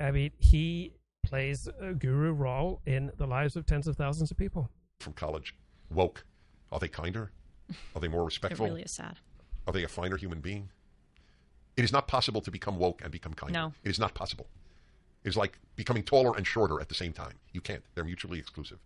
[0.00, 0.92] I mean, he
[1.24, 4.68] plays a guru role in the lives of tens of thousands of people.
[5.00, 5.54] from college,
[5.90, 6.24] woke.
[6.72, 7.30] Are they kinder?
[7.94, 8.66] Are they more It respectful?
[8.66, 9.18] really is sad.
[9.66, 10.68] Are they a finer human being?
[11.76, 13.52] It is not possible to become woke and become kinder.
[13.52, 13.72] No.
[13.84, 14.46] It is not possible.
[15.24, 17.34] It is like becoming taller and shorter at the same time.
[17.52, 17.82] You can't.
[17.94, 18.78] They're mutually exclusive.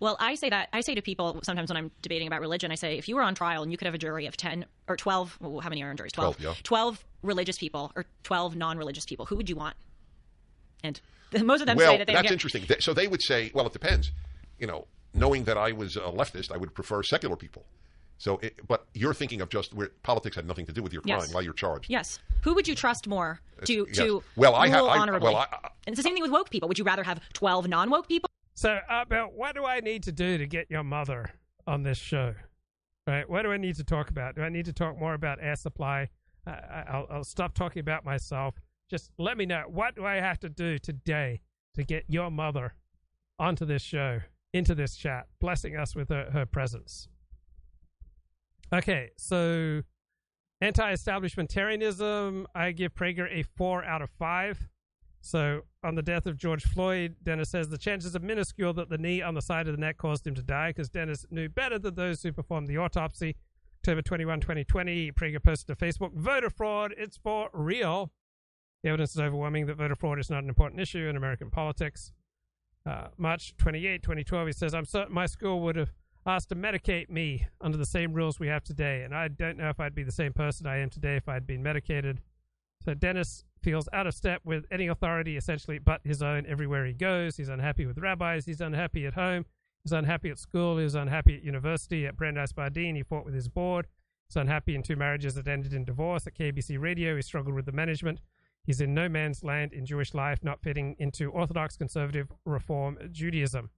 [0.00, 2.74] Well, I say that I say to people sometimes when I'm debating about religion, I
[2.76, 4.96] say if you were on trial and you could have a jury of ten or
[4.96, 6.12] twelve, well, how many are on juries?
[6.12, 6.54] 12, yeah.
[6.62, 9.26] 12 religious people or twelve non-religious people.
[9.26, 9.76] Who would you want?
[10.84, 11.00] And
[11.44, 12.64] most of them well, say that they that's interesting.
[12.80, 14.12] So they would say, well, it depends.
[14.58, 17.64] You know, knowing that I was a leftist, I would prefer secular people.
[18.18, 21.02] So, it, but you're thinking of just where politics had nothing to do with your
[21.02, 21.34] crime Yes.
[21.34, 21.90] while you're charged.
[21.90, 22.20] Yes.
[22.42, 23.96] Who would you trust more to yes.
[23.96, 25.28] to Well, I have- I- honorably?
[25.32, 26.68] well, I- I- and it's the same thing with woke people.
[26.68, 28.28] Would you rather have twelve non-woke people?
[28.54, 31.30] So, uh, Bill, what do I need to do to get your mother
[31.66, 32.34] on this show?
[33.06, 33.28] Right?
[33.28, 34.36] What do I need to talk about?
[34.36, 36.08] Do I need to talk more about air supply?
[36.46, 36.56] Uh,
[36.88, 38.54] I'll, I'll stop talking about myself.
[38.90, 39.64] Just let me know.
[39.68, 41.40] What do I have to do today
[41.74, 42.74] to get your mother
[43.38, 44.20] onto this show,
[44.52, 47.08] into this chat, blessing us with her, her presence?
[48.72, 49.82] Okay, so
[50.60, 54.68] anti-establishmentarianism, I give Prager a four out of five.
[55.24, 58.98] So, on the death of George Floyd, Dennis says the chances are minuscule that the
[58.98, 61.78] knee on the side of the neck caused him to die because Dennis knew better
[61.78, 63.36] than those who performed the autopsy.
[63.80, 68.10] October 21, 2020, Prager posted to Facebook voter fraud, it's for real.
[68.82, 72.12] The evidence is overwhelming that voter fraud is not an important issue in American politics.
[72.84, 75.92] Uh, March 28, 2012, he says, I'm certain my school would have
[76.26, 79.68] asked to medicate me under the same rules we have today, and I don't know
[79.68, 82.20] if I'd be the same person I am today if I'd been medicated.
[82.84, 86.92] So Dennis feels out of step with any authority essentially but his own everywhere he
[86.92, 87.36] goes.
[87.36, 88.44] He's unhappy with rabbis.
[88.44, 89.46] He's unhappy at home.
[89.82, 90.78] He's unhappy at school.
[90.78, 92.06] He's unhappy at university.
[92.06, 93.86] At Brandeis Bardin, he fought with his board.
[94.28, 96.26] He's unhappy in two marriages that ended in divorce.
[96.26, 98.20] At KABC Radio, he struggled with the management.
[98.64, 103.70] He's in no man's land in Jewish life, not fitting into Orthodox conservative reform Judaism.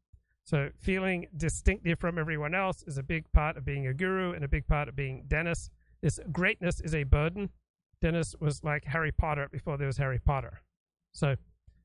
[0.44, 4.44] So feeling distinctive from everyone else is a big part of being a guru and
[4.44, 5.70] a big part of being Dennis.
[6.02, 7.48] This greatness is a burden.
[8.04, 10.60] Dennis was like Harry Potter before there was Harry Potter.
[11.14, 11.36] So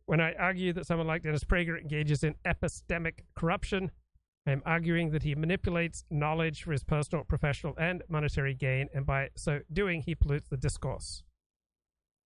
[0.05, 3.89] when I argue that someone like Dennis Prager engages in epistemic corruption,
[4.45, 9.29] I'm arguing that he manipulates knowledge for his personal, professional, and monetary gain, and by
[9.37, 11.23] so doing, he pollutes the discourse.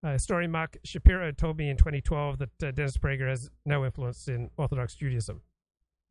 [0.03, 4.28] Uh, historian Marc Shapiro told me in 2012 that uh, Dennis Prager has no influence
[4.28, 5.41] in Orthodox Judaism.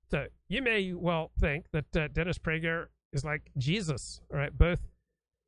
[0.08, 4.56] So you may well think that uh, Dennis Prager is like Jesus, right?
[4.56, 4.91] Both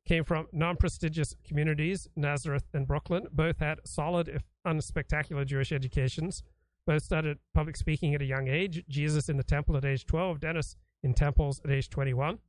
[0.05, 3.27] came from non-prestigious communities, Nazareth and Brooklyn.
[3.31, 6.43] Both had solid, if unspectacular, Jewish educations.
[6.85, 8.83] Both started public speaking at a young age.
[8.87, 12.39] Jesus in the temple at age 12, Dennis in temples at age 21.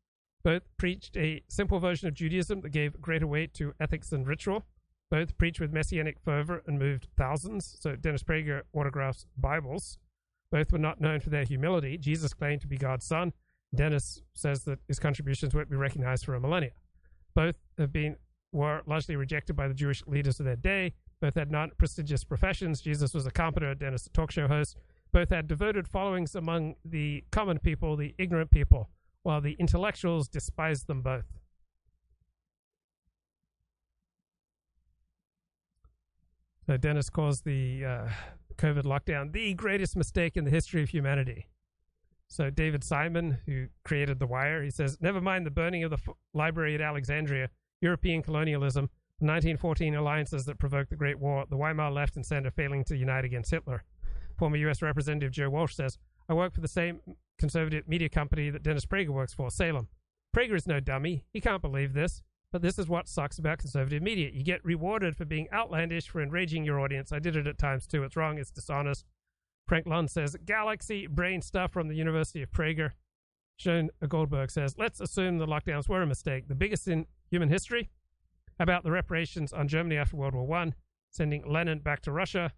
[0.44, 4.64] Both preached a simple version of Judaism that gave greater weight to ethics and ritual.
[5.10, 7.76] Both preached with messianic fervor and moved thousands.
[7.80, 9.98] So Dennis Prager autographs Bibles.
[10.50, 11.96] Both were not known for their humility.
[11.96, 13.32] Jesus claimed to be God's son.
[13.74, 16.72] Dennis says that his contributions won't be recognized for a millennia.
[17.36, 18.16] Both have been
[18.50, 20.94] were largely rejected by the Jewish leaders of their day.
[21.20, 22.80] Both had non prestigious professions.
[22.80, 24.78] Jesus was a carpenter, Dennis a talk show host.
[25.12, 28.88] Both had devoted followings among the common people, the ignorant people,
[29.22, 31.26] while the intellectuals despised them both.
[36.66, 38.08] So Dennis calls the uh,
[38.56, 41.48] COVID lockdown the greatest mistake in the history of humanity.
[42.28, 45.96] So David Simon, who created The Wire, he says, "Never mind the burning of the
[45.96, 47.50] f- library at Alexandria,
[47.80, 52.50] European colonialism, the 1914 alliances that provoked the Great War, the Weimar left and center
[52.50, 53.84] failing to unite against Hitler."
[54.36, 54.82] Former U.S.
[54.82, 55.98] Representative Joe Walsh says,
[56.28, 57.00] "I work for the same
[57.38, 59.88] conservative media company that Dennis Prager works for, Salem.
[60.34, 61.24] Prager is no dummy.
[61.32, 62.22] He can't believe this."
[62.52, 64.30] But this is what sucks about conservative media.
[64.32, 67.12] You get rewarded for being outlandish, for enraging your audience.
[67.12, 68.04] I did it at times too.
[68.04, 68.38] It's wrong.
[68.38, 69.04] It's dishonest.
[69.66, 72.92] Frank Lund says, Galaxy brain stuff from the University of Prager.
[73.58, 77.90] Jonah Goldberg says, let's assume the lockdowns were a mistake, the biggest in human history.
[78.58, 80.74] About the reparations on Germany after World War One,
[81.10, 82.52] sending Lenin back to Russia,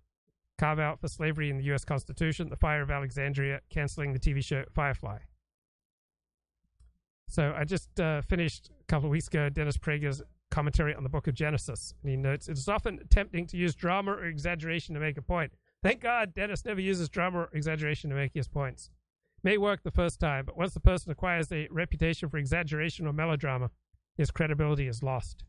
[0.57, 1.85] carve out for slavery in the U.S.
[1.85, 5.19] Constitution, the fire of Alexandria, canceling the TV show Firefly.
[7.29, 11.09] So I just uh, finished a couple of weeks ago Dennis Prager's commentary on the
[11.09, 11.95] book of Genesis.
[12.03, 15.23] And he notes it is often tempting to use drama or exaggeration to make a
[15.23, 15.53] point.
[15.83, 18.91] Thank God Dennis never uses drama or exaggeration to make his points.
[19.45, 23.13] May work the first time, but once the person acquires a reputation for exaggeration or
[23.13, 23.71] melodrama,
[24.17, 25.45] his credibility is lost.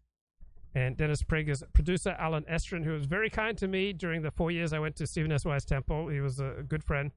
[0.75, 4.51] And Dennis Prager's producer, Alan Estrin, who was very kind to me during the four
[4.51, 5.45] years I went to Stephen S.
[5.45, 7.11] Wise Temple, he was a good friend,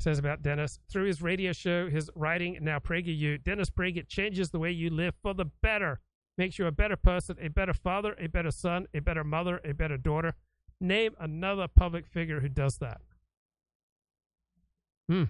[0.00, 0.80] says about Dennis.
[0.90, 5.14] Through his radio show, his writing, now PragerU, Dennis Prager changes the way you live
[5.22, 6.00] for the better.
[6.36, 9.72] Makes you a better person, a better father, a better son, a better mother, a
[9.72, 10.34] better daughter.
[10.80, 13.00] Name another public figure who does that.
[15.08, 15.24] Hmm.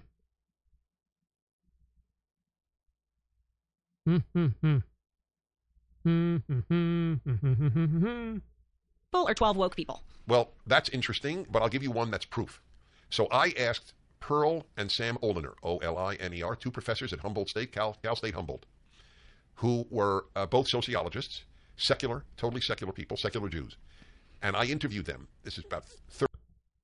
[4.05, 4.77] Hmm, hmm, hmm.
[6.03, 8.37] Hmm, hmm, hmm, hmm, hmm, hmm, hmm, hmm.
[9.13, 10.03] Or 12 woke people.
[10.27, 12.61] Well, that's interesting, but I'll give you one that's proof.
[13.09, 17.13] So I asked Pearl and Sam Oliner, O L I N E R, two professors
[17.13, 18.65] at Humboldt State, Cal, Cal State Humboldt,
[19.55, 21.43] who were uh, both sociologists,
[21.77, 23.77] secular, totally secular people, secular Jews.
[24.41, 25.27] And I interviewed them.
[25.43, 26.31] This is about 30.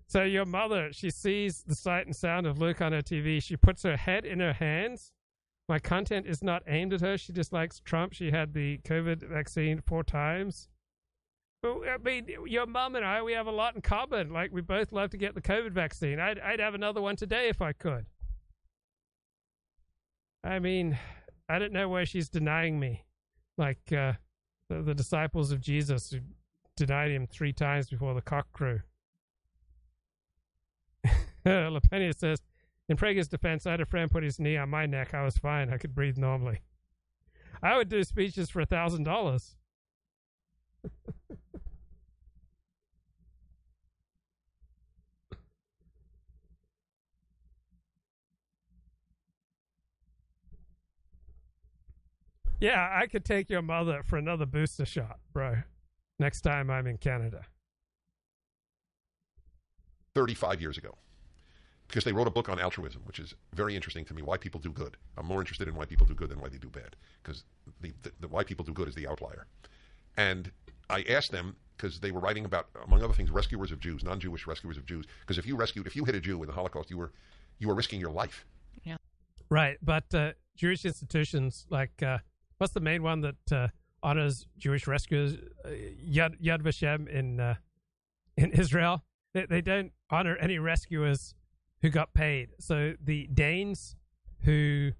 [0.07, 3.41] So your mother, she sees the sight and sound of Luke on her TV.
[3.41, 5.13] She puts her head in her hands.
[5.69, 7.17] My content is not aimed at her.
[7.17, 8.11] She dislikes Trump.
[8.13, 10.67] She had the COVID vaccine four times.
[11.61, 14.33] But I mean, your mom and I, we have a lot in common.
[14.33, 16.19] Like we both love to get the COVID vaccine.
[16.19, 18.05] I'd I'd have another one today if I could.
[20.43, 20.97] I mean,
[21.47, 23.05] I don't know where she's denying me,
[23.57, 24.13] like uh,
[24.69, 26.13] the, the disciples of Jesus
[26.85, 28.81] denied him three times before the cock crew.
[31.45, 32.41] LaPena says,
[32.89, 35.13] in Prager's defense, I had a friend put his knee on my neck.
[35.13, 35.71] I was fine.
[35.71, 36.61] I could breathe normally.
[37.63, 39.55] I would do speeches for a thousand dollars.
[52.61, 55.63] Yeah, I could take your mother for another booster shot, bro.
[56.21, 57.47] Next time I'm in Canada.
[60.13, 60.95] 35 years ago
[61.87, 64.21] because they wrote a book on altruism, which is very interesting to me.
[64.21, 64.97] Why people do good.
[65.17, 67.43] I'm more interested in why people do good than why they do bad because
[67.81, 69.47] the, the, the why people do good is the outlier.
[70.15, 70.51] And
[70.91, 74.45] I asked them because they were writing about, among other things, rescuers of Jews, non-Jewish
[74.45, 75.05] rescuers of Jews.
[75.21, 77.11] Because if you rescued, if you hit a Jew in the Holocaust, you were
[77.57, 78.45] you were risking your life.
[78.83, 78.97] Yeah.
[79.49, 82.19] Right, but uh, Jewish institutions like uh,
[82.59, 83.67] what's the main one that uh,
[84.03, 85.35] honors Jewish rescuers?
[85.63, 87.55] Uh, Yad Yad Vashem in uh,
[88.37, 89.03] in Israel.
[89.33, 91.35] They, they don't honor any rescuers
[91.81, 92.49] who got paid.
[92.59, 93.95] So the Danes
[94.41, 94.91] who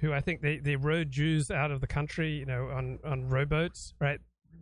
[0.00, 3.28] who I think they, they rode Jews out of the country, you know, on, on
[3.28, 4.18] rowboats, right?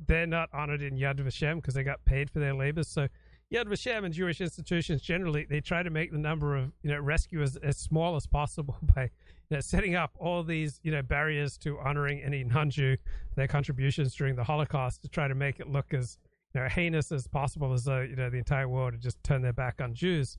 [0.07, 2.89] They're not honored in Yad Vashem because they got paid for their labors.
[2.89, 3.09] So
[3.53, 7.01] Yad Vashem and Jewish institutions generally they try to make the number of you know
[7.01, 9.11] rescuers as small as possible by
[9.53, 12.97] you know, setting up all these you know barriers to honoring any non-Jew
[13.37, 16.17] their contributions during the Holocaust to try to make it look as
[16.55, 19.45] you know heinous as possible, as though you know the entire world had just turned
[19.45, 20.39] their back on Jews.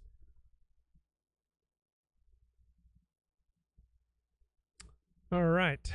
[5.32, 5.94] All right,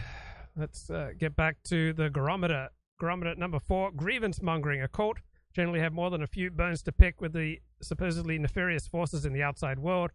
[0.57, 2.69] let's uh, get back to the gurometer.
[3.01, 4.81] Gurometer number four: grievance mongering.
[4.81, 5.19] A cult
[5.53, 9.33] generally have more than a few bones to pick with the supposedly nefarious forces in
[9.33, 10.13] the outside world.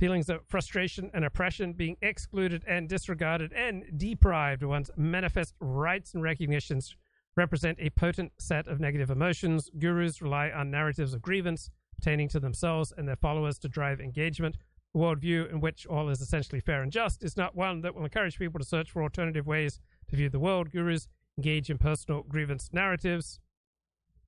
[0.00, 6.14] Feelings of frustration and oppression, being excluded and disregarded and deprived of one's manifest rights
[6.14, 6.96] and recognitions
[7.36, 9.68] represent a potent set of negative emotions.
[9.78, 14.56] Gurus rely on narratives of grievance pertaining to themselves and their followers to drive engagement.
[14.94, 18.04] A worldview in which all is essentially fair and just is not one that will
[18.04, 20.70] encourage people to search for alternative ways to view the world.
[20.70, 23.38] Gurus engage in personal grievance narratives.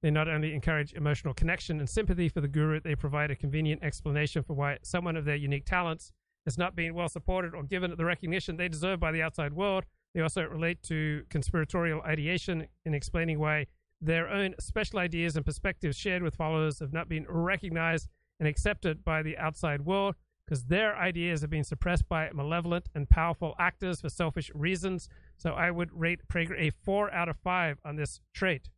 [0.02, 3.82] They not only encourage emotional connection and sympathy for the guru, they provide a convenient
[3.84, 6.12] explanation for why someone of their unique talents
[6.44, 9.84] has not been well supported or given the recognition they deserve by the outside world.
[10.12, 13.66] They also relate to conspiratorial ideation in explaining why
[14.00, 18.08] their own special ideas and perspectives shared with followers have not been recognized
[18.40, 23.08] and accepted by the outside world because their ideas have been suppressed by malevolent and
[23.08, 25.08] powerful actors for selfish reasons.
[25.36, 28.68] So I would rate Prager a four out of five on this trait.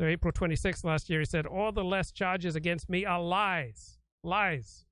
[0.00, 3.98] So April 26th last year, he said, All the less charges against me are lies.
[4.24, 4.86] Lies.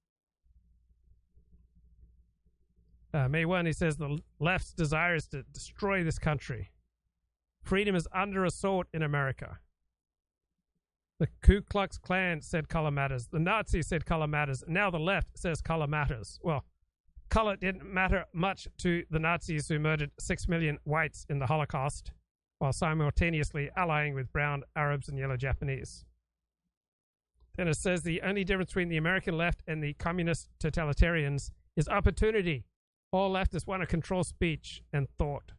[3.14, 6.72] Uh, May 1, he says, The left's desire is to destroy this country.
[7.62, 9.60] Freedom is under assault in America.
[11.20, 13.28] The Ku Klux Klan said color matters.
[13.28, 14.62] The Nazis said color matters.
[14.68, 16.38] Now the left says color matters.
[16.42, 16.66] Well,
[17.30, 22.12] color didn't matter much to the Nazis who murdered six million whites in the Holocaust
[22.58, 26.04] while simultaneously allying with brown Arabs and yellow Japanese.
[27.56, 31.88] Then it says the only difference between the American left and the communist totalitarians is
[31.88, 32.64] opportunity.
[33.10, 35.52] All leftists want to control speech and thought.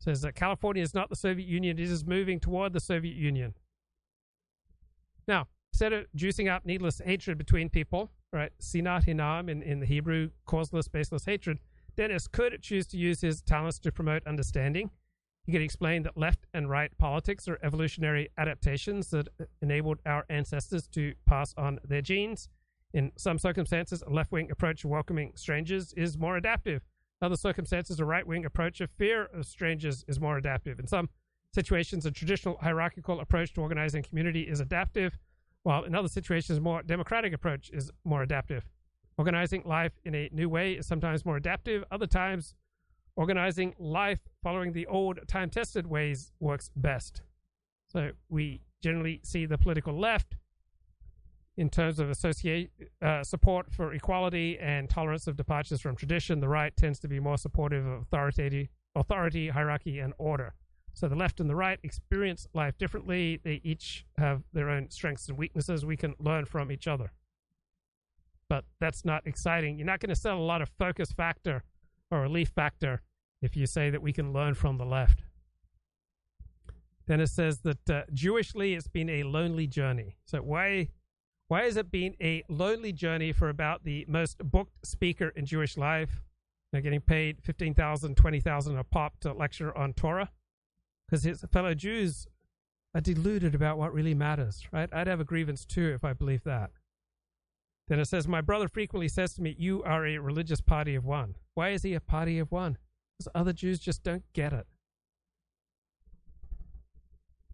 [0.00, 3.14] It says that California is not the Soviet Union, it is moving toward the Soviet
[3.14, 3.54] Union.
[5.28, 9.86] Now, instead of juicing up needless hatred between people, right, sinat hinam in, in the
[9.86, 11.58] Hebrew, causeless, baseless hatred,
[11.96, 14.90] Dennis could choose to use his talents to promote understanding.
[15.50, 19.26] He could explain that left and right politics are evolutionary adaptations that
[19.60, 22.48] enabled our ancestors to pass on their genes.
[22.94, 26.82] In some circumstances, a left wing approach to welcoming strangers is more adaptive.
[27.20, 30.78] In other circumstances, a right wing approach of fear of strangers is more adaptive.
[30.78, 31.08] In some
[31.52, 35.18] situations, a traditional hierarchical approach to organizing community is adaptive,
[35.64, 38.68] while in other situations, a more democratic approach is more adaptive.
[39.18, 41.82] Organizing life in a new way is sometimes more adaptive.
[41.90, 42.54] Other times,
[43.20, 47.20] organizing life following the old time tested ways works best.
[47.88, 50.36] So we generally see the political left
[51.58, 52.70] in terms of associate
[53.02, 56.40] uh, support for equality and tolerance of departures from tradition.
[56.40, 60.54] The right tends to be more supportive of authority, authority, hierarchy, and order.
[60.94, 63.38] So the left and the right experience life differently.
[63.44, 65.84] They each have their own strengths and weaknesses.
[65.84, 67.12] We can learn from each other.
[68.48, 69.76] But that's not exciting.
[69.76, 71.64] You're not going to sell a lot of focus factor
[72.10, 73.02] or relief factor
[73.42, 75.22] if you say that we can learn from the left.
[77.06, 80.16] Then it says that uh, Jewishly it's been a lonely journey.
[80.24, 80.88] So why
[81.48, 85.76] why has it been a lonely journey for about the most booked speaker in Jewish
[85.76, 86.22] life?
[86.70, 90.30] They're getting paid 15,000, 20,000 a pop to lecture on Torah
[91.08, 92.28] because his fellow Jews
[92.94, 94.88] are deluded about what really matters, right?
[94.92, 96.70] I'd have a grievance too if I believed that.
[97.88, 101.04] Then it says, My brother frequently says to me, You are a religious party of
[101.04, 101.34] one.
[101.54, 102.78] Why is he a party of one?
[103.20, 104.66] Because other Jews just don't get it.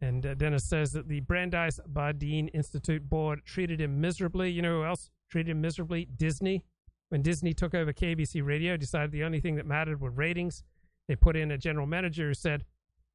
[0.00, 4.48] And uh, Dennis says that the Brandeis Bardin Institute board treated him miserably.
[4.48, 6.04] You know who else treated him miserably?
[6.04, 6.62] Disney.
[7.08, 10.62] When Disney took over KABC Radio, decided the only thing that mattered were ratings.
[11.08, 12.64] They put in a general manager who said,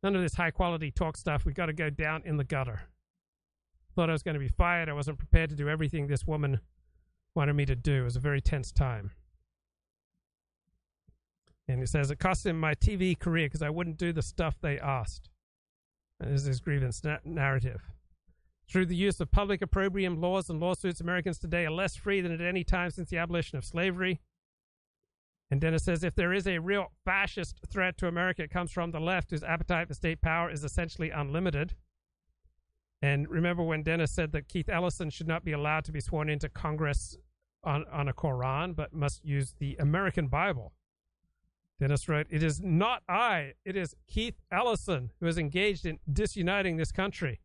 [0.04, 1.46] None of this high quality talk stuff.
[1.46, 2.82] We've got to go down in the gutter.
[3.96, 4.90] Thought I was going to be fired.
[4.90, 6.60] I wasn't prepared to do everything this woman
[7.34, 8.02] wanted me to do.
[8.02, 9.12] It was a very tense time.
[11.68, 14.58] And he says, It cost him my TV career because I wouldn't do the stuff
[14.62, 15.30] they asked.
[16.20, 17.82] And this is his grievance na- narrative.
[18.70, 22.32] Through the use of public opprobrium laws and lawsuits, Americans today are less free than
[22.32, 24.22] at any time since the abolition of slavery.
[25.50, 28.92] And Dennis says if there is a real fascist threat to America, it comes from
[28.92, 31.76] the left, whose appetite for state power is essentially unlimited.
[33.02, 36.30] And remember when Dennis said that Keith Ellison should not be allowed to be sworn
[36.30, 37.18] into Congress
[37.64, 40.72] on, on a Quran, but must use the American Bible.
[41.82, 46.78] Dennis wrote, It is not I, it is Keith Ellison who is engaged in disuniting
[46.78, 47.42] this country.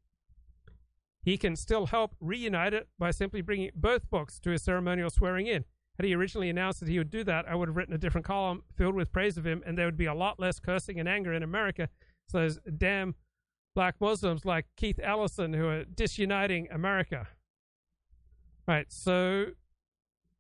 [1.23, 5.47] He can still help reunite it by simply bringing both books to his ceremonial swearing
[5.47, 5.65] in.
[5.97, 8.27] Had he originally announced that he would do that, I would have written a different
[8.27, 11.09] column filled with praise of him, and there would be a lot less cursing and
[11.09, 11.89] anger in America.
[12.27, 13.15] So those damn
[13.75, 17.27] black Muslims like Keith Ellison who are disuniting America.
[18.69, 19.47] Right, so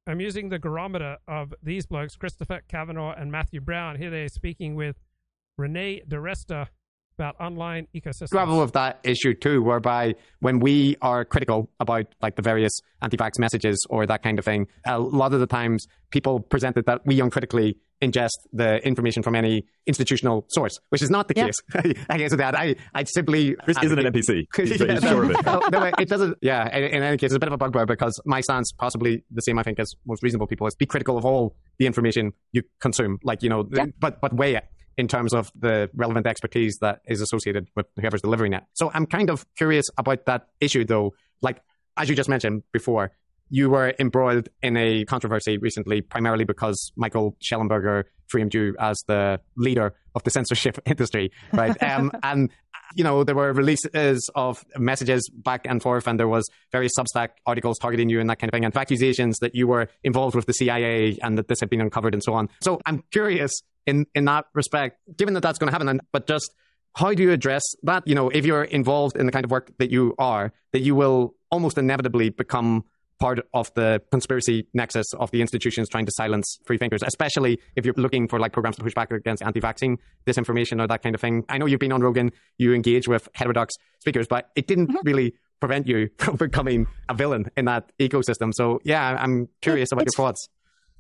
[0.09, 3.97] I'm using the gurometer of these blokes, Christopher Kavanagh and Matthew Browne.
[3.97, 4.97] Here they're speaking with
[5.59, 6.69] Renee DiResta
[7.19, 8.31] about online ecosystems.
[8.31, 13.39] Gravel of that issue too, whereby when we are critical about like the various anti-vax
[13.39, 17.05] messages or that kind of thing, a lot of the times people present it that
[17.05, 21.47] we uncritically ingest the information from any institutional source, which is not the Yeah.
[21.47, 21.95] case.
[22.11, 24.47] I guess with that I I simply Chris isn't an NPC.
[24.57, 25.47] He's, he's sure of it.
[25.47, 26.37] no, oh, no, it doesn't.
[26.43, 29.25] Yeah, in, in any case, it's a bit of a bugbear because my stance, possibly
[29.31, 32.33] the same, I think, as most reasonable people, is be critical of all the information
[32.53, 33.19] you consume.
[33.23, 33.87] Like you know, Yeah.
[33.99, 34.65] but but weigh it.
[34.99, 38.63] in terms of the relevant expertise that is associated with whoever's delivering it.
[38.73, 41.13] So I'm kind of curious about that issue, though.
[41.43, 41.61] Like,
[41.99, 43.13] as you just mentioned before,
[43.49, 49.41] you were embroiled in a controversy recently, primarily because Michael Shellenberger framed you as the
[49.57, 51.81] leader of the censorship industry, right?
[51.83, 52.51] um, and
[52.95, 57.31] you know there were releases of messages back and forth, and there was various Substack
[57.47, 60.47] articles targeting you and that kind of thing, and accusations that you were involved with
[60.47, 62.49] the CIA and that this had been uncovered and so on.
[62.61, 66.27] So I'm curious in in that respect, given that that's going to happen, and, but
[66.27, 66.53] just
[66.95, 68.07] how do you address that?
[68.09, 70.95] You know, if you're involved in the kind of work that you are, that you
[70.95, 72.85] will almost inevitably become
[73.19, 77.85] part of the conspiracy nexus of the institutions trying to silence free thinkers, especially if
[77.85, 81.21] you're looking for like programs to push back against anti-vaccine disinformation or that kind of
[81.21, 81.45] thing.
[81.49, 84.99] I know you've been on Rogan, you engage with heterodox speakers, but it didn't mm-hmm.
[85.07, 88.53] really prevent you from becoming a villain in that ecosystem.
[88.53, 90.49] So yeah, I'm curious about it's, your thoughts.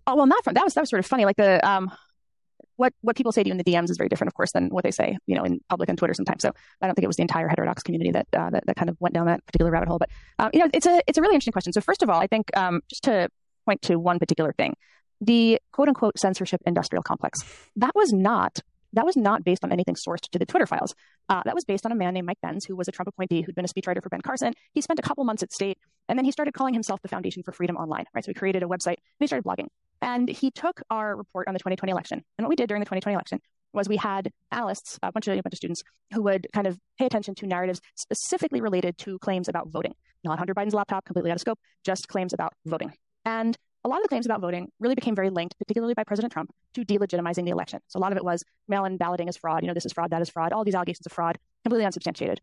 [0.06, 1.24] Oh well, not from that was that was sort of funny.
[1.24, 1.90] Like the um,
[2.76, 4.68] what what people say to you in the DMs is very different, of course, than
[4.68, 6.42] what they say, you know, in public and Twitter sometimes.
[6.42, 8.88] So I don't think it was the entire heterodox community that uh, that, that, kind
[8.88, 9.98] of went down that particular rabbit hole.
[9.98, 11.72] But um, you know, it's a it's a really interesting question.
[11.72, 13.28] So first of all, I think um, just to
[13.64, 14.74] point to one particular thing,
[15.20, 17.40] the quote unquote censorship industrial complex
[17.76, 18.60] that was not
[18.92, 20.94] that was not based on anything sourced to the Twitter files.
[21.28, 23.42] Uh, that was based on a man named Mike Benz, who was a Trump appointee
[23.42, 24.54] who'd been a speechwriter for Ben Carson.
[24.72, 25.78] He spent a couple months at State,
[26.08, 28.06] and then he started calling himself the Foundation for Freedom Online.
[28.14, 29.66] Right, so he created a website and he started blogging.
[30.02, 32.24] And he took our report on the 2020 election.
[32.38, 33.40] And what we did during the 2020 election
[33.72, 35.82] was we had analysts, a bunch of a bunch of students,
[36.12, 39.94] who would kind of pay attention to narratives specifically related to claims about voting.
[40.24, 42.92] Not Hunter Biden's laptop, completely out of scope, just claims about voting.
[43.24, 46.32] And a lot of the claims about voting really became very linked, particularly by President
[46.32, 47.80] Trump, to delegitimizing the election.
[47.86, 49.62] So a lot of it was mail-in balloting is fraud.
[49.62, 50.52] You know, this is fraud, that is fraud.
[50.52, 52.40] All these allegations of fraud, completely unsubstantiated.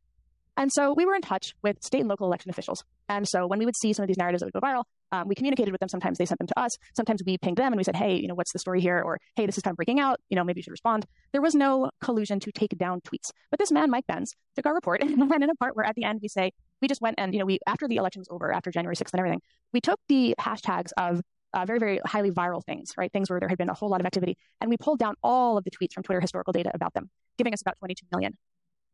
[0.56, 2.84] And so we were in touch with state and local election officials.
[3.10, 5.28] And so when we would see some of these narratives that would go viral, um,
[5.28, 5.90] we communicated with them.
[5.90, 6.72] Sometimes they sent them to us.
[6.96, 9.02] Sometimes we pinged them and we said, hey, you know, what's the story here?
[9.02, 10.20] Or, hey, this is kind of breaking out.
[10.30, 11.06] You know, maybe you should respond.
[11.32, 13.32] There was no collusion to take down tweets.
[13.50, 15.96] But this man, Mike Benz, took our report and ran in a part where at
[15.96, 16.52] the end we say,
[16.82, 19.12] we just went and, you know, we, after the election was over, after January 6th
[19.14, 21.22] and everything, we took the hashtags of
[21.54, 23.12] uh, very, very highly viral things, right?
[23.12, 24.38] Things where there had been a whole lot of activity.
[24.60, 27.54] And we pulled down all of the tweets from Twitter historical data about them, giving
[27.54, 28.36] us about 22 million.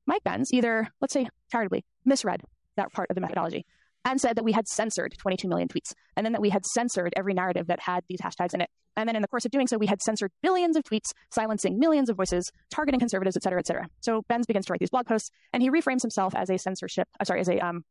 [0.10, 2.42] Mike Benz either, let's say charitably, misread
[2.78, 3.64] that part of the methodology
[4.06, 7.14] and said that we had censored 22 million tweets, and then that we had censored
[7.16, 8.70] every narrative that had these hashtags in it.
[8.98, 11.78] And then in the course of doing so, we had censored billions of tweets, silencing
[11.78, 13.88] millions of voices, targeting conservatives, et cetera, et cetera.
[14.02, 17.08] So Benz begins to write these blog posts, and he reframes himself as a censorship,
[17.20, 17.84] uh, sorry, as a um,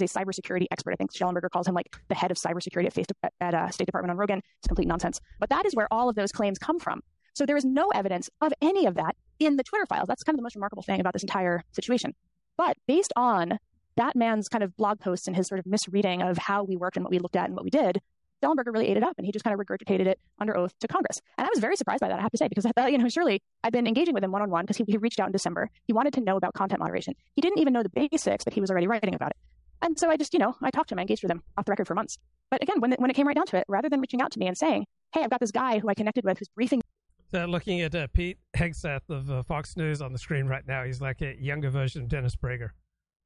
[0.00, 0.92] a cybersecurity expert.
[0.92, 3.84] I think Shellenberger calls him like the head of cybersecurity at, at, at uh, State
[3.84, 4.38] Department on Rogan.
[4.58, 5.20] It's complete nonsense.
[5.38, 7.02] But that is where all of those claims come from.
[7.40, 10.08] So there is no evidence of any of that in the Twitter files.
[10.08, 12.14] That's kind of the most remarkable thing about this entire situation.
[12.58, 13.58] But based on
[13.96, 16.98] that man's kind of blog posts and his sort of misreading of how we worked
[16.98, 18.02] and what we looked at and what we did,
[18.44, 20.86] Shellenberger really ate it up and he just kind of regurgitated it under oath to
[20.86, 21.22] Congress.
[21.38, 22.98] And I was very surprised by that, I have to say, because I thought, you
[22.98, 25.28] know, surely I've been engaging with him one on one because he, he reached out
[25.28, 25.70] in December.
[25.86, 27.14] He wanted to know about content moderation.
[27.36, 29.36] He didn't even know the basics, but he was already writing about it.
[29.80, 31.64] And so I just, you know, I talked to him, I engaged with him off
[31.64, 32.18] the record for months.
[32.50, 34.38] But again, when when it came right down to it, rather than reaching out to
[34.38, 34.84] me and saying,
[35.14, 36.82] hey, I've got this guy who I connected with who's briefing.
[37.32, 40.84] So looking at uh, Pete Hegseth of uh, Fox News on the screen right now,
[40.84, 42.70] he's like a younger version of Dennis Prager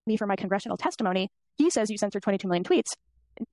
[0.07, 2.95] me for my congressional testimony, he says you censored 22 million tweets.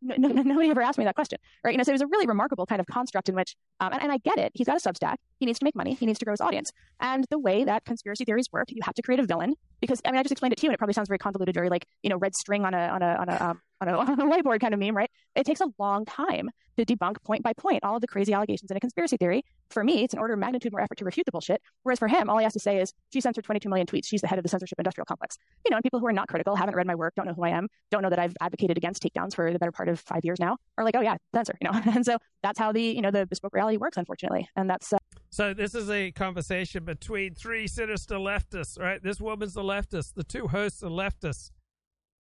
[0.02, 1.72] No, no, nobody ever asked me that question, right?
[1.72, 4.04] You know, so it was a really remarkable kind of construct in which, um, and,
[4.04, 4.52] and, I get it.
[4.54, 5.16] He's got a Substack.
[5.40, 5.96] He needs to make money.
[5.96, 6.72] He needs to grow his audience.
[7.00, 10.12] And the way that conspiracy theories work, you have to create a villain because I
[10.12, 11.86] mean, I just explained it to you, and it probably sounds very convoluted, very like
[12.04, 14.26] you know, red string on a on a on a um, on a, on a
[14.26, 15.10] whiteboard kind of meme, right?
[15.36, 18.72] It takes a long time to debunk point by point all of the crazy allegations
[18.72, 19.44] in a conspiracy theory.
[19.70, 21.62] For me, it's an order of magnitude more effort to refute the bullshit.
[21.84, 24.06] Whereas for him, all he has to say is, she censored 22 million tweets.
[24.06, 25.38] She's the head of the censorship industrial complex.
[25.66, 27.44] You know, and people who are not critical, haven't read my work, don't know who
[27.44, 30.24] I am, don't know that I've advocated against takedowns for the better part of five
[30.24, 31.82] years now, are like, oh yeah, censor, you know.
[31.94, 34.48] and so that's how the, you know, the bespoke reality works, unfortunately.
[34.56, 34.94] And that's.
[34.94, 34.98] Uh...
[35.32, 39.02] so this is a conversation between three sinister leftists, right?
[39.02, 40.14] This woman's a leftist.
[40.16, 41.52] The two hosts are leftists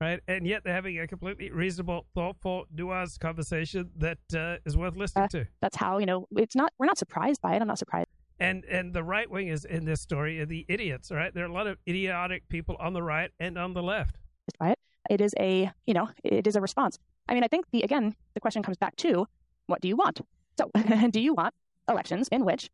[0.02, 0.20] right?
[0.28, 5.26] And yet they're having a completely reasonable, thoughtful, nuanced conversation that uh, is worth listening
[5.26, 5.48] uh, to.
[5.62, 6.74] That's how you know it's not.
[6.78, 7.62] We're not surprised by it.
[7.62, 8.10] I'm not surprised.
[8.40, 11.34] And and the right wing is in this story are the idiots, right?
[11.34, 14.18] There are a lot of idiotic people on the right and on the left.
[14.60, 14.80] By it,
[15.10, 16.98] it is a you know it is a response.
[17.30, 19.28] I mean, I think the again the question comes back to
[19.68, 20.22] what do you want?
[20.58, 20.70] So,
[21.12, 21.54] do you want
[21.88, 22.70] elections in which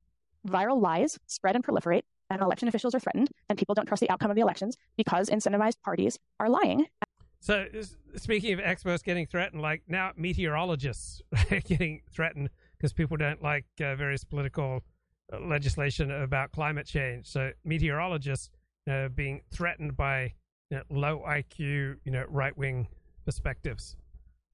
[0.47, 4.09] viral lies spread and proliferate, and election officials are threatened, and people don't trust the
[4.09, 6.87] outcome of the elections because incentivized parties are lying
[7.39, 7.65] so,
[8.15, 13.95] speaking of experts getting threatened, like now meteorologists getting threatened because people don't like uh,
[13.95, 14.83] various political
[15.31, 17.27] uh, legislation about climate change.
[17.27, 18.49] So, meteorologists
[18.89, 20.33] uh, being threatened by
[20.69, 22.87] you know, low IQ, you know, right wing
[23.23, 23.95] perspectives,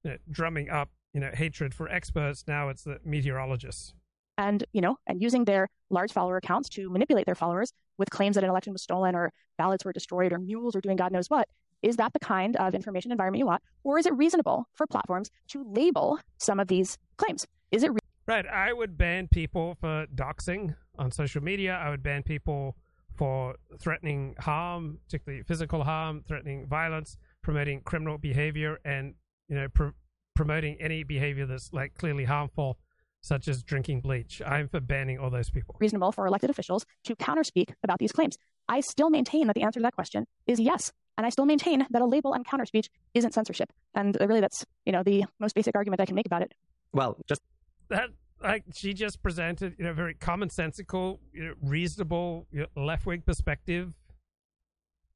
[0.02, 2.44] you know, drumming up, you know, hatred for experts.
[2.46, 3.94] Now it's the meteorologists.
[4.38, 8.34] And you know and using their large follower accounts to manipulate their followers with claims
[8.34, 11.28] that an election was stolen or ballots were destroyed or mules or doing god knows
[11.28, 11.48] what.
[11.82, 15.30] Is that the kind of information environment you want or is it reasonable for platforms
[15.48, 17.46] to label some of these claims?
[17.70, 18.46] Is it re- right.
[18.46, 21.74] I would ban people for doxing on social media.
[21.74, 22.76] I would ban people
[23.16, 29.14] for threatening harm particularly physical harm threatening violence promoting criminal behavior and
[29.48, 29.94] you know pr-
[30.34, 32.76] promoting any behavior that's like clearly harmful
[33.24, 34.42] such as drinking bleach.
[34.44, 35.74] I'm for banning all those people.
[35.80, 38.36] Reasonable for elected officials to counterspeak about these claims.
[38.68, 40.92] I still maintain that the answer to that question is yes.
[41.16, 43.72] And I still maintain that a label on counterspeech isn't censorship.
[43.94, 46.52] And really, that's you know the most basic argument I can make about it.
[46.92, 47.40] Well, just
[47.88, 48.10] that
[48.42, 53.22] like she just presented you know very commonsensical, you know, reasonable you know, left wing
[53.22, 53.94] perspective.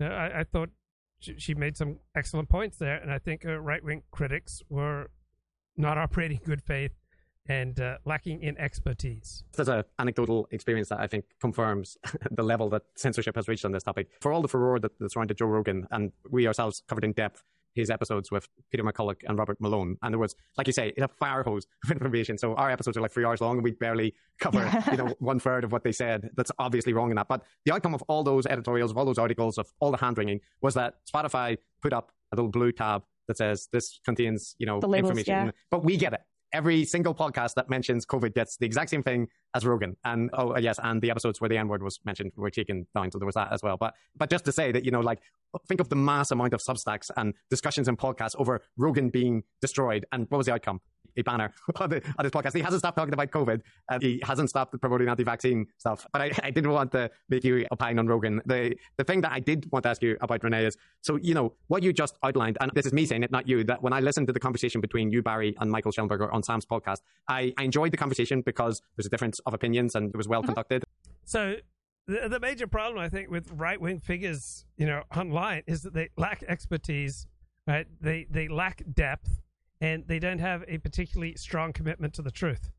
[0.01, 0.71] You know, I, I, thought
[1.19, 5.11] she, she, made some excellent points there, and I think her right wing critics were
[5.77, 6.93] not operating good faith
[7.49, 9.43] and uh, lacking in expertise.
[9.55, 11.97] There's an anecdotal experience that I think confirms
[12.31, 14.09] the level that censorship has reached on this topic.
[14.21, 17.43] For all the furore that, that's surrounded Joe Rogan, and we ourselves covered in depth
[17.75, 19.97] his episodes with Peter McCullough and Robert Malone.
[20.03, 22.37] And there was, like you say, it's a fire hose of information.
[22.37, 25.39] So our episodes are like three hours long and we barely cover, you know, one
[25.39, 26.31] third of what they said.
[26.37, 27.29] That's obviously wrong in that.
[27.29, 30.19] But the outcome of all those editorials, of all those articles, of all the hand
[30.19, 34.67] wringing was that Spotify put up a little blue tab that says this contains, you
[34.67, 35.47] know, labels, information.
[35.47, 35.51] Yeah.
[35.71, 36.21] But we get it
[36.53, 39.97] every single podcast that mentions COVID gets the exact same thing as Rogan.
[40.05, 42.87] And oh uh, yes, and the episodes where the N word was mentioned were taken
[42.95, 43.77] down, so there was that as well.
[43.77, 45.21] But but just to say that you know, like
[45.67, 50.07] think of the mass amount of Substacks and discussions and podcasts over Rogan being destroyed,
[50.13, 50.81] and what was the outcome?
[51.17, 52.55] A banner on, the, on his podcast.
[52.55, 53.61] He hasn't stopped talking about COVID
[53.91, 56.07] and he hasn't stopped promoting anti-vaccine stuff.
[56.13, 58.41] But I, I didn't want to make you opine on Rogan.
[58.47, 61.35] The the thing that I did want to ask you about Renee is so you
[61.35, 63.65] know what you just outlined, and this is me saying it, not you.
[63.65, 66.67] That when I listened to the conversation between you, Barry, and Michael Shellenberger on Sam's
[66.67, 66.99] podcast,
[67.29, 70.41] I, I enjoyed the conversation because there's a difference of opinions and it was well
[70.41, 70.49] mm-hmm.
[70.49, 70.85] conducted.
[71.25, 71.57] So
[72.07, 75.95] the, the major problem I think with right wing figures, you know, online is that
[75.95, 77.27] they lack expertise,
[77.67, 77.87] right?
[78.01, 79.41] They they lack depth
[79.81, 82.71] and they don't have a particularly strong commitment to the truth.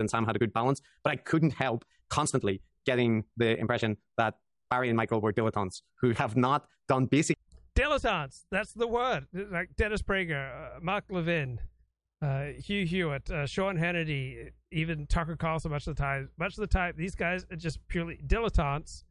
[0.00, 4.34] And Sam had a good balance, but I couldn't help constantly getting the impression that
[4.70, 7.36] Barry and Michael were dilettantes who have not done basic.
[7.74, 9.26] Dilettantes, that's the word.
[9.32, 11.60] Like Dennis Prager, uh, Mark Levin,
[12.20, 15.70] uh, Hugh Hewitt, uh, Sean Hannity, even Tucker Carlson.
[15.70, 19.04] Much of the time, much of the time, these guys are just purely dilettantes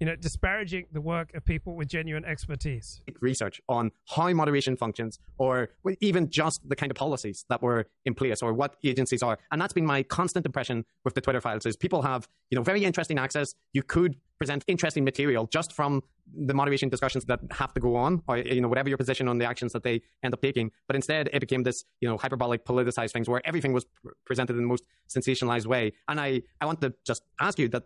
[0.00, 3.00] you know, disparaging the work of people with genuine expertise.
[3.20, 8.14] Research on how moderation functions, or even just the kind of policies that were in
[8.14, 9.38] place, or what agencies are.
[9.50, 12.62] And that's been my constant impression with the Twitter files: is people have, you know,
[12.62, 13.54] very interesting access.
[13.72, 16.02] You could present interesting material just from
[16.36, 19.38] the moderation discussions that have to go on, or you know, whatever your position on
[19.38, 20.70] the actions that they end up taking.
[20.86, 23.86] But instead, it became this, you know, hyperbolic, politicized things where everything was
[24.26, 25.92] presented in the most sensationalized way.
[26.08, 27.84] And I, I want to just ask you that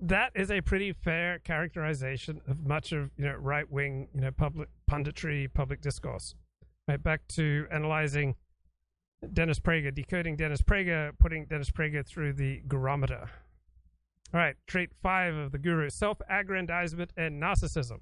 [0.00, 4.30] that is a pretty fair characterization of much of you know right wing you know
[4.30, 6.34] public punditry, public discourse.
[6.88, 8.34] Right back to analyzing
[9.32, 13.30] Dennis Prager, decoding Dennis Prager, putting Dennis Prager through the gurometer.
[14.32, 18.00] All right, trait five of the guru: self-aggrandizement and narcissism.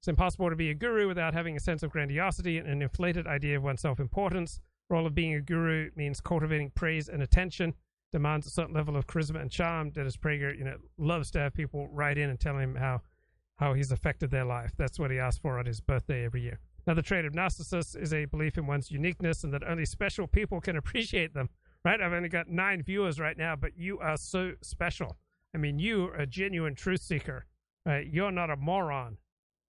[0.00, 3.26] It's impossible to be a guru without having a sense of grandiosity and an inflated
[3.26, 4.60] idea of one's self-importance.
[4.88, 7.74] Role of being a guru means cultivating praise and attention
[8.12, 9.90] demands a certain level of charisma and charm.
[9.90, 13.02] Dennis Prager, you know, loves to have people write in and tell him how
[13.56, 14.72] how he's affected their life.
[14.78, 16.58] That's what he asks for on his birthday every year.
[16.86, 20.26] Now, the trait of narcissists is a belief in one's uniqueness and that only special
[20.26, 21.50] people can appreciate them.
[21.84, 22.00] Right?
[22.00, 25.18] I've only got nine viewers right now, but you are so special.
[25.54, 27.46] I mean, you are a genuine truth seeker.
[27.84, 28.06] Right?
[28.06, 29.18] You're not a moron.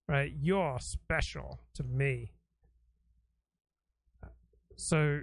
[0.07, 0.31] Right?
[0.33, 2.31] You're special to me.
[4.77, 5.21] So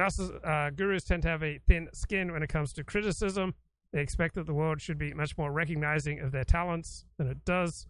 [0.00, 3.54] Narciss- uh, gurus tend to have a thin skin when it comes to criticism.
[3.92, 7.44] They expect that the world should be much more recognizing of their talents than it
[7.44, 7.86] does.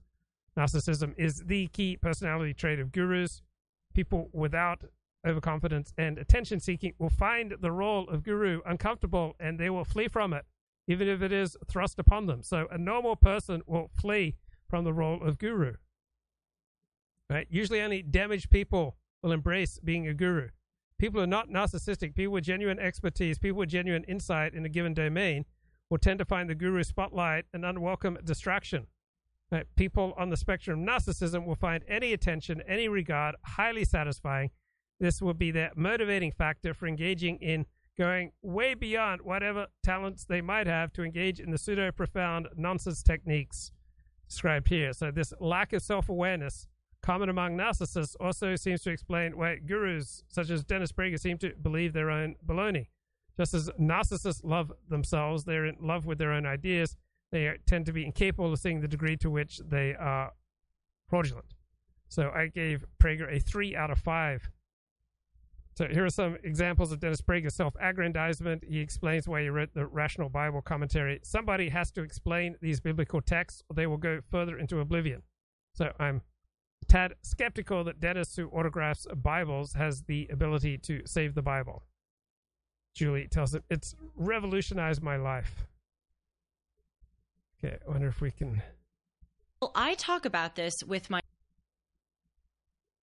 [0.57, 3.43] Narcissism is the key personality trait of gurus.
[3.95, 4.85] People without
[5.27, 10.09] overconfidence and attention seeking will find the role of guru uncomfortable and they will flee
[10.09, 10.45] from it,
[10.89, 12.43] even if it is thrust upon them.
[12.43, 14.37] So a normal person will flee
[14.69, 15.74] from the role of guru.
[17.28, 17.47] Right?
[17.51, 20.49] Usually only damaged people will embrace being a guru.
[21.01, 22.15] People who are not narcissistic.
[22.15, 25.47] People with genuine expertise, people with genuine insight in a given domain
[25.89, 28.87] will tend to find the guru spotlight an unwelcome distraction.
[29.51, 29.65] Right?
[29.77, 34.51] People on the spectrum of narcissism will find any attention, any regard highly satisfying.
[35.01, 37.65] This will be their motivating factor for engaging in
[37.97, 43.03] going way beyond whatever talents they might have to engage in the pseudo profound nonsense
[43.03, 43.73] techniques
[44.29, 44.93] described here.
[44.93, 46.69] So, this lack of self awareness
[47.03, 51.55] common among narcissists also seems to explain why gurus such as Dennis Prager seem to
[51.61, 52.89] believe their own baloney.
[53.37, 56.97] Just as narcissists love themselves, they're in love with their own ideas.
[57.33, 60.33] They tend to be incapable of seeing the degree to which they are
[61.09, 61.55] fraudulent.
[62.09, 64.51] So I gave Prager a three out of five.
[65.77, 68.65] So here are some examples of Dennis Prager's self-aggrandizement.
[68.69, 71.21] He explains why he wrote the Rational Bible Commentary.
[71.23, 75.23] Somebody has to explain these biblical texts, or they will go further into oblivion.
[75.73, 76.21] So I'm
[76.91, 81.85] tad skeptical that Dennis, who autographs Bibles, has the ability to save the Bible.
[82.95, 85.67] Julie tells him, It's revolutionized my life.
[87.62, 88.62] Okay, I wonder if we can.
[89.62, 91.21] Well, I talk about this with my.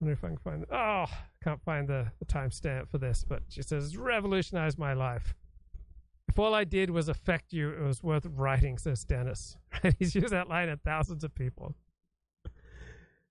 [0.02, 0.66] wonder if I can find.
[0.72, 1.06] Oh,
[1.44, 5.34] can't find the, the timestamp for this, but she says, revolutionized my life.
[6.28, 9.56] If all I did was affect you, it was worth writing, says Dennis.
[10.00, 11.74] He's used that line at thousands of people.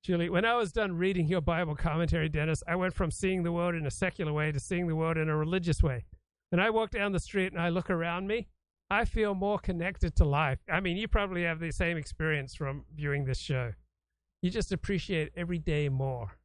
[0.06, 3.50] Julie, when I was done reading your Bible commentary, Dennis, I went from seeing the
[3.50, 6.04] world in a secular way to seeing the world in a religious way.
[6.50, 8.46] When I walk down the street and I look around me,
[8.88, 10.60] I feel more connected to life.
[10.70, 13.72] I mean, you probably have the same experience from viewing this show.
[14.42, 16.38] You just appreciate every day more.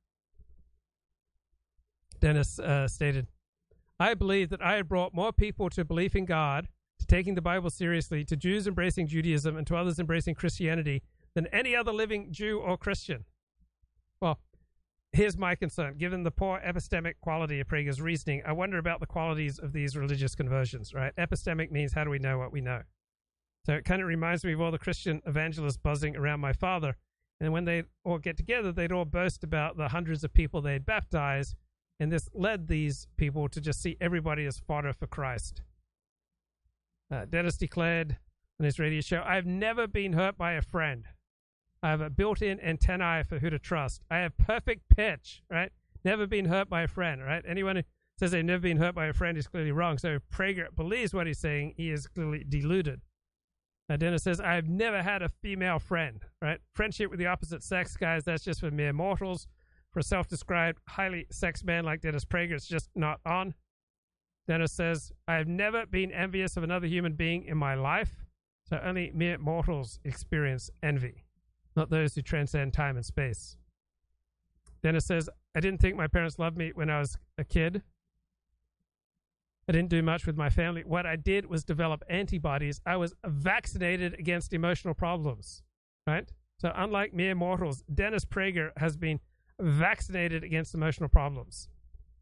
[2.19, 3.27] Dennis uh, stated,
[3.99, 6.67] I believe that I had brought more people to belief in God,
[6.97, 11.03] to taking the Bible seriously, to Jews embracing Judaism, and to others embracing Christianity
[11.35, 13.25] than any other living Jew or Christian.
[14.21, 14.39] Well,
[15.11, 15.97] here's my concern.
[15.97, 19.97] Given the poor epistemic quality of Prager's reasoning, I wonder about the qualities of these
[19.97, 21.15] religious conversions, right?
[21.17, 22.83] Epistemic means how do we know what we know?
[23.65, 26.97] So it kind of reminds me of all the Christian evangelists buzzing around my father.
[27.39, 30.85] And when they all get together, they'd all boast about the hundreds of people they'd
[30.85, 31.55] baptized.
[31.99, 35.61] And this led these people to just see everybody as fodder for Christ.
[37.11, 38.17] Uh, Dennis declared
[38.59, 41.05] on his radio show, I've never been hurt by a friend.
[41.83, 44.01] I have a built-in antennae for who to trust.
[44.09, 45.71] I have perfect pitch, right?
[46.03, 47.43] Never been hurt by a friend, right?
[47.47, 47.83] Anyone who
[48.19, 49.97] says they've never been hurt by a friend is clearly wrong.
[49.97, 53.01] So if Prager believes what he's saying, he is clearly deluded.
[53.89, 56.59] Now Dennis says, I've never had a female friend, right?
[56.73, 59.47] Friendship with the opposite sex, guys, that's just for mere mortals.
[59.91, 63.55] For a self-described highly sex man like Dennis Prager, it's just not on.
[64.47, 68.23] Dennis says, I have never been envious of another human being in my life.
[68.69, 71.25] So only mere mortals experience envy
[71.75, 73.57] not those who transcend time and space.
[74.83, 77.83] Dennis says, I didn't think my parents loved me when I was a kid.
[79.67, 80.83] I didn't do much with my family.
[80.85, 82.81] What I did was develop antibodies.
[82.85, 85.61] I was vaccinated against emotional problems,
[86.07, 86.29] right?
[86.57, 89.19] So, unlike mere mortals, Dennis Prager has been
[89.59, 91.69] vaccinated against emotional problems.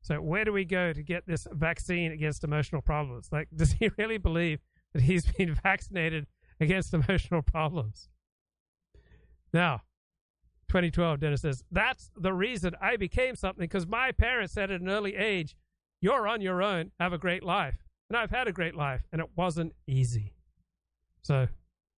[0.01, 3.29] So, where do we go to get this vaccine against emotional problems?
[3.31, 4.59] Like, does he really believe
[4.93, 6.27] that he's been vaccinated
[6.59, 8.09] against emotional problems?
[9.53, 9.81] Now,
[10.69, 14.89] 2012, Dennis says, That's the reason I became something because my parents said at an
[14.89, 15.55] early age,
[16.01, 17.85] You're on your own, have a great life.
[18.09, 20.33] And I've had a great life, and it wasn't easy.
[21.21, 21.47] So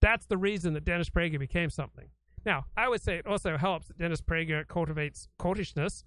[0.01, 2.09] that's the reason that Dennis Prager became something.
[2.45, 6.03] Now, I would say it also helps that Dennis Prager cultivates cultishness,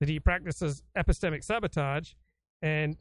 [0.00, 2.12] that he practices epistemic sabotage,
[2.62, 2.96] and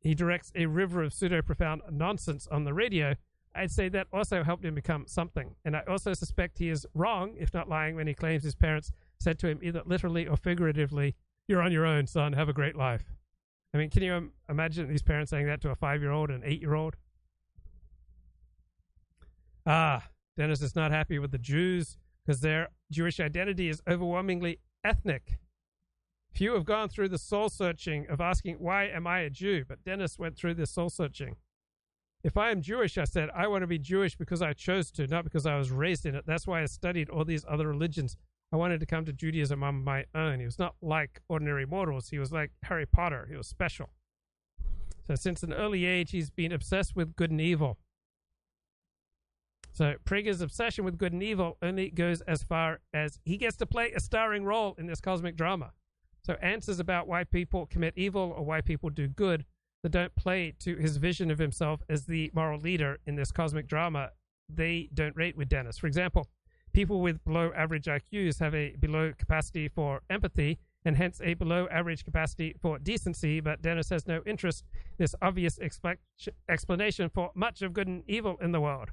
[0.00, 3.14] he directs a river of pseudo profound nonsense on the radio
[3.54, 5.54] I'd say that also helped him become something.
[5.64, 8.90] And I also suspect he is wrong, if not lying, when he claims his parents
[9.20, 11.14] said to him, either literally or figuratively,
[11.46, 12.32] You're on your own, son.
[12.32, 13.12] Have a great life.
[13.74, 16.42] I mean, can you imagine these parents saying that to a five year old and
[16.44, 16.96] eight year old?
[19.66, 25.38] Ah, Dennis is not happy with the Jews because their Jewish identity is overwhelmingly ethnic.
[26.32, 29.64] Few have gone through the soul searching of asking, Why am I a Jew?
[29.66, 31.36] But Dennis went through this soul searching.
[32.24, 35.06] If I am Jewish, I said, I want to be Jewish because I chose to,
[35.06, 36.24] not because I was raised in it.
[36.26, 38.16] That's why I studied all these other religions.
[38.50, 40.38] I wanted to come to Judaism on my own.
[40.38, 42.08] He was not like ordinary mortals.
[42.08, 43.26] He was like Harry Potter.
[43.28, 43.90] He was special.
[45.06, 47.76] So since an early age, he's been obsessed with good and evil.
[49.72, 53.66] So Prager's obsession with good and evil only goes as far as he gets to
[53.66, 55.72] play a starring role in this cosmic drama.
[56.24, 59.44] So answers about why people commit evil or why people do good
[59.84, 63.68] that don't play to his vision of himself as the moral leader in this cosmic
[63.68, 64.12] drama,
[64.48, 65.76] they don't rate with Dennis.
[65.76, 66.26] For example,
[66.72, 71.68] people with below average IQs have a below capacity for empathy and hence a below
[71.70, 75.98] average capacity for decency, but Dennis has no interest in this obvious expl-
[76.48, 78.88] explanation for much of good and evil in the world.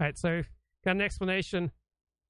[0.00, 0.42] All right, so
[0.86, 1.70] got an explanation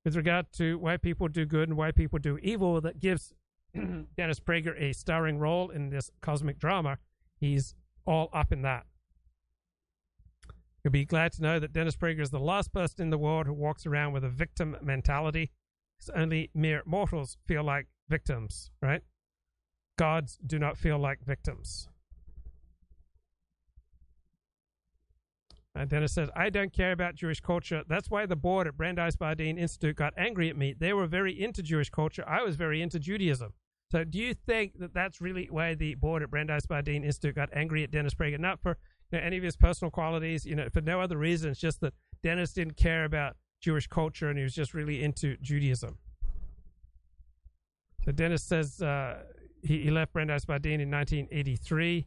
[0.04, 3.34] with regard to why people do good and why people do evil that gives
[4.16, 6.98] Dennis Prager a starring role in this cosmic drama.
[7.36, 8.86] He's all up in that.
[10.82, 13.46] You'll be glad to know that Dennis Prager is the last person in the world
[13.46, 15.50] who walks around with a victim mentality.
[15.98, 19.02] Because only mere mortals feel like victims, right?
[19.98, 21.88] Gods do not feel like victims.
[25.76, 27.82] Uh, Dennis says, I don't care about Jewish culture.
[27.86, 30.74] That's why the board at Brandeis Bardin Institute got angry at me.
[30.76, 32.24] They were very into Jewish culture.
[32.26, 33.52] I was very into Judaism.
[33.90, 37.48] So do you think that that's really why the board at Brandeis Bardin Institute got
[37.52, 38.38] angry at Dennis Prager?
[38.38, 38.78] Not for
[39.10, 41.50] you know, any of his personal qualities, you know, for no other reason.
[41.50, 41.92] It's just that
[42.22, 45.98] Dennis didn't care about Jewish culture and he was just really into Judaism.
[48.04, 49.24] So Dennis says uh,
[49.62, 52.06] he, he left Brandeis Bardin in 1983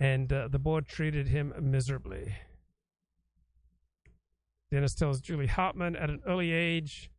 [0.00, 2.34] and uh, the board treated him miserably.
[4.72, 7.10] Dennis tells Julie Hartman at an early age,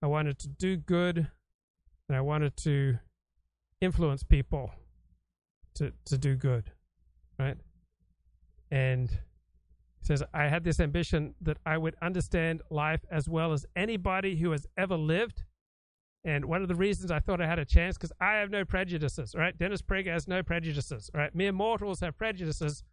[0.00, 1.28] I wanted to do good
[2.08, 2.98] and I wanted to
[3.80, 4.72] influence people
[5.74, 6.70] to, to do good,
[7.38, 7.56] right?
[8.70, 9.10] And
[10.02, 14.50] says, I had this ambition that I would understand life as well as anybody who
[14.50, 15.44] has ever lived.
[16.24, 18.64] And one of the reasons I thought I had a chance, because I have no
[18.64, 19.56] prejudices, right?
[19.56, 21.34] Dennis Prager has no prejudices, right?
[21.34, 22.84] Mere mortals have prejudices.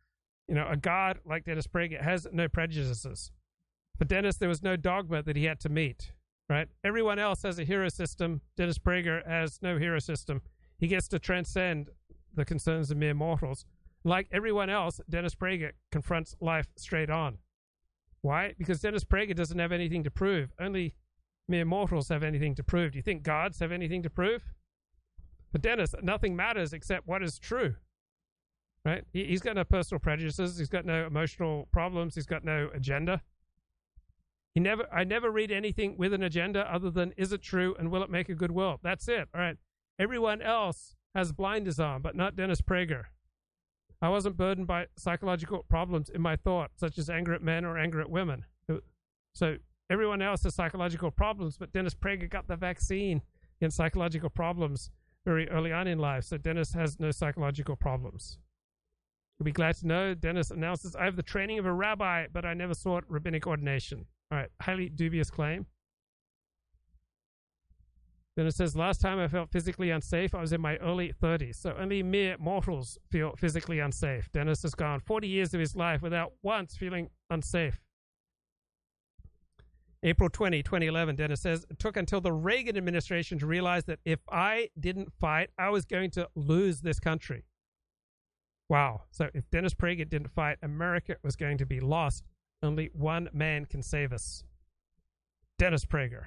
[0.47, 3.31] You know, a god like Dennis Prager has no prejudices.
[3.97, 6.11] For Dennis, there was no dogma that he had to meet,
[6.49, 6.67] right?
[6.83, 8.41] Everyone else has a hero system.
[8.57, 10.41] Dennis Prager has no hero system.
[10.77, 11.89] He gets to transcend
[12.33, 13.65] the concerns of mere mortals.
[14.03, 17.37] Like everyone else, Dennis Prager confronts life straight on.
[18.21, 18.53] Why?
[18.57, 20.51] Because Dennis Prager doesn't have anything to prove.
[20.59, 20.95] Only
[21.47, 22.93] mere mortals have anything to prove.
[22.93, 24.41] Do you think gods have anything to prove?
[25.51, 27.75] But Dennis, nothing matters except what is true.
[28.85, 29.03] Right?
[29.11, 30.57] He, he's got no personal prejudices.
[30.57, 32.15] He's got no emotional problems.
[32.15, 33.21] He's got no agenda.
[34.55, 37.91] He never, I never read anything with an agenda other than is it true and
[37.91, 38.79] will it make a good world?
[38.81, 39.29] That's it.
[39.33, 39.57] All right.
[39.99, 43.03] Everyone else has blinders on, but not Dennis Prager.
[44.01, 47.77] I wasn't burdened by psychological problems in my thought, such as anger at men or
[47.77, 48.45] anger at women.
[49.33, 49.57] So
[49.89, 53.21] everyone else has psychological problems, but Dennis Prager got the vaccine
[53.61, 54.89] in psychological problems
[55.25, 56.23] very early on in life.
[56.23, 58.39] So Dennis has no psychological problems.
[59.37, 62.45] You'll be glad to know Dennis announces, I have the training of a rabbi, but
[62.45, 64.05] I never sought rabbinic ordination.
[64.31, 65.65] All right, highly dubious claim.
[68.37, 71.55] Then it says, last time I felt physically unsafe, I was in my early 30s.
[71.55, 74.31] So only mere mortals feel physically unsafe.
[74.31, 77.81] Dennis has gone 40 years of his life without once feeling unsafe.
[80.03, 84.19] April 20, 2011, Dennis says, it took until the Reagan administration to realize that if
[84.31, 87.43] I didn't fight, I was going to lose this country.
[88.69, 89.01] Wow.
[89.11, 92.23] So if Dennis Prager didn't fight, America was going to be lost.
[92.61, 94.43] Only one man can save us
[95.57, 96.25] Dennis Prager.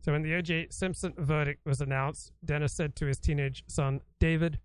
[0.00, 0.68] So when the O.J.
[0.70, 4.60] Simpson verdict was announced, Dennis said to his teenage son, David,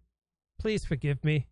[0.59, 1.47] please forgive me.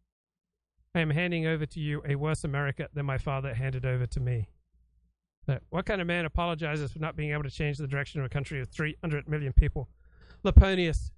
[0.94, 4.20] I am handing over to you a worse America than my father handed over to
[4.20, 4.50] me.
[5.70, 8.30] What kind of man apologizes for not being able to change the direction of a
[8.30, 9.90] country of 300 million people?
[10.44, 11.10] Laponius,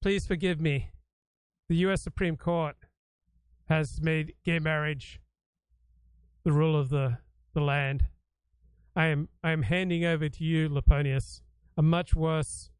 [0.00, 0.92] please forgive me.
[1.68, 2.02] The U.S.
[2.02, 2.76] Supreme Court
[3.72, 5.18] has made gay marriage
[6.44, 7.16] the rule of the,
[7.54, 8.04] the land.
[8.94, 11.40] I am I am handing over to you, Laponius,
[11.78, 12.70] a much worse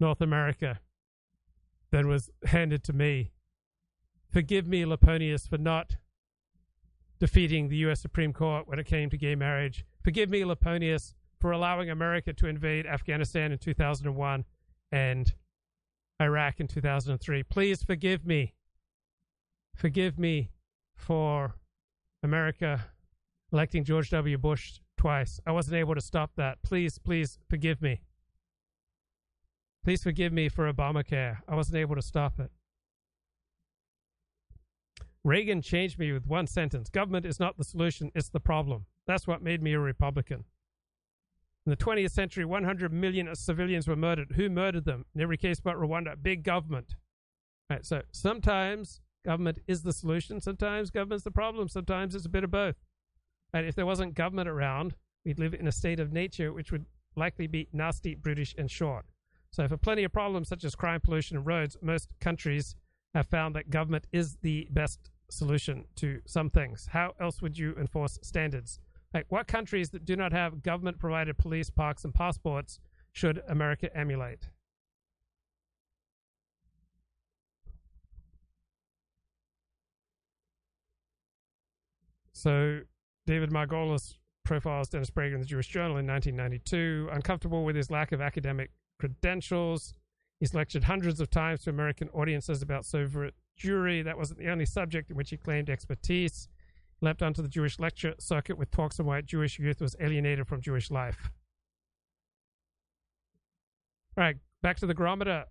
[0.00, 0.80] North America
[1.92, 3.30] than was handed to me.
[4.32, 5.96] Forgive me, Laponius, for not
[7.20, 8.00] defeating the U.S.
[8.00, 9.86] Supreme Court when it came to gay marriage.
[10.02, 14.44] Forgive me, Laponius, for allowing America to invade Afghanistan in 2001
[14.90, 15.32] and
[16.20, 17.44] Iraq in 2003.
[17.44, 18.55] Please forgive me.
[19.76, 20.50] Forgive me
[20.96, 21.54] for
[22.22, 22.86] America
[23.52, 24.38] electing George W.
[24.38, 25.38] Bush twice.
[25.46, 26.62] I wasn't able to stop that.
[26.62, 28.00] Please, please forgive me.
[29.84, 31.38] Please forgive me for Obamacare.
[31.46, 32.50] I wasn't able to stop it.
[35.22, 38.86] Reagan changed me with one sentence Government is not the solution, it's the problem.
[39.06, 40.44] That's what made me a Republican.
[41.66, 44.32] In the 20th century, 100 million civilians were murdered.
[44.36, 45.04] Who murdered them?
[45.14, 46.94] In every case but Rwanda, big government.
[47.82, 52.50] So sometimes government is the solution, sometimes government's the problem, sometimes it's a bit of
[52.50, 52.76] both.
[53.52, 54.94] And if there wasn't government around,
[55.24, 56.86] we'd live in a state of nature which would
[57.16, 59.04] likely be nasty, brutish, and short.
[59.50, 62.76] So, for plenty of problems such as crime, pollution, and roads, most countries
[63.14, 66.88] have found that government is the best solution to some things.
[66.90, 68.78] How else would you enforce standards?
[69.14, 72.78] Like, what countries that do not have government provided police, parks, and passports
[73.12, 74.50] should America emulate?
[82.36, 82.80] So,
[83.26, 87.08] David Margolis profiles Dennis Prager in the Jewish Journal in 1992.
[87.10, 89.94] Uncomfortable with his lack of academic credentials,
[90.38, 94.04] he's lectured hundreds of times to American audiences about Soviet Jewry.
[94.04, 96.48] That wasn't the only subject in which he claimed expertise.
[97.00, 100.60] Leapt onto the Jewish lecture circuit with talks on why Jewish youth was alienated from
[100.60, 101.30] Jewish life.
[104.18, 105.46] All right, back to the Gurometer.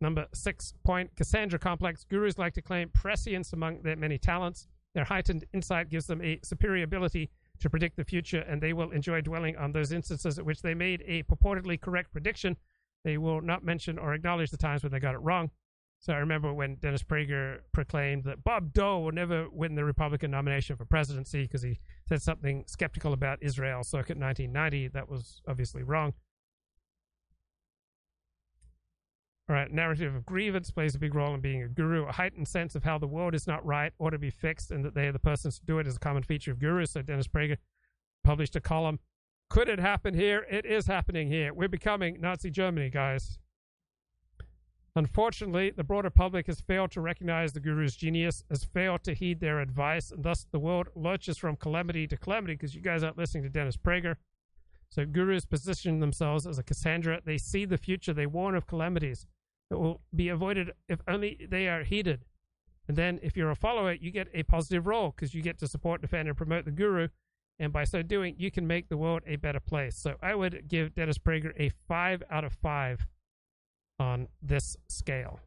[0.00, 2.04] Number six point Cassandra complex.
[2.04, 4.68] Gurus like to claim prescience among their many talents.
[4.94, 8.90] Their heightened insight gives them a superior ability to predict the future, and they will
[8.90, 12.56] enjoy dwelling on those instances at which they made a purportedly correct prediction.
[13.04, 15.50] They will not mention or acknowledge the times when they got it wrong.
[16.02, 20.32] So I remember when Dennis Prager proclaimed that Bob Dole will never win the Republican
[20.32, 21.78] nomination for presidency because he
[22.08, 24.88] said something skeptical about Israel circa 1990.
[24.88, 26.12] That was obviously wrong.
[29.48, 32.06] All right, narrative of grievance plays a big role in being a guru.
[32.06, 34.84] A heightened sense of how the world is not right or to be fixed, and
[34.84, 36.92] that they are the persons to do it is a common feature of gurus.
[36.92, 37.56] So Dennis Prager
[38.22, 39.00] published a column.
[39.50, 40.46] Could it happen here?
[40.48, 41.52] It is happening here.
[41.52, 43.38] We're becoming Nazi Germany, guys.
[44.94, 49.40] Unfortunately, the broader public has failed to recognize the guru's genius, has failed to heed
[49.40, 53.18] their advice, and thus the world lurches from calamity to calamity because you guys aren't
[53.18, 54.16] listening to Dennis Prager.
[54.92, 57.22] So gurus position themselves as a Cassandra.
[57.24, 58.12] They see the future.
[58.12, 59.26] They warn of calamities
[59.70, 62.26] that will be avoided if only they are heeded.
[62.86, 65.66] And then, if you're a follower, you get a positive role because you get to
[65.66, 67.08] support, defend, and promote the guru.
[67.58, 69.96] And by so doing, you can make the world a better place.
[69.96, 73.06] So I would give Dennis Prager a five out of five
[73.98, 75.40] on this scale.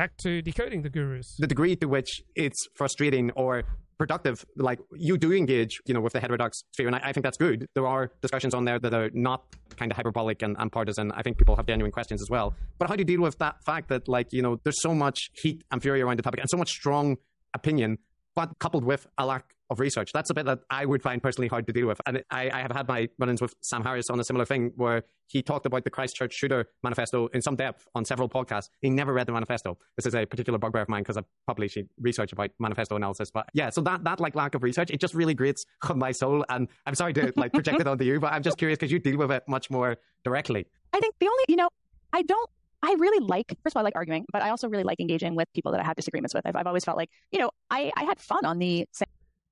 [0.00, 1.36] Back to decoding the gurus.
[1.38, 3.64] The degree to which it's frustrating or
[3.98, 7.22] productive, like you do engage, you know, with the heterodox sphere, and I, I think
[7.22, 7.66] that's good.
[7.74, 9.44] There are discussions on there that are not
[9.76, 11.12] kind of hyperbolic and, and, partisan.
[11.12, 12.54] I think people have genuine questions as well.
[12.78, 15.28] But how do you deal with that fact that, like, you know, there's so much
[15.34, 17.18] heat and fury around the topic and so much strong
[17.52, 17.98] opinion,
[18.34, 20.12] but coupled with a lack of research.
[20.12, 22.00] That's a bit that I would find personally hard to deal with.
[22.06, 24.72] And I, I have had my run ins with Sam Harris on a similar thing
[24.76, 28.68] where he talked about the Christchurch shooter manifesto in some depth on several podcasts.
[28.80, 29.78] He never read the manifesto.
[29.96, 33.30] This is a particular bugbear of mine because I've published research about manifesto analysis.
[33.30, 36.10] But yeah, so that, that like lack of research, it just really grates on my
[36.10, 36.44] soul.
[36.48, 38.98] And I'm sorry to like project it onto you, but I'm just curious because you
[38.98, 40.66] deal with it much more directly.
[40.92, 41.68] I think the only, you know,
[42.12, 42.50] I don't
[42.82, 45.34] I really like, first of all, I like arguing, but I also really like engaging
[45.34, 46.46] with people that I have disagreements with.
[46.46, 48.86] I've, I've always felt like, you know, I, I had fun on the.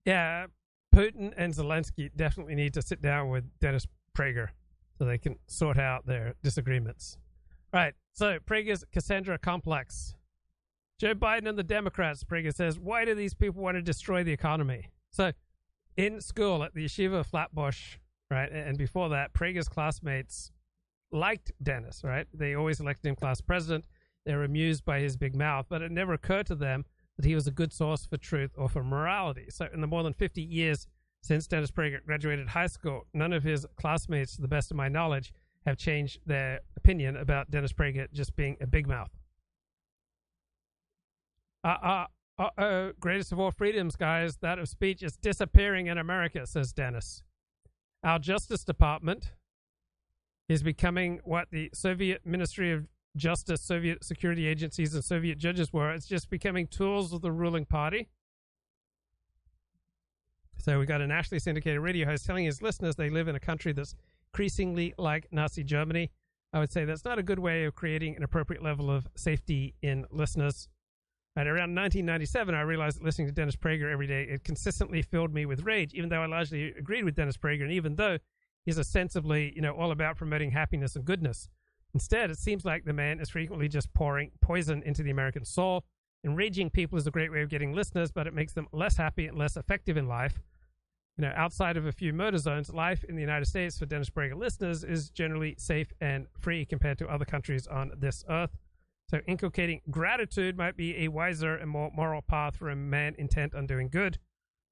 [0.08, 0.46] Yeah,
[0.94, 3.86] Putin and Zelensky definitely need to sit down with Dennis
[4.16, 4.48] Prager
[4.96, 7.18] so they can sort out their disagreements.
[7.74, 7.92] Right.
[8.14, 10.14] So Prager's Cassandra complex.
[10.98, 14.32] Joe Biden and the Democrats, Prager says, why do these people want to destroy the
[14.32, 14.88] economy?
[15.10, 15.32] So
[15.98, 17.98] in school at the Yeshiva Flatbush,
[18.30, 20.52] right, and before that, Prager's classmates
[21.12, 22.26] liked Dennis, right?
[22.32, 23.84] They always elected him class president.
[24.24, 26.86] They were amused by his big mouth, but it never occurred to them
[27.18, 29.46] that he was a good source for truth or for morality.
[29.50, 30.86] So, in the more than 50 years
[31.20, 34.88] since Dennis Prager graduated high school, none of his classmates, to the best of my
[34.88, 35.32] knowledge,
[35.66, 39.10] have changed their opinion about Dennis Prager just being a big mouth.
[41.64, 42.06] Uh, uh,
[42.38, 46.72] uh, uh, greatest of all freedoms, guys, that of speech is disappearing in America, says
[46.72, 47.24] Dennis.
[48.04, 49.32] Our Justice Department
[50.48, 52.86] is becoming what the Soviet Ministry of
[53.16, 55.92] Justice, Soviet security agencies, and Soviet judges were.
[55.92, 58.08] It's just becoming tools of the ruling party.
[60.58, 63.40] So we got a nationally syndicated radio host telling his listeners they live in a
[63.40, 63.94] country that's
[64.32, 66.10] increasingly like Nazi Germany.
[66.52, 69.74] I would say that's not a good way of creating an appropriate level of safety
[69.82, 70.68] in listeners.
[71.36, 75.32] At around 1997, I realized that listening to Dennis Prager every day, it consistently filled
[75.32, 78.18] me with rage, even though I largely agreed with Dennis Prager, and even though
[78.64, 81.48] he's ostensibly, you know, all about promoting happiness and goodness.
[81.94, 85.84] Instead, it seems like the man is frequently just pouring poison into the American soul.
[86.24, 89.26] Enraging people is a great way of getting listeners, but it makes them less happy
[89.26, 90.40] and less effective in life.
[91.16, 94.10] You know, outside of a few murder zones, life in the United States for Dennis
[94.10, 98.56] Prager listeners is generally safe and free compared to other countries on this earth.
[99.10, 103.54] So, inculcating gratitude might be a wiser and more moral path for a man intent
[103.54, 104.18] on doing good.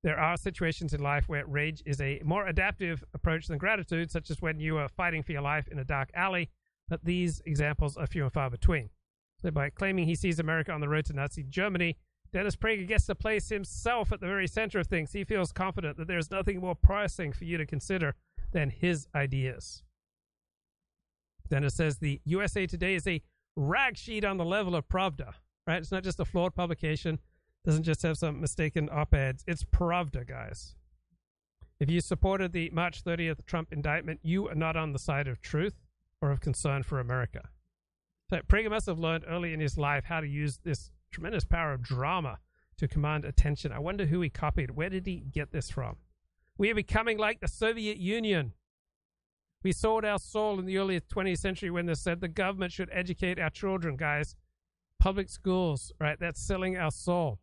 [0.03, 4.31] There are situations in life where rage is a more adaptive approach than gratitude, such
[4.31, 6.51] as when you are fighting for your life in a dark alley
[6.89, 8.91] but these examples are few and far between.
[9.43, 11.97] So by claiming he sees America on the road to Nazi Germany,
[12.33, 15.13] Dennis Prager gets to place himself at the very center of things.
[15.13, 18.15] He feels confident that there's nothing more pressing for you to consider
[18.53, 19.83] than his ideas.
[21.49, 23.23] Dennis says the USA Today is a
[23.57, 25.35] rag sheet on the level of Pravda,
[25.67, 25.79] right?
[25.79, 27.15] It's not just a flawed publication.
[27.15, 29.45] It doesn't just have some mistaken op-eds.
[29.47, 30.75] It's Pravda, guys.
[31.79, 35.41] If you supported the March 30th Trump indictment, you are not on the side of
[35.41, 35.75] truth
[36.27, 37.48] or of concern for America.
[38.28, 41.73] So Prager must have learned early in his life how to use this tremendous power
[41.73, 42.39] of drama
[42.78, 43.73] to command attention.
[43.73, 44.73] I wonder who he copied.
[44.73, 45.97] Where did he get this from?
[46.59, 48.53] We are becoming like the Soviet Union.
[49.62, 52.90] We sold our soul in the early 20th century when they said the government should
[52.93, 54.36] educate our children, guys.
[54.98, 56.19] Public schools, right?
[56.19, 57.39] That's selling our soul.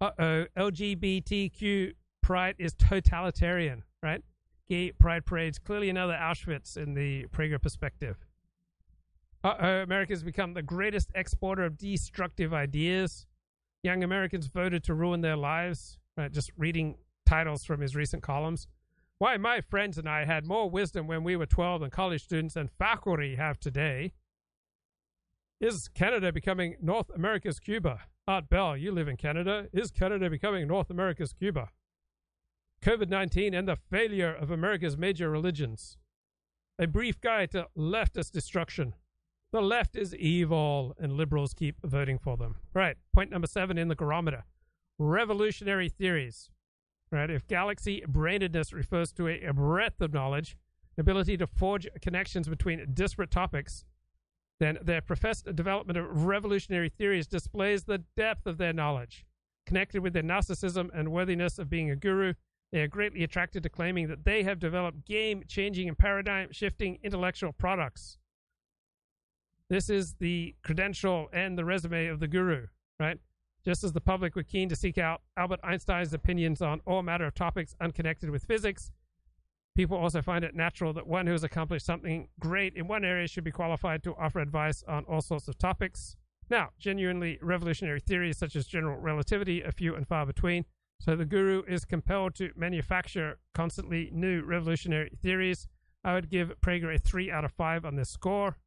[0.00, 1.92] Uh oh, LGBTQ
[2.22, 4.22] pride is totalitarian, right?
[4.70, 8.16] Gay pride parades, clearly another Auschwitz in the Prager perspective.
[9.42, 13.26] Uh oh, America's become the greatest exporter of destructive ideas.
[13.82, 15.98] Young Americans voted to ruin their lives.
[16.16, 18.68] Right, just reading titles from his recent columns.
[19.18, 22.54] Why my friends and I had more wisdom when we were 12 than college students
[22.56, 24.12] and faculty have today.
[25.60, 28.02] Is Canada becoming North America's Cuba?
[28.28, 29.66] Art Bell, you live in Canada.
[29.72, 31.70] Is Canada becoming North America's Cuba?
[32.82, 35.98] COVID 19 and the failure of America's major religions.
[36.78, 38.94] A brief guide to leftist destruction.
[39.52, 42.56] The left is evil, and liberals keep voting for them.
[42.72, 42.96] Right.
[43.12, 44.44] Point number seven in the Gurometer
[44.98, 46.50] revolutionary theories.
[47.10, 47.28] Right.
[47.28, 50.56] If galaxy brainedness refers to a breadth of knowledge,
[50.96, 53.84] ability to forge connections between disparate topics,
[54.58, 59.26] then their professed development of revolutionary theories displays the depth of their knowledge.
[59.66, 62.34] Connected with their narcissism and worthiness of being a guru,
[62.72, 66.98] they are greatly attracted to claiming that they have developed game changing and paradigm shifting
[67.02, 68.18] intellectual products.
[69.68, 72.66] This is the credential and the resume of the guru,
[72.98, 73.18] right?
[73.64, 77.26] Just as the public were keen to seek out Albert Einstein's opinions on all matter
[77.26, 78.90] of topics unconnected with physics,
[79.76, 83.28] people also find it natural that one who has accomplished something great in one area
[83.28, 86.16] should be qualified to offer advice on all sorts of topics.
[86.48, 90.64] Now, genuinely revolutionary theories such as general relativity are few and far between,
[91.00, 95.66] so the guru is compelled to manufacture constantly new revolutionary theories.
[96.04, 98.58] I would give Prager a 3 out of 5 on this score.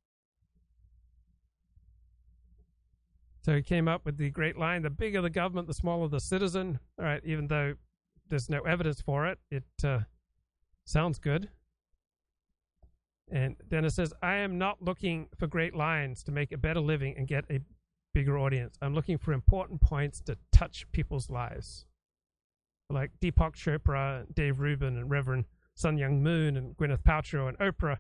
[3.44, 6.20] So he came up with the great line the bigger the government, the smaller the
[6.20, 6.80] citizen.
[6.98, 7.76] All right, even though
[8.30, 10.00] there's no evidence for it, it uh,
[10.86, 11.50] sounds good.
[13.32, 17.14] And Dennis says, I am not looking for great lines to make a better living
[17.16, 17.60] and get a
[18.14, 18.76] bigger audience.
[18.82, 21.86] I'm looking for important points to touch people's lives
[22.94, 25.46] like Deepak Chopra, Dave Rubin, and Reverend
[25.76, 27.98] Sun Myung Moon, and Gwyneth Paltrow, and Oprah.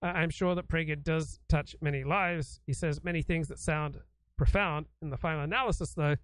[0.00, 2.60] I'm sure that Prager does touch many lives.
[2.66, 3.98] He says many things that sound
[4.36, 4.86] profound.
[5.02, 6.16] In the final analysis, though,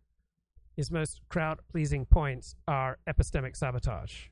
[0.76, 4.28] his most crowd pleasing points are epistemic sabotage.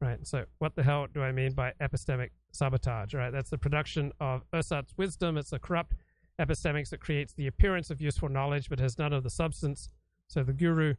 [0.00, 3.14] Right, so what the hell do I mean by epistemic sabotage?
[3.14, 5.38] Right, that's the production of ersatz wisdom.
[5.38, 5.94] It's a corrupt
[6.38, 9.88] epistemics that creates the appearance of useful knowledge but has none of the substance.
[10.28, 10.94] So the guru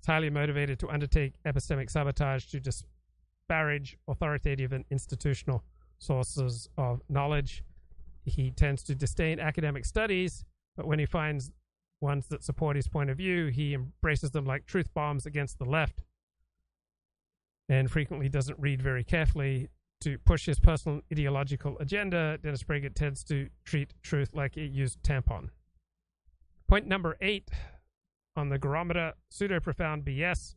[0.00, 5.62] is highly motivated to undertake epistemic sabotage to disparage authoritative and institutional
[5.98, 7.62] sources of knowledge.
[8.24, 10.44] He tends to disdain academic studies,
[10.76, 11.50] but when he finds
[12.00, 15.64] ones that support his point of view, he embraces them like truth bombs against the
[15.64, 16.02] left
[17.68, 19.68] and frequently doesn't read very carefully
[20.00, 22.38] to push his personal ideological agenda.
[22.42, 25.50] Dennis Prager tends to treat truth like a used tampon.
[26.66, 27.50] Point number eight
[28.36, 30.54] on the Gurometer pseudo profound BS.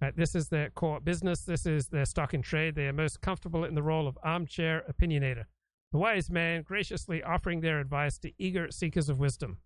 [0.00, 1.42] Uh, this is their core business.
[1.42, 2.74] This is their stock in trade.
[2.74, 5.44] They are most comfortable in the role of armchair opinionator,
[5.92, 9.58] the wise man graciously offering their advice to eager seekers of wisdom.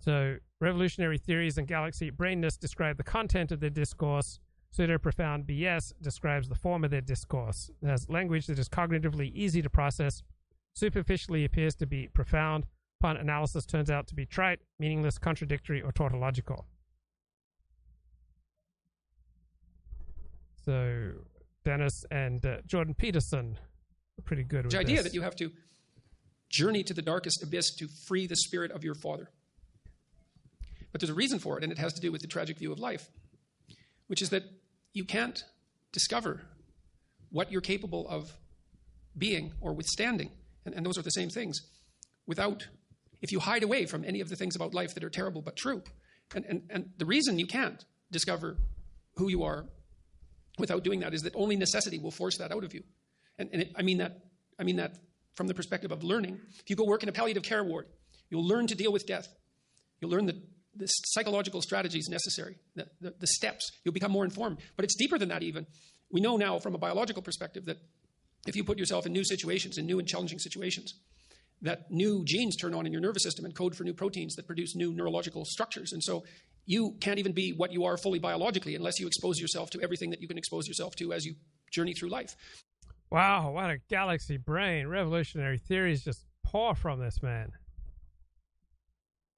[0.00, 4.40] So, revolutionary theories and galaxy brainness describe the content of their discourse.
[4.70, 7.70] Pseudo profound BS describes the form of their discourse.
[7.84, 10.22] Has language that is cognitively easy to process,
[10.74, 12.64] superficially appears to be profound,
[13.00, 16.66] upon analysis turns out to be trite, meaningless, contradictory, or tautological.
[20.64, 21.12] So
[21.64, 23.58] Dennis and uh, Jordan Peterson
[24.18, 25.06] are pretty good with the idea this.
[25.06, 25.50] that you have to
[26.50, 29.30] journey to the darkest abyss to free the spirit of your father.
[30.92, 32.72] But there's a reason for it, and it has to do with the tragic view
[32.72, 33.08] of life,
[34.08, 34.42] which is that
[34.92, 35.42] you can't
[35.92, 36.42] discover
[37.30, 38.32] what you're capable of
[39.16, 40.30] being or withstanding,
[40.66, 41.62] and, and those are the same things,
[42.26, 42.66] without
[43.22, 45.56] if you hide away from any of the things about life that are terrible but
[45.56, 45.82] true.
[46.34, 48.56] And, and, and the reason you can't discover
[49.16, 49.66] who you are
[50.58, 52.82] without doing that is that only necessity will force that out of you.
[53.38, 54.20] And, and it, I, mean that,
[54.58, 54.96] I mean that
[55.34, 56.38] from the perspective of learning.
[56.58, 57.86] If you go work in a palliative care ward,
[58.28, 59.28] you'll learn to deal with death.
[60.00, 60.40] You'll learn the,
[60.74, 63.70] the psychological strategies necessary, the, the, the steps.
[63.84, 64.58] You'll become more informed.
[64.76, 65.66] But it's deeper than that, even.
[66.10, 67.78] We know now from a biological perspective that
[68.46, 70.94] if you put yourself in new situations, in new and challenging situations,
[71.62, 74.46] that new genes turn on in your nervous system and code for new proteins that
[74.46, 75.92] produce new neurological structures.
[75.92, 76.24] And so
[76.66, 80.10] you can't even be what you are fully biologically unless you expose yourself to everything
[80.10, 81.34] that you can expose yourself to as you
[81.70, 82.36] journey through life.
[83.10, 84.86] Wow, what a galaxy brain.
[84.86, 87.52] Revolutionary theories just pour from this man.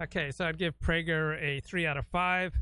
[0.02, 2.54] Okay, so I'd give Prager a 3 out of 5.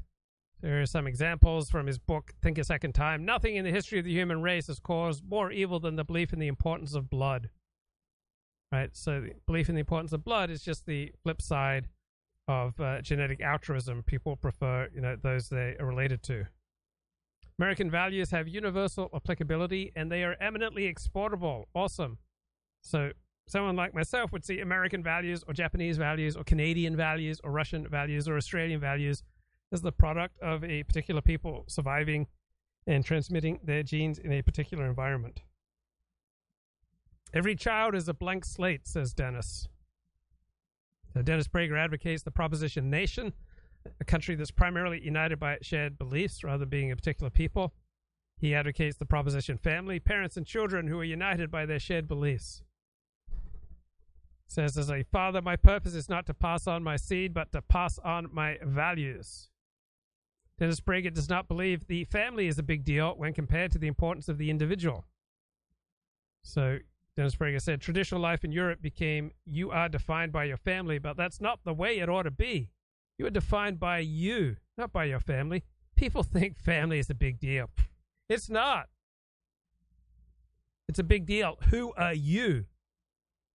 [0.60, 3.24] There are some examples from his book, Think a Second Time.
[3.24, 6.32] Nothing in the history of the human race has caused more evil than the belief
[6.32, 7.48] in the importance of blood
[8.72, 8.90] right?
[8.92, 11.88] So belief in the importance of blood is just the flip side
[12.48, 14.02] of uh, genetic altruism.
[14.02, 16.46] People prefer, you know, those they are related to.
[17.58, 21.68] American values have universal applicability and they are eminently exportable.
[21.74, 22.18] Awesome.
[22.82, 23.10] So,
[23.46, 27.86] someone like myself would see American values or Japanese values or Canadian values or Russian
[27.86, 29.22] values or Australian values
[29.72, 32.26] as the product of a particular people surviving
[32.86, 35.42] and transmitting their genes in a particular environment.
[37.32, 39.68] Every child is a blank slate, says Dennis.
[41.12, 43.32] So Dennis Prager advocates the proposition nation
[44.00, 47.72] a country that's primarily united by shared beliefs rather than being a particular people.
[48.36, 52.62] He advocates the proposition family, parents, and children who are united by their shared beliefs.
[54.46, 57.62] Says, as a father, my purpose is not to pass on my seed, but to
[57.62, 59.48] pass on my values.
[60.58, 63.86] Dennis Prager does not believe the family is a big deal when compared to the
[63.86, 65.04] importance of the individual.
[66.42, 66.78] So,
[67.20, 71.18] Dennis Prager said, traditional life in Europe became you are defined by your family, but
[71.18, 72.70] that's not the way it ought to be.
[73.18, 75.62] You are defined by you, not by your family.
[75.96, 77.68] People think family is a big deal.
[78.30, 78.86] It's not.
[80.88, 81.58] It's a big deal.
[81.68, 82.64] Who are you?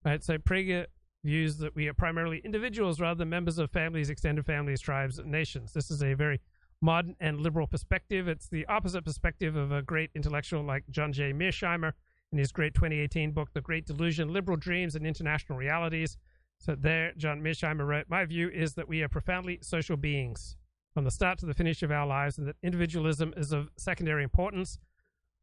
[0.06, 0.24] Right.
[0.24, 0.86] So Prager
[1.24, 5.32] views that we are primarily individuals rather than members of families, extended families, tribes, and
[5.32, 5.74] nations.
[5.74, 6.40] This is a very
[6.84, 8.28] modern and liberal perspective.
[8.28, 11.34] It's the opposite perspective of a great intellectual like John J.
[11.34, 11.94] Mearsheimer
[12.36, 16.18] in his great 2018 book, The Great Delusion Liberal Dreams and International Realities.
[16.60, 20.58] So there, John Mearsheimer wrote, My view is that we are profoundly social beings
[20.94, 24.22] from the start to the finish of our lives and that individualism is of secondary
[24.22, 24.80] importance.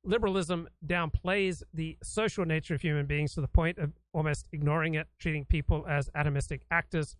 [0.05, 5.07] Liberalism downplays the social nature of human beings to the point of almost ignoring it,
[5.19, 7.17] treating people as atomistic actors.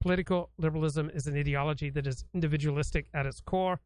[0.00, 3.78] Political liberalism is an ideology that is individualistic at its core,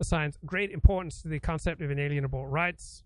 [0.00, 3.04] assigns great importance to the concept of inalienable rights,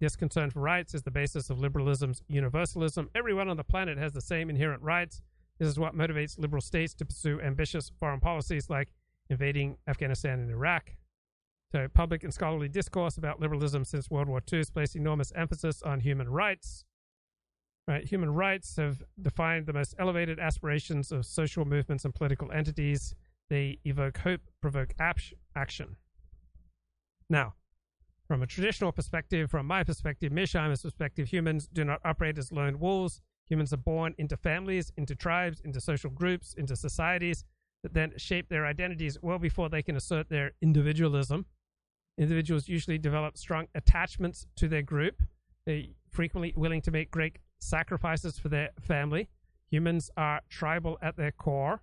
[0.00, 3.10] this concern for rights is the basis of liberalism's universalism.
[3.14, 5.20] Everyone on the planet has the same inherent rights.
[5.58, 8.94] This is what motivates liberal states to pursue ambitious foreign policies like
[9.28, 10.92] invading Afghanistan and Iraq.
[11.72, 15.82] So, public and scholarly discourse about liberalism since World War II has placed enormous emphasis
[15.82, 16.84] on human rights.
[17.86, 23.14] Right, human rights have defined the most elevated aspirations of social movements and political entities.
[23.50, 25.96] They evoke hope, provoke action.
[27.28, 27.54] Now,
[28.30, 32.78] from a traditional perspective, from my perspective, Mearsheimer's perspective, humans do not operate as lone
[32.78, 33.20] wolves.
[33.46, 37.44] Humans are born into families, into tribes, into social groups, into societies
[37.82, 41.44] that then shape their identities well before they can assert their individualism.
[42.18, 45.24] Individuals usually develop strong attachments to their group.
[45.66, 49.28] They're frequently willing to make great sacrifices for their family.
[49.72, 51.82] Humans are tribal at their core.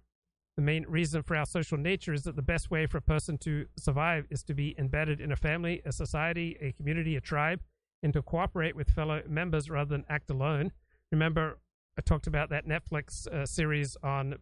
[0.57, 3.37] The main reason for our social nature is that the best way for a person
[3.39, 7.61] to survive is to be embedded in a family, a society, a community, a tribe,
[8.01, 10.71] and to cooperate with fellow members rather than act alone.
[11.11, 11.59] Remember,
[11.97, 14.39] I talked about that Netflix uh, series on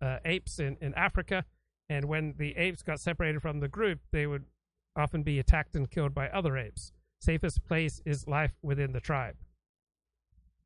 [0.00, 1.44] uh, apes in, in Africa,
[1.90, 4.46] and when the apes got separated from the group, they would
[4.96, 6.92] often be attacked and killed by other apes.
[7.20, 9.36] Safest place is life within the tribe.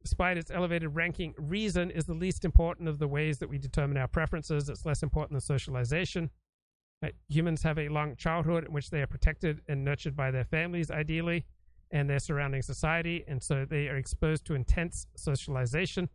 [0.05, 3.97] Despite its elevated ranking, reason is the least important of the ways that we determine
[3.97, 4.68] our preferences.
[4.68, 6.31] It's less important than socialization.
[7.02, 10.44] Uh, humans have a long childhood in which they are protected and nurtured by their
[10.44, 11.47] families, ideally,
[11.90, 16.10] and their surrounding society, and so they are exposed to intense socialization.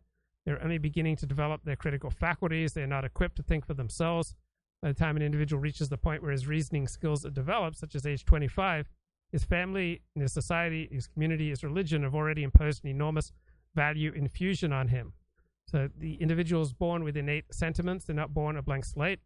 [0.46, 2.72] They're only beginning to develop their critical faculties.
[2.72, 4.34] They're not equipped to think for themselves.
[4.82, 7.96] By the time an individual reaches the point where his reasoning skills are developed, such
[7.96, 8.88] as age 25,
[9.32, 13.32] his family, his society, his community, his religion have already imposed an enormous
[13.74, 15.12] value infusion on him.
[15.66, 19.20] So the individual is born with innate sentiments, they're not born a blank slate.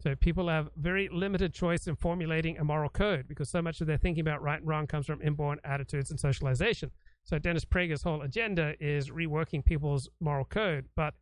[0.00, 3.86] So people have very limited choice in formulating a moral code because so much of
[3.86, 6.90] their thinking about right and wrong comes from inborn attitudes and socialization.
[7.24, 11.14] So Dennis Prager's whole agenda is reworking people's moral code, but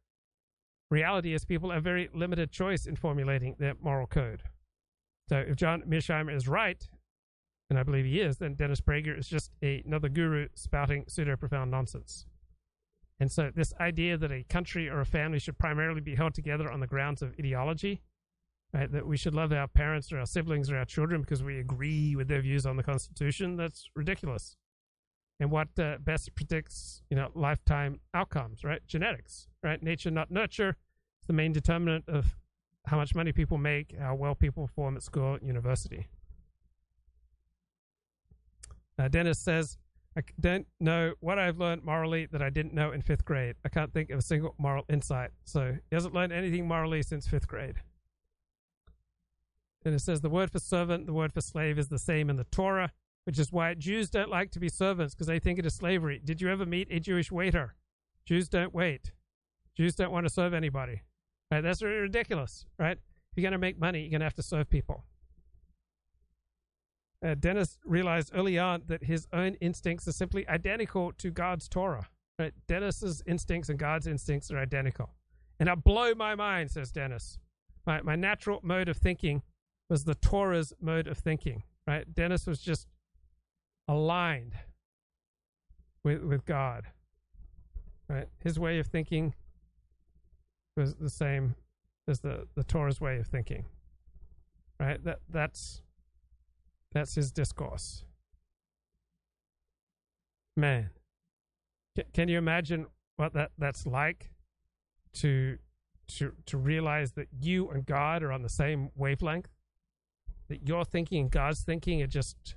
[0.90, 4.42] reality is people have very limited choice in formulating their moral code.
[5.28, 6.86] So if John Mearsheimer is right,
[7.70, 11.36] and I believe he is, then Dennis Prager is just a, another guru spouting pseudo
[11.36, 12.26] profound nonsense.
[13.20, 16.70] And so, this idea that a country or a family should primarily be held together
[16.70, 18.02] on the grounds of ideology,
[18.72, 21.58] right, that we should love our parents or our siblings or our children because we
[21.58, 24.56] agree with their views on the Constitution, that's ridiculous.
[25.40, 28.80] And what uh, best predicts, you know, lifetime outcomes, right?
[28.86, 29.82] Genetics, right?
[29.82, 30.76] Nature, not nurture,
[31.22, 32.36] is the main determinant of
[32.86, 36.08] how much money people make, how well people perform at school, university.
[38.98, 39.76] Uh, Dennis says,
[40.16, 43.56] I don't know what I've learned morally that I didn't know in fifth grade.
[43.64, 45.30] I can't think of a single moral insight.
[45.44, 47.76] So he hasn't learned anything morally since fifth grade.
[49.82, 52.36] Then it says the word for servant, the word for slave is the same in
[52.36, 52.92] the Torah,
[53.24, 56.20] which is why Jews don't like to be servants because they think it is slavery.
[56.24, 57.74] Did you ever meet a Jewish waiter?
[58.24, 59.12] Jews don't wait.
[59.76, 61.02] Jews don't want to serve anybody.
[61.50, 61.60] Right?
[61.60, 62.96] That's ridiculous, right?
[62.96, 65.04] If you're going to make money, you're going to have to serve people.
[67.24, 72.08] Uh, Dennis realized early on that his own instincts are simply identical to God's Torah.
[72.38, 72.52] Right?
[72.66, 75.10] Dennis's instincts and God's instincts are identical.
[75.58, 77.38] And I blow my mind, says Dennis.
[77.86, 79.42] My, my natural mode of thinking
[79.88, 81.62] was the Torah's mode of thinking.
[81.86, 82.12] Right?
[82.12, 82.88] Dennis was just
[83.88, 84.54] aligned
[86.02, 86.84] with with God.
[88.08, 88.28] Right?
[88.40, 89.34] His way of thinking
[90.76, 91.54] was the same
[92.06, 93.64] as the, the Torah's way of thinking.
[94.80, 95.02] Right?
[95.04, 95.82] That that's
[96.94, 98.04] that's his discourse.
[100.56, 100.90] Man,
[101.96, 104.30] C- can you imagine what that, that's like
[105.14, 105.58] to
[106.06, 109.48] to to realize that you and God are on the same wavelength?
[110.48, 112.54] That your thinking and God's thinking are just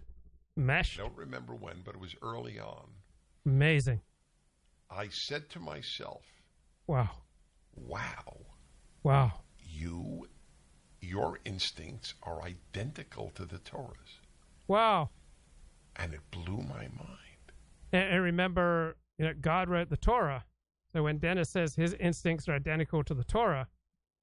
[0.56, 1.00] meshed.
[1.00, 2.88] I don't remember when, but it was early on.
[3.46, 4.02] Amazing.
[4.90, 6.24] I said to myself,
[6.86, 7.10] Wow.
[7.76, 8.46] "Wow,
[9.04, 9.42] Wow.
[9.60, 10.28] you,
[11.02, 14.20] your instincts are identical to the Torah's,"
[14.68, 15.10] Wow.
[15.96, 17.52] and it blew my mind.
[17.92, 20.46] And, and remember, you know, God wrote the Torah.
[20.94, 23.68] So when Dennis says his instincts are identical to the Torah,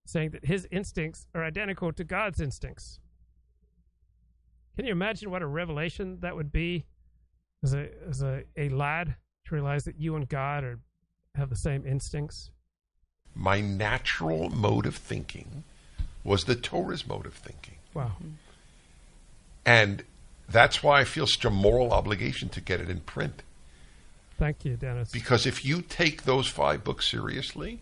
[0.06, 3.00] saying that his instincts are identical to God's instincts.
[4.76, 6.84] Can you imagine what a revelation that would be
[7.62, 9.16] as a as a, a lad
[9.46, 10.80] to realize that you and God are
[11.34, 12.50] have the same instincts?
[13.34, 15.64] My natural mode of thinking
[16.22, 17.76] was the Torah's mode of thinking.
[17.92, 18.12] Wow.
[18.14, 18.28] Mm-hmm.
[19.66, 20.04] And
[20.48, 23.42] that's why I feel such a moral obligation to get it in print.
[24.38, 25.10] Thank you, Dennis.
[25.12, 27.80] Because if you take those five books seriously,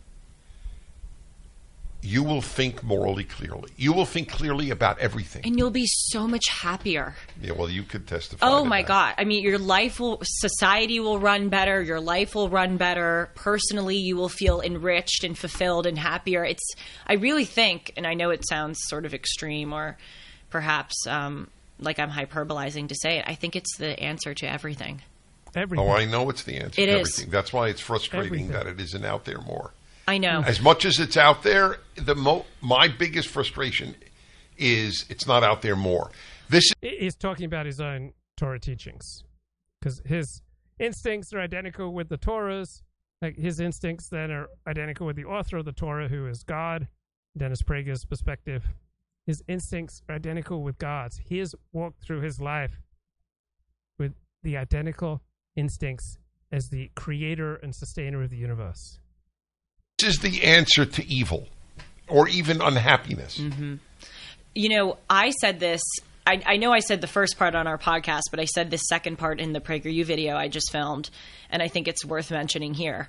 [2.04, 3.70] you will think morally clearly.
[3.76, 5.42] You will think clearly about everything.
[5.44, 7.14] And you'll be so much happier.
[7.40, 8.44] Yeah, well, you could testify.
[8.46, 8.88] Oh to my that.
[8.88, 9.14] God.
[9.18, 11.80] I mean, your life will, society will run better.
[11.80, 13.30] Your life will run better.
[13.36, 16.44] Personally, you will feel enriched and fulfilled and happier.
[16.44, 16.74] It's,
[17.06, 19.96] I really think, and I know it sounds sort of extreme or
[20.50, 21.48] perhaps um,
[21.82, 25.02] like I'm hyperbolizing to say it, I think it's the answer to everything.
[25.54, 25.86] Everything.
[25.86, 27.10] Oh, I know it's the answer It to is.
[27.10, 27.30] everything.
[27.30, 28.48] That's why it's frustrating Everything.
[28.52, 29.72] that it isn't out there more.
[30.08, 30.42] I know.
[30.46, 33.94] As much as it's out there, the mo- my biggest frustration
[34.56, 36.10] is it's not out there more.
[36.48, 39.24] This is- He's talking about his own Torah teachings
[39.80, 40.40] because his
[40.78, 42.82] instincts are identical with the Torah's.
[43.20, 46.88] Like his instincts then are identical with the author of the Torah, who is God.
[47.36, 48.64] Dennis Prager's perspective.
[49.32, 51.16] His instincts are identical with God's.
[51.16, 52.82] He has walked through his life
[53.98, 55.22] with the identical
[55.56, 56.18] instincts
[56.52, 58.98] as the creator and sustainer of the universe.
[59.98, 61.48] This is the answer to evil
[62.08, 63.38] or even unhappiness.
[63.38, 63.76] Mm-hmm.
[64.54, 65.80] you know, I said this.
[66.26, 68.82] I, I know I said the first part on our podcast, but I said this
[68.86, 71.08] second part in the PragerU video I just filmed,
[71.48, 73.08] and I think it's worth mentioning here.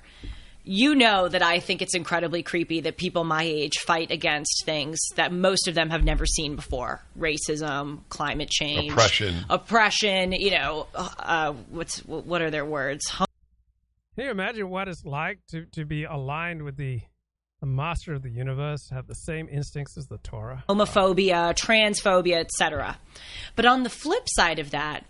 [0.66, 4.98] You know that I think it's incredibly creepy that people my age fight against things
[5.16, 9.44] that most of them have never seen before: racism, climate change, Oppression.
[9.50, 10.32] oppression.
[10.32, 13.04] You know, uh, what's what are their words?
[14.16, 17.00] Can you imagine what it's like to, to be aligned with the,
[17.60, 20.62] the master of the universe, have the same instincts as the Torah?
[20.68, 22.96] homophobia, transphobia, etc.
[23.56, 25.04] But on the flip side of that,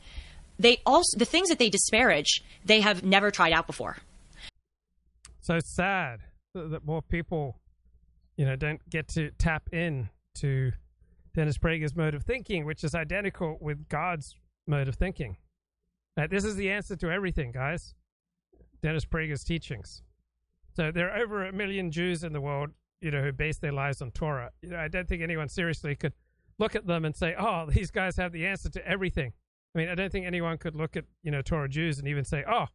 [0.58, 3.98] they also the things that they disparage, they have never tried out before.
[5.44, 6.20] So sad
[6.54, 7.60] that more people,
[8.36, 10.72] you know, don't get to tap in to
[11.34, 15.36] Dennis Prager's mode of thinking, which is identical with God's mode of thinking.
[16.16, 17.94] Now, this is the answer to everything, guys.
[18.82, 20.02] Dennis Prager's teachings.
[20.74, 22.70] So there are over a million Jews in the world,
[23.02, 24.50] you know, who base their lives on Torah.
[24.62, 26.14] You know, I don't think anyone seriously could
[26.58, 29.32] look at them and say, "Oh, these guys have the answer to everything."
[29.74, 32.24] I mean, I don't think anyone could look at you know Torah Jews and even
[32.24, 32.66] say, "Oh,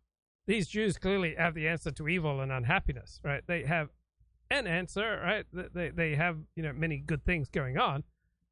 [0.50, 3.44] these Jews clearly have the answer to evil and unhappiness." Right?
[3.46, 3.90] They have
[4.50, 5.46] an answer, right?
[5.54, 8.04] They- They have you know many good things going on,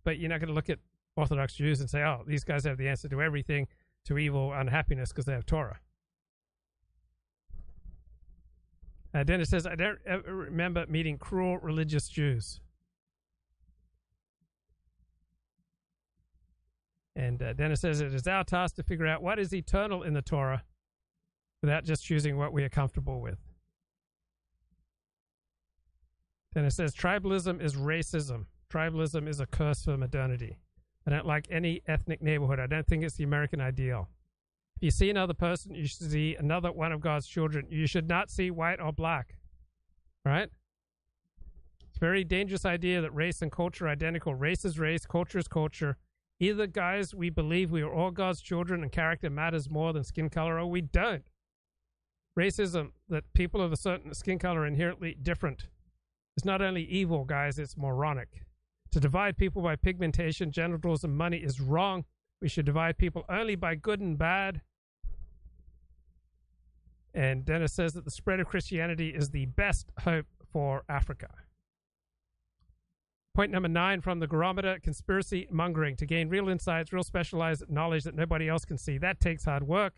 [0.03, 0.79] but you're not going to look at
[1.15, 3.67] Orthodox Jews and say, "Oh, these guys have the answer to everything,
[4.05, 5.79] to evil, unhappiness, because they have Torah."
[9.13, 12.59] Uh, Dennis says, I don't remember meeting cruel religious Jews.
[17.15, 20.13] And uh, Dennis says, it is our task to figure out what is eternal in
[20.13, 20.63] the Torah
[21.61, 23.39] without just choosing what we are comfortable with.
[26.53, 28.45] Then it says, tribalism is racism.
[28.71, 30.57] Tribalism is a curse for modernity.
[31.05, 32.59] I don't like any ethnic neighborhood.
[32.59, 34.09] I don't think it's the American ideal.
[34.75, 37.65] If you see another person, you should see another one of God's children.
[37.69, 39.37] You should not see white or black.
[40.25, 40.49] Right?
[41.87, 44.35] It's a very dangerous idea that race and culture are identical.
[44.35, 45.97] Race is race, culture is culture.
[46.39, 50.29] Either, guys, we believe we are all God's children and character matters more than skin
[50.29, 51.23] color, or we don't.
[52.37, 55.67] Racism, that people of a certain skin color are inherently different,
[56.37, 58.43] is not only evil, guys, it's moronic.
[58.91, 62.05] To divide people by pigmentation, genitals, and money is wrong
[62.41, 64.61] We should divide people only by good and bad.
[67.13, 71.29] And Dennis says that the spread of Christianity is the best hope for Africa.
[73.33, 78.03] Point number nine from the Gurometer conspiracy mongering to gain real insights, real specialized knowledge
[78.03, 78.97] that nobody else can see.
[78.97, 79.93] That takes hard work,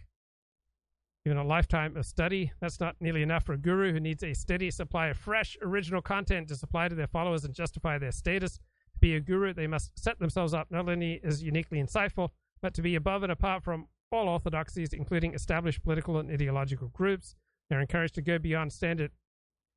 [1.25, 2.51] even a lifetime of study.
[2.59, 6.01] That's not nearly enough for a guru who needs a steady supply of fresh, original
[6.01, 8.59] content to supply to their followers and justify their status.
[8.93, 12.29] To be a guru, they must set themselves up not only as uniquely insightful,
[12.61, 17.35] but to be above and apart from all orthodoxies, including established political and ideological groups.
[17.69, 19.11] They're encouraged to go beyond standard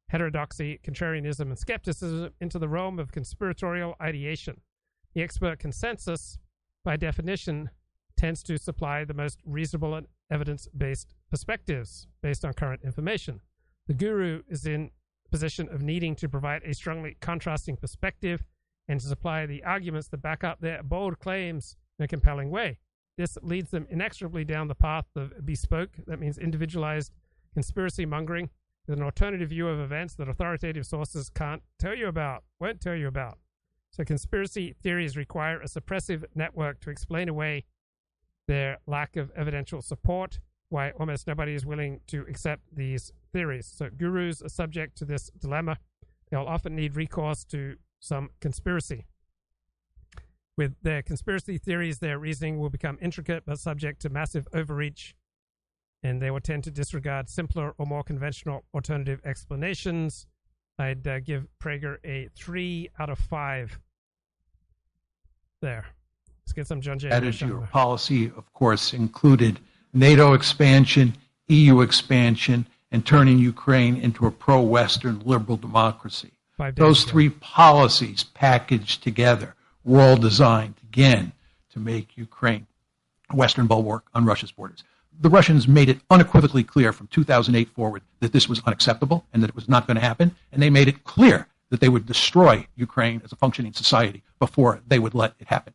[0.08, 4.60] heterodoxy, contrarianism, and skepticism into the realm of conspiratorial ideation.
[5.14, 6.38] The expert consensus,
[6.84, 7.70] by definition,
[8.16, 13.40] tends to supply the most reasonable and evidence based perspectives based on current information.
[13.86, 14.90] The guru is in
[15.30, 18.42] position of needing to provide a strongly contrasting perspective
[18.88, 22.78] and to supply the arguments that back up their bold claims in a compelling way.
[23.16, 27.12] This leads them inexorably down the path of bespoke, that means individualized
[27.54, 28.50] conspiracy mongering,
[28.86, 32.96] with an alternative view of events that authoritative sources can't tell you about, won't tell
[32.96, 33.38] you about.
[33.90, 37.64] So, conspiracy theories require a suppressive network to explain away
[38.48, 43.66] their lack of evidential support, why almost nobody is willing to accept these theories.
[43.66, 45.78] So, gurus are subject to this dilemma.
[46.30, 49.06] They'll often need recourse to some conspiracy.
[50.56, 55.14] With their conspiracy theories, their reasoning will become intricate but subject to massive overreach,
[56.02, 60.26] and they will tend to disregard simpler or more conventional alternative explanations.
[60.78, 63.78] I'd uh, give Prager a three out of five.
[65.60, 65.86] There.
[66.44, 67.08] Let's get some John J.
[67.08, 69.58] That is your policy, of course, included
[69.94, 71.14] NATO expansion,
[71.48, 76.32] EU expansion, and turning Ukraine into a pro Western liberal democracy.
[76.76, 81.32] Those three policies packaged together were all designed, again,
[81.72, 82.66] to make Ukraine
[83.30, 84.84] a Western bulwark on Russia's borders.
[85.18, 89.48] The Russians made it unequivocally clear from 2008 forward that this was unacceptable and that
[89.48, 92.66] it was not going to happen, and they made it clear that they would destroy
[92.76, 95.72] Ukraine as a functioning society before they would let it happen.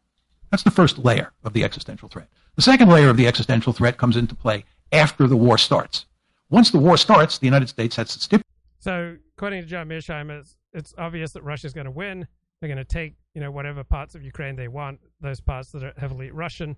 [0.50, 2.28] That's the first layer of the existential threat.
[2.56, 6.06] The second layer of the existential threat comes into play after the war starts.
[6.50, 8.46] Once the war starts, the United States has to stipulate.
[8.80, 12.28] So, according to John Mearsheimer, it's, it's obvious that Russia's going to win.
[12.60, 15.84] They're going to take, you know, whatever parts of Ukraine they want, those parts that
[15.84, 16.78] are heavily Russian,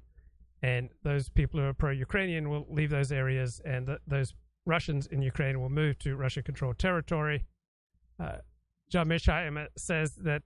[0.61, 4.33] and those people who are pro-Ukrainian will leave those areas, and th- those
[4.65, 7.45] Russians in Ukraine will move to Russian-controlled territory.
[8.19, 8.37] Uh,
[8.89, 10.41] John Mearsheimer says that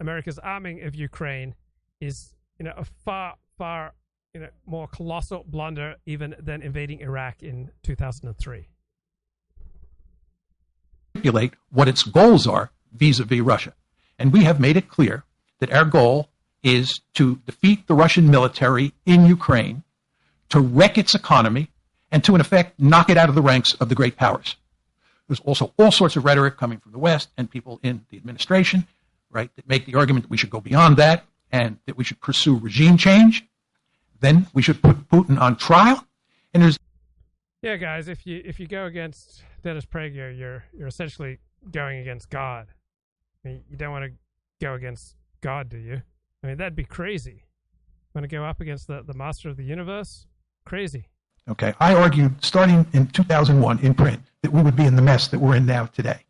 [0.00, 1.54] America's arming of Ukraine
[2.00, 3.92] is, you know, a far, far,
[4.32, 8.68] you know, more colossal blunder even than invading Iraq in 2003.
[11.10, 13.74] Stipulate what its goals are vis-a-vis Russia,
[14.18, 15.24] and we have made it clear
[15.58, 16.30] that our goal
[16.62, 19.82] is to defeat the Russian military in Ukraine,
[20.48, 21.68] to wreck its economy,
[22.10, 24.56] and to, in effect, knock it out of the ranks of the great powers.
[25.28, 28.86] There's also all sorts of rhetoric coming from the West and people in the administration,
[29.30, 32.20] right, that make the argument that we should go beyond that and that we should
[32.20, 33.46] pursue regime change.
[34.20, 36.06] Then we should put Putin on trial.
[36.52, 36.78] And there's
[37.62, 41.38] yeah, guys, if you if you go against Dennis Prager, you're you're essentially
[41.70, 42.66] going against God.
[43.44, 44.12] I mean, you don't want to
[44.60, 46.02] go against God, do you?
[46.42, 47.44] I mean, that'd be crazy.
[48.14, 50.26] Want to go up against the, the master of the universe?
[50.64, 51.08] Crazy.
[51.48, 55.28] Okay, I argued starting in 2001 in print that we would be in the mess
[55.28, 56.20] that we're in now today.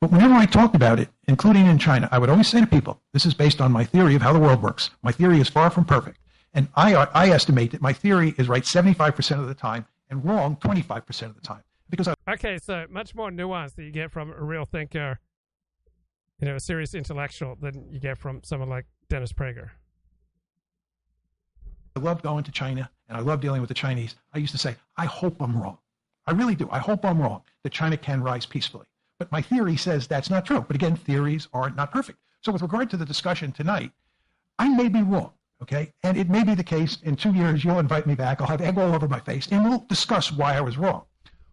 [0.00, 3.00] But whenever I talked about it, including in China, I would always say to people,
[3.12, 4.90] this is based on my theory of how the world works.
[5.02, 6.18] My theory is far from perfect.
[6.54, 10.56] And I, I estimate that my theory is right 75% of the time and wrong
[10.56, 11.62] 25% of the time.
[11.90, 15.18] Because I, Okay, so much more nuance that you get from a real thinker,
[16.38, 19.70] you know, a serious intellectual than you get from someone like Dennis Prager.
[21.96, 24.14] I love going to China and I love dealing with the Chinese.
[24.32, 25.78] I used to say, I hope I'm wrong.
[26.26, 26.68] I really do.
[26.70, 28.86] I hope I'm wrong that China can rise peacefully.
[29.18, 30.64] But my theory says that's not true.
[30.66, 32.18] But again, theories are not perfect.
[32.40, 33.90] So with regard to the discussion tonight,
[34.58, 35.32] I may be wrong.
[35.62, 35.92] Okay.
[36.04, 38.40] And it may be the case in two years, you'll invite me back.
[38.40, 41.02] I'll have egg all over my face and we'll discuss why I was wrong.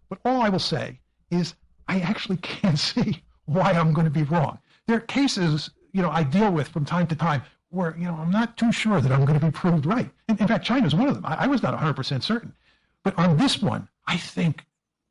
[0.09, 0.99] But all I will say
[1.31, 1.55] is
[1.87, 4.59] I actually can't see why I'm going to be wrong.
[4.87, 8.15] There are cases, you know, I deal with from time to time where, you know,
[8.15, 10.09] I'm not too sure that I'm going to be proved right.
[10.29, 11.25] In, in fact, China is one of them.
[11.25, 12.53] I, I was not 100% certain.
[13.03, 14.65] But on this one, I think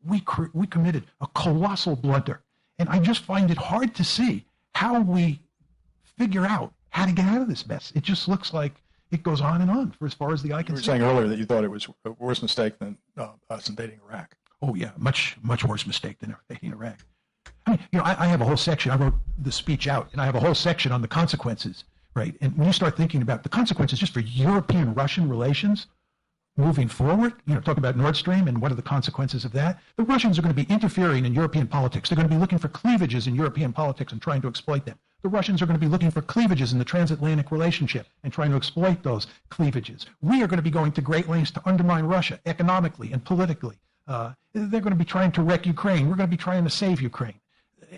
[0.05, 2.43] we, cr- we committed a colossal blunder.
[2.79, 4.45] And I just find it hard to see
[4.75, 5.41] how we
[6.19, 7.93] figure out how to get out of this mess.
[7.95, 8.75] It just looks like
[9.11, 10.71] it goes on and on for as far as the eye can see.
[10.71, 10.87] You were see.
[10.87, 14.37] saying earlier that you thought it was a worse mistake than uh, us invading Iraq.
[14.63, 16.99] Oh yeah, much much worse mistake than invading Iraq.
[17.67, 18.91] I mean, you know, I, I have a whole section.
[18.91, 22.35] I wrote the speech out, and I have a whole section on the consequences right?
[22.41, 25.89] And when you start thinking about the consequences just for European Russian relations
[26.57, 29.81] moving forward, you know, talk about Nord Stream and what are the consequences of that.
[29.97, 32.09] The Russians are going to be interfering in European politics.
[32.09, 34.99] They're going to be looking for cleavages in European politics and trying to exploit them.
[35.23, 38.51] The Russians are going to be looking for cleavages in the transatlantic relationship and trying
[38.51, 40.07] to exploit those cleavages.
[40.21, 43.77] We are going to be going to great lengths to undermine Russia economically and politically.
[44.07, 46.09] Uh, they're going to be trying to wreck Ukraine.
[46.09, 47.41] We're going to be trying to save Ukraine.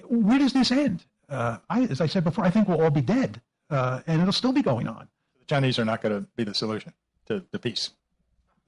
[0.08, 1.04] Where does this end?
[1.28, 4.32] Uh, I, as I said before, I think we'll all be dead, uh, and it'll
[4.32, 5.08] still be going on.
[5.40, 6.92] The Chinese are not going to be the solution
[7.26, 7.90] to the peace.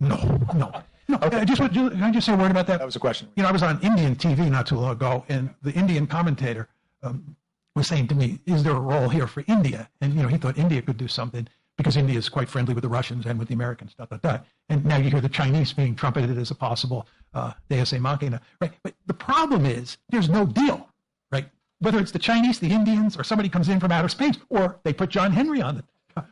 [0.01, 0.17] No,
[0.55, 0.73] no,
[1.09, 1.19] no.
[1.21, 2.79] I just want can I just say a word about that?
[2.79, 3.29] That was a question.
[3.37, 6.69] You know, I was on Indian TV not too long ago, and the Indian commentator
[7.03, 7.37] um,
[7.75, 10.37] was saying to me, "Is there a role here for India?" And you know, he
[10.37, 13.49] thought India could do something because India is quite friendly with the Russians and with
[13.49, 13.95] the Americans.
[13.95, 14.47] Dot dot dot.
[14.69, 18.73] And now you hear the Chinese being trumpeted as a possible uh, Deus Machina, right?
[18.83, 20.89] But the problem is there's no deal,
[21.33, 21.47] right?
[21.81, 24.93] Whether it's the Chinese, the Indians, or somebody comes in from outer space, or they
[24.93, 25.85] put John Henry on it.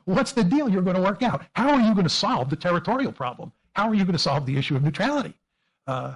[0.05, 1.44] What's the deal you're going to work out?
[1.55, 3.52] How are you going to solve the territorial problem?
[3.74, 5.34] How are you going to solve the issue of neutrality?
[5.86, 6.15] Uh,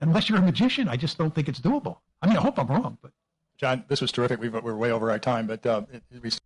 [0.00, 1.98] unless you're a magician, I just don't think it's doable.
[2.22, 3.12] I mean, I hope I'm wrong, but
[3.58, 4.40] John, this was terrific.
[4.40, 6.40] we are way over our time, but uh, it, it,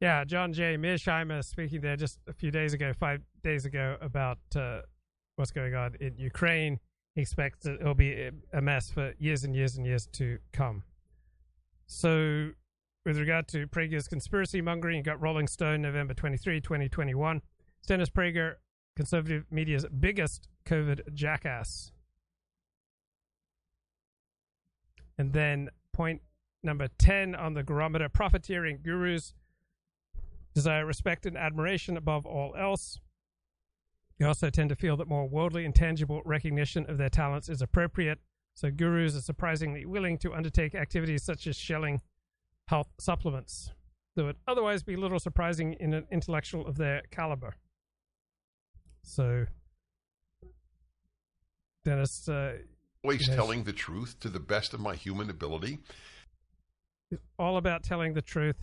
[0.00, 0.76] yeah, John J.
[0.76, 4.80] Mearsheimer speaking there just a few days ago, five days ago, about uh,
[5.36, 6.80] what's going on in Ukraine.
[7.14, 10.82] He expects that it'll be a mess for years and years and years to come.
[11.86, 12.50] So
[13.04, 17.42] with regard to Prager's conspiracy mongering, you got Rolling Stone, November 23, 2021.
[17.86, 18.54] Dennis Prager,
[18.94, 21.92] conservative media's biggest COVID jackass.
[25.18, 26.22] And then point
[26.62, 29.34] number 10 on the Gurometer profiteering gurus
[30.54, 33.00] desire respect and admiration above all else.
[34.18, 37.62] They also tend to feel that more worldly and tangible recognition of their talents is
[37.62, 38.18] appropriate.
[38.54, 42.02] So, gurus are surprisingly willing to undertake activities such as shelling
[42.72, 43.70] health supplements
[44.16, 47.54] that would otherwise be little surprising in an intellectual of their caliber.
[49.02, 49.44] So,
[51.84, 52.26] Dennis.
[52.26, 52.54] Uh,
[53.04, 55.80] Always telling the truth to the best of my human ability.
[57.10, 58.56] It's all about telling the truth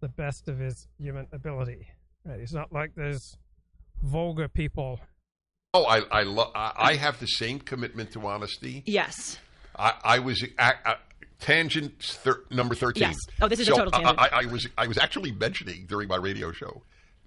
[0.00, 1.88] the best of his human ability.
[2.24, 2.38] Right?
[2.38, 3.36] He's not like those
[4.02, 5.00] vulgar people.
[5.74, 8.84] Oh, I I, lo- I, I have the same commitment to honesty.
[8.86, 9.38] Yes.
[9.76, 10.44] I, I was
[11.38, 13.08] tangent thir- number thirteen.
[13.08, 13.16] Yes.
[13.40, 14.18] Oh, this is so a total tangent.
[14.18, 16.82] I, I, was I was actually mentioning during my radio show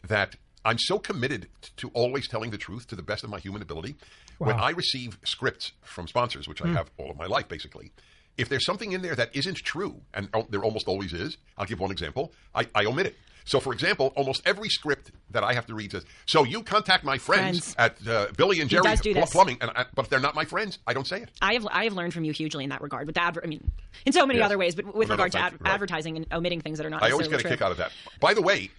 [0.07, 1.47] that I'm so committed
[1.77, 3.95] to always telling the truth to the best of my human ability.
[4.39, 4.47] Wow.
[4.47, 6.75] When I receive scripts from sponsors, which I mm.
[6.75, 7.91] have all of my life, basically,
[8.37, 11.79] if there's something in there that isn't true, and there almost always is, I'll give
[11.79, 12.33] one example.
[12.55, 13.17] I, I omit it.
[13.45, 17.03] So, for example, almost every script that I have to read says, "So you contact
[17.03, 17.97] my friends, friends.
[18.03, 18.83] at uh, Billy and Jerry
[19.25, 21.29] Plumbing," and I, but if they're not my friends, I don't say it.
[21.41, 23.07] I have I have learned from you hugely in that regard.
[23.07, 23.71] With adver- I mean,
[24.05, 24.45] in so many yes.
[24.45, 25.73] other ways, but with no, regard no, to ad- right.
[25.73, 27.03] advertising and omitting things that are not.
[27.03, 27.91] I always get a kick out of that.
[28.19, 28.71] By the way,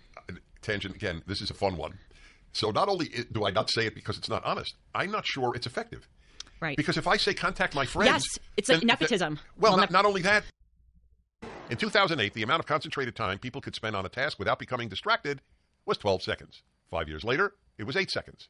[0.62, 1.22] tangent again.
[1.26, 1.98] This is a fun one.
[2.52, 5.54] So not only do I not say it because it's not honest, I'm not sure
[5.54, 6.08] it's effective.
[6.60, 6.76] Right.
[6.76, 9.36] Because if I say contact my friends, yes, it's nepotism.
[9.36, 10.44] Then, well, well not, not only that.
[11.70, 14.88] In 2008, the amount of concentrated time people could spend on a task without becoming
[14.88, 15.40] distracted
[15.86, 16.62] was 12 seconds.
[16.90, 18.48] Five years later, it was eight seconds.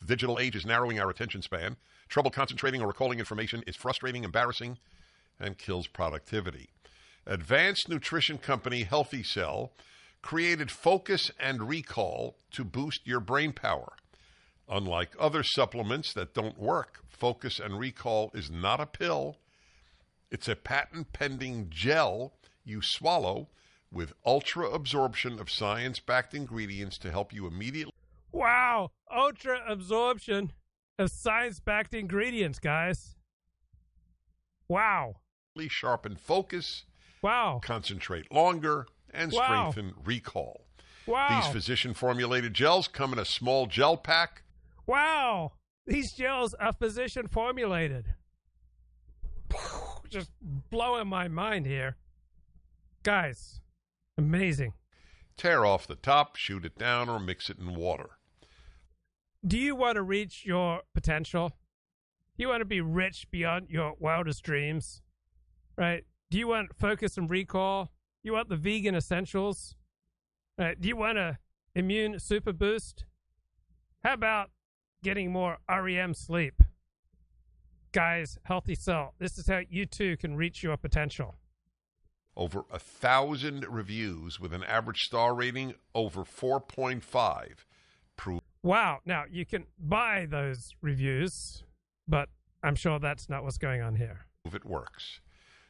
[0.00, 1.76] The digital age is narrowing our attention span.
[2.08, 4.78] Trouble concentrating or recalling information is frustrating, embarrassing,
[5.40, 6.70] and kills productivity.
[7.26, 9.72] Advanced nutrition company Healthy Cell
[10.22, 13.92] created focus and recall to boost your brain power.
[14.68, 19.38] Unlike other supplements that don't work, Focus and Recall is not a pill.
[20.30, 22.34] It's a patent pending gel
[22.64, 23.48] you swallow
[23.90, 27.92] with ultra absorption of science backed ingredients to help you immediately.
[28.30, 28.90] Wow!
[29.14, 30.52] Ultra absorption
[30.98, 33.16] of science backed ingredients, guys.
[34.68, 35.16] Wow.
[35.68, 36.84] Sharpen focus.
[37.20, 37.60] Wow.
[37.62, 40.02] Concentrate longer and strengthen wow.
[40.04, 40.64] recall.
[41.06, 41.42] Wow.
[41.42, 44.42] These physician formulated gels come in a small gel pack
[44.86, 45.52] Wow,
[45.86, 48.14] these gels are physician formulated.
[50.08, 50.30] Just
[50.70, 51.96] blowing my mind here.
[53.02, 53.60] Guys,
[54.16, 54.74] amazing.
[55.36, 58.10] Tear off the top, shoot it down, or mix it in water.
[59.46, 61.48] Do you want to reach your potential?
[61.48, 65.02] Do you want to be rich beyond your wildest dreams?
[65.76, 66.04] Right?
[66.30, 67.90] Do you want focus and recall?
[68.22, 69.74] You want the vegan essentials?
[70.58, 70.80] Right?
[70.80, 71.38] Do you want a
[71.74, 73.04] immune super boost?
[74.04, 74.50] How about
[75.02, 76.62] getting more REM sleep.
[77.92, 81.34] Guys, Healthy Cell, this is how you too can reach your potential.
[82.36, 87.48] Over a thousand reviews with an average star rating over 4.5.
[88.16, 88.40] Prove.
[88.62, 89.00] Wow.
[89.04, 91.62] Now, you can buy those reviews,
[92.08, 92.28] but
[92.62, 94.20] I'm sure that's not what's going on here.
[94.44, 95.20] Prove it works.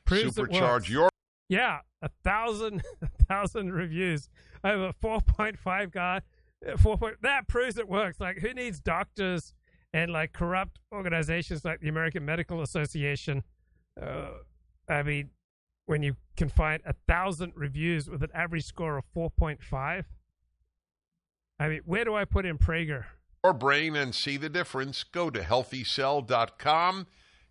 [0.05, 0.89] Proves Supercharge it works.
[0.91, 1.09] your
[1.49, 4.29] Yeah, a thousand, a thousand reviews
[4.63, 6.21] over 4.5 guy.
[6.71, 6.99] uh, 4.
[6.99, 8.21] Point, that proves it works.
[8.21, 9.53] Like, who needs doctors
[9.93, 13.43] and like corrupt organizations like the American Medical Association?
[14.01, 14.29] Uh,
[14.89, 15.31] I mean,
[15.87, 20.05] when you can find a thousand reviews with an average score of 4.5.
[21.59, 23.05] I mean, where do I put in Prager?
[23.45, 25.05] Your brain and see the difference.
[25.05, 27.07] Go to healthycell.com.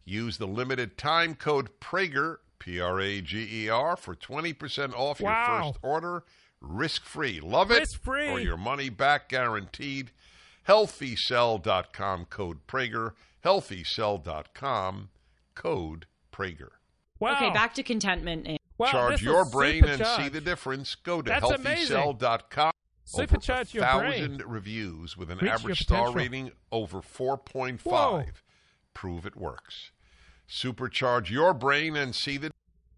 [0.06, 5.19] Use the limited time code Prager, P R A G E R, for 20% off
[5.19, 6.24] your first order.
[6.61, 7.40] Risk free.
[7.40, 7.80] Love it?
[7.80, 8.30] Risk-free.
[8.30, 10.11] Or your money back guaranteed.
[10.68, 13.14] Healthycell.com code Prager.
[13.43, 15.10] Healthycell.com
[15.56, 16.69] code Prager.
[17.22, 17.35] Wow.
[17.38, 18.48] Okay, back to contentment.
[18.48, 20.95] And- Wow, Charge your brain and see the difference.
[20.95, 21.98] Go to That's amazing.
[21.98, 22.72] healthycell.com.
[23.06, 24.11] Supercharge your over a brain.
[24.40, 27.82] thousand reviews with an Reach average star rating over 4.5.
[27.83, 28.24] Whoa.
[28.95, 29.91] Prove it works.
[30.50, 32.50] Supercharge your brain and see the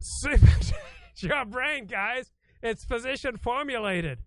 [0.02, 0.74] Supercharge
[1.18, 2.32] your brain, guys.
[2.62, 4.20] It's physician formulated.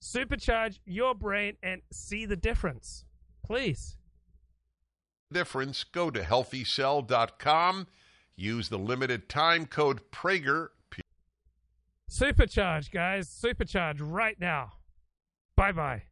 [0.00, 3.04] Supercharge your brain and see the difference.
[3.44, 3.96] Please.
[5.32, 5.82] difference.
[5.82, 7.88] Go to healthycell.com.
[8.40, 10.68] Use the limited time code Prager.
[12.10, 13.28] Supercharge, guys.
[13.28, 14.72] Supercharge right now.
[15.56, 16.04] Bye bye.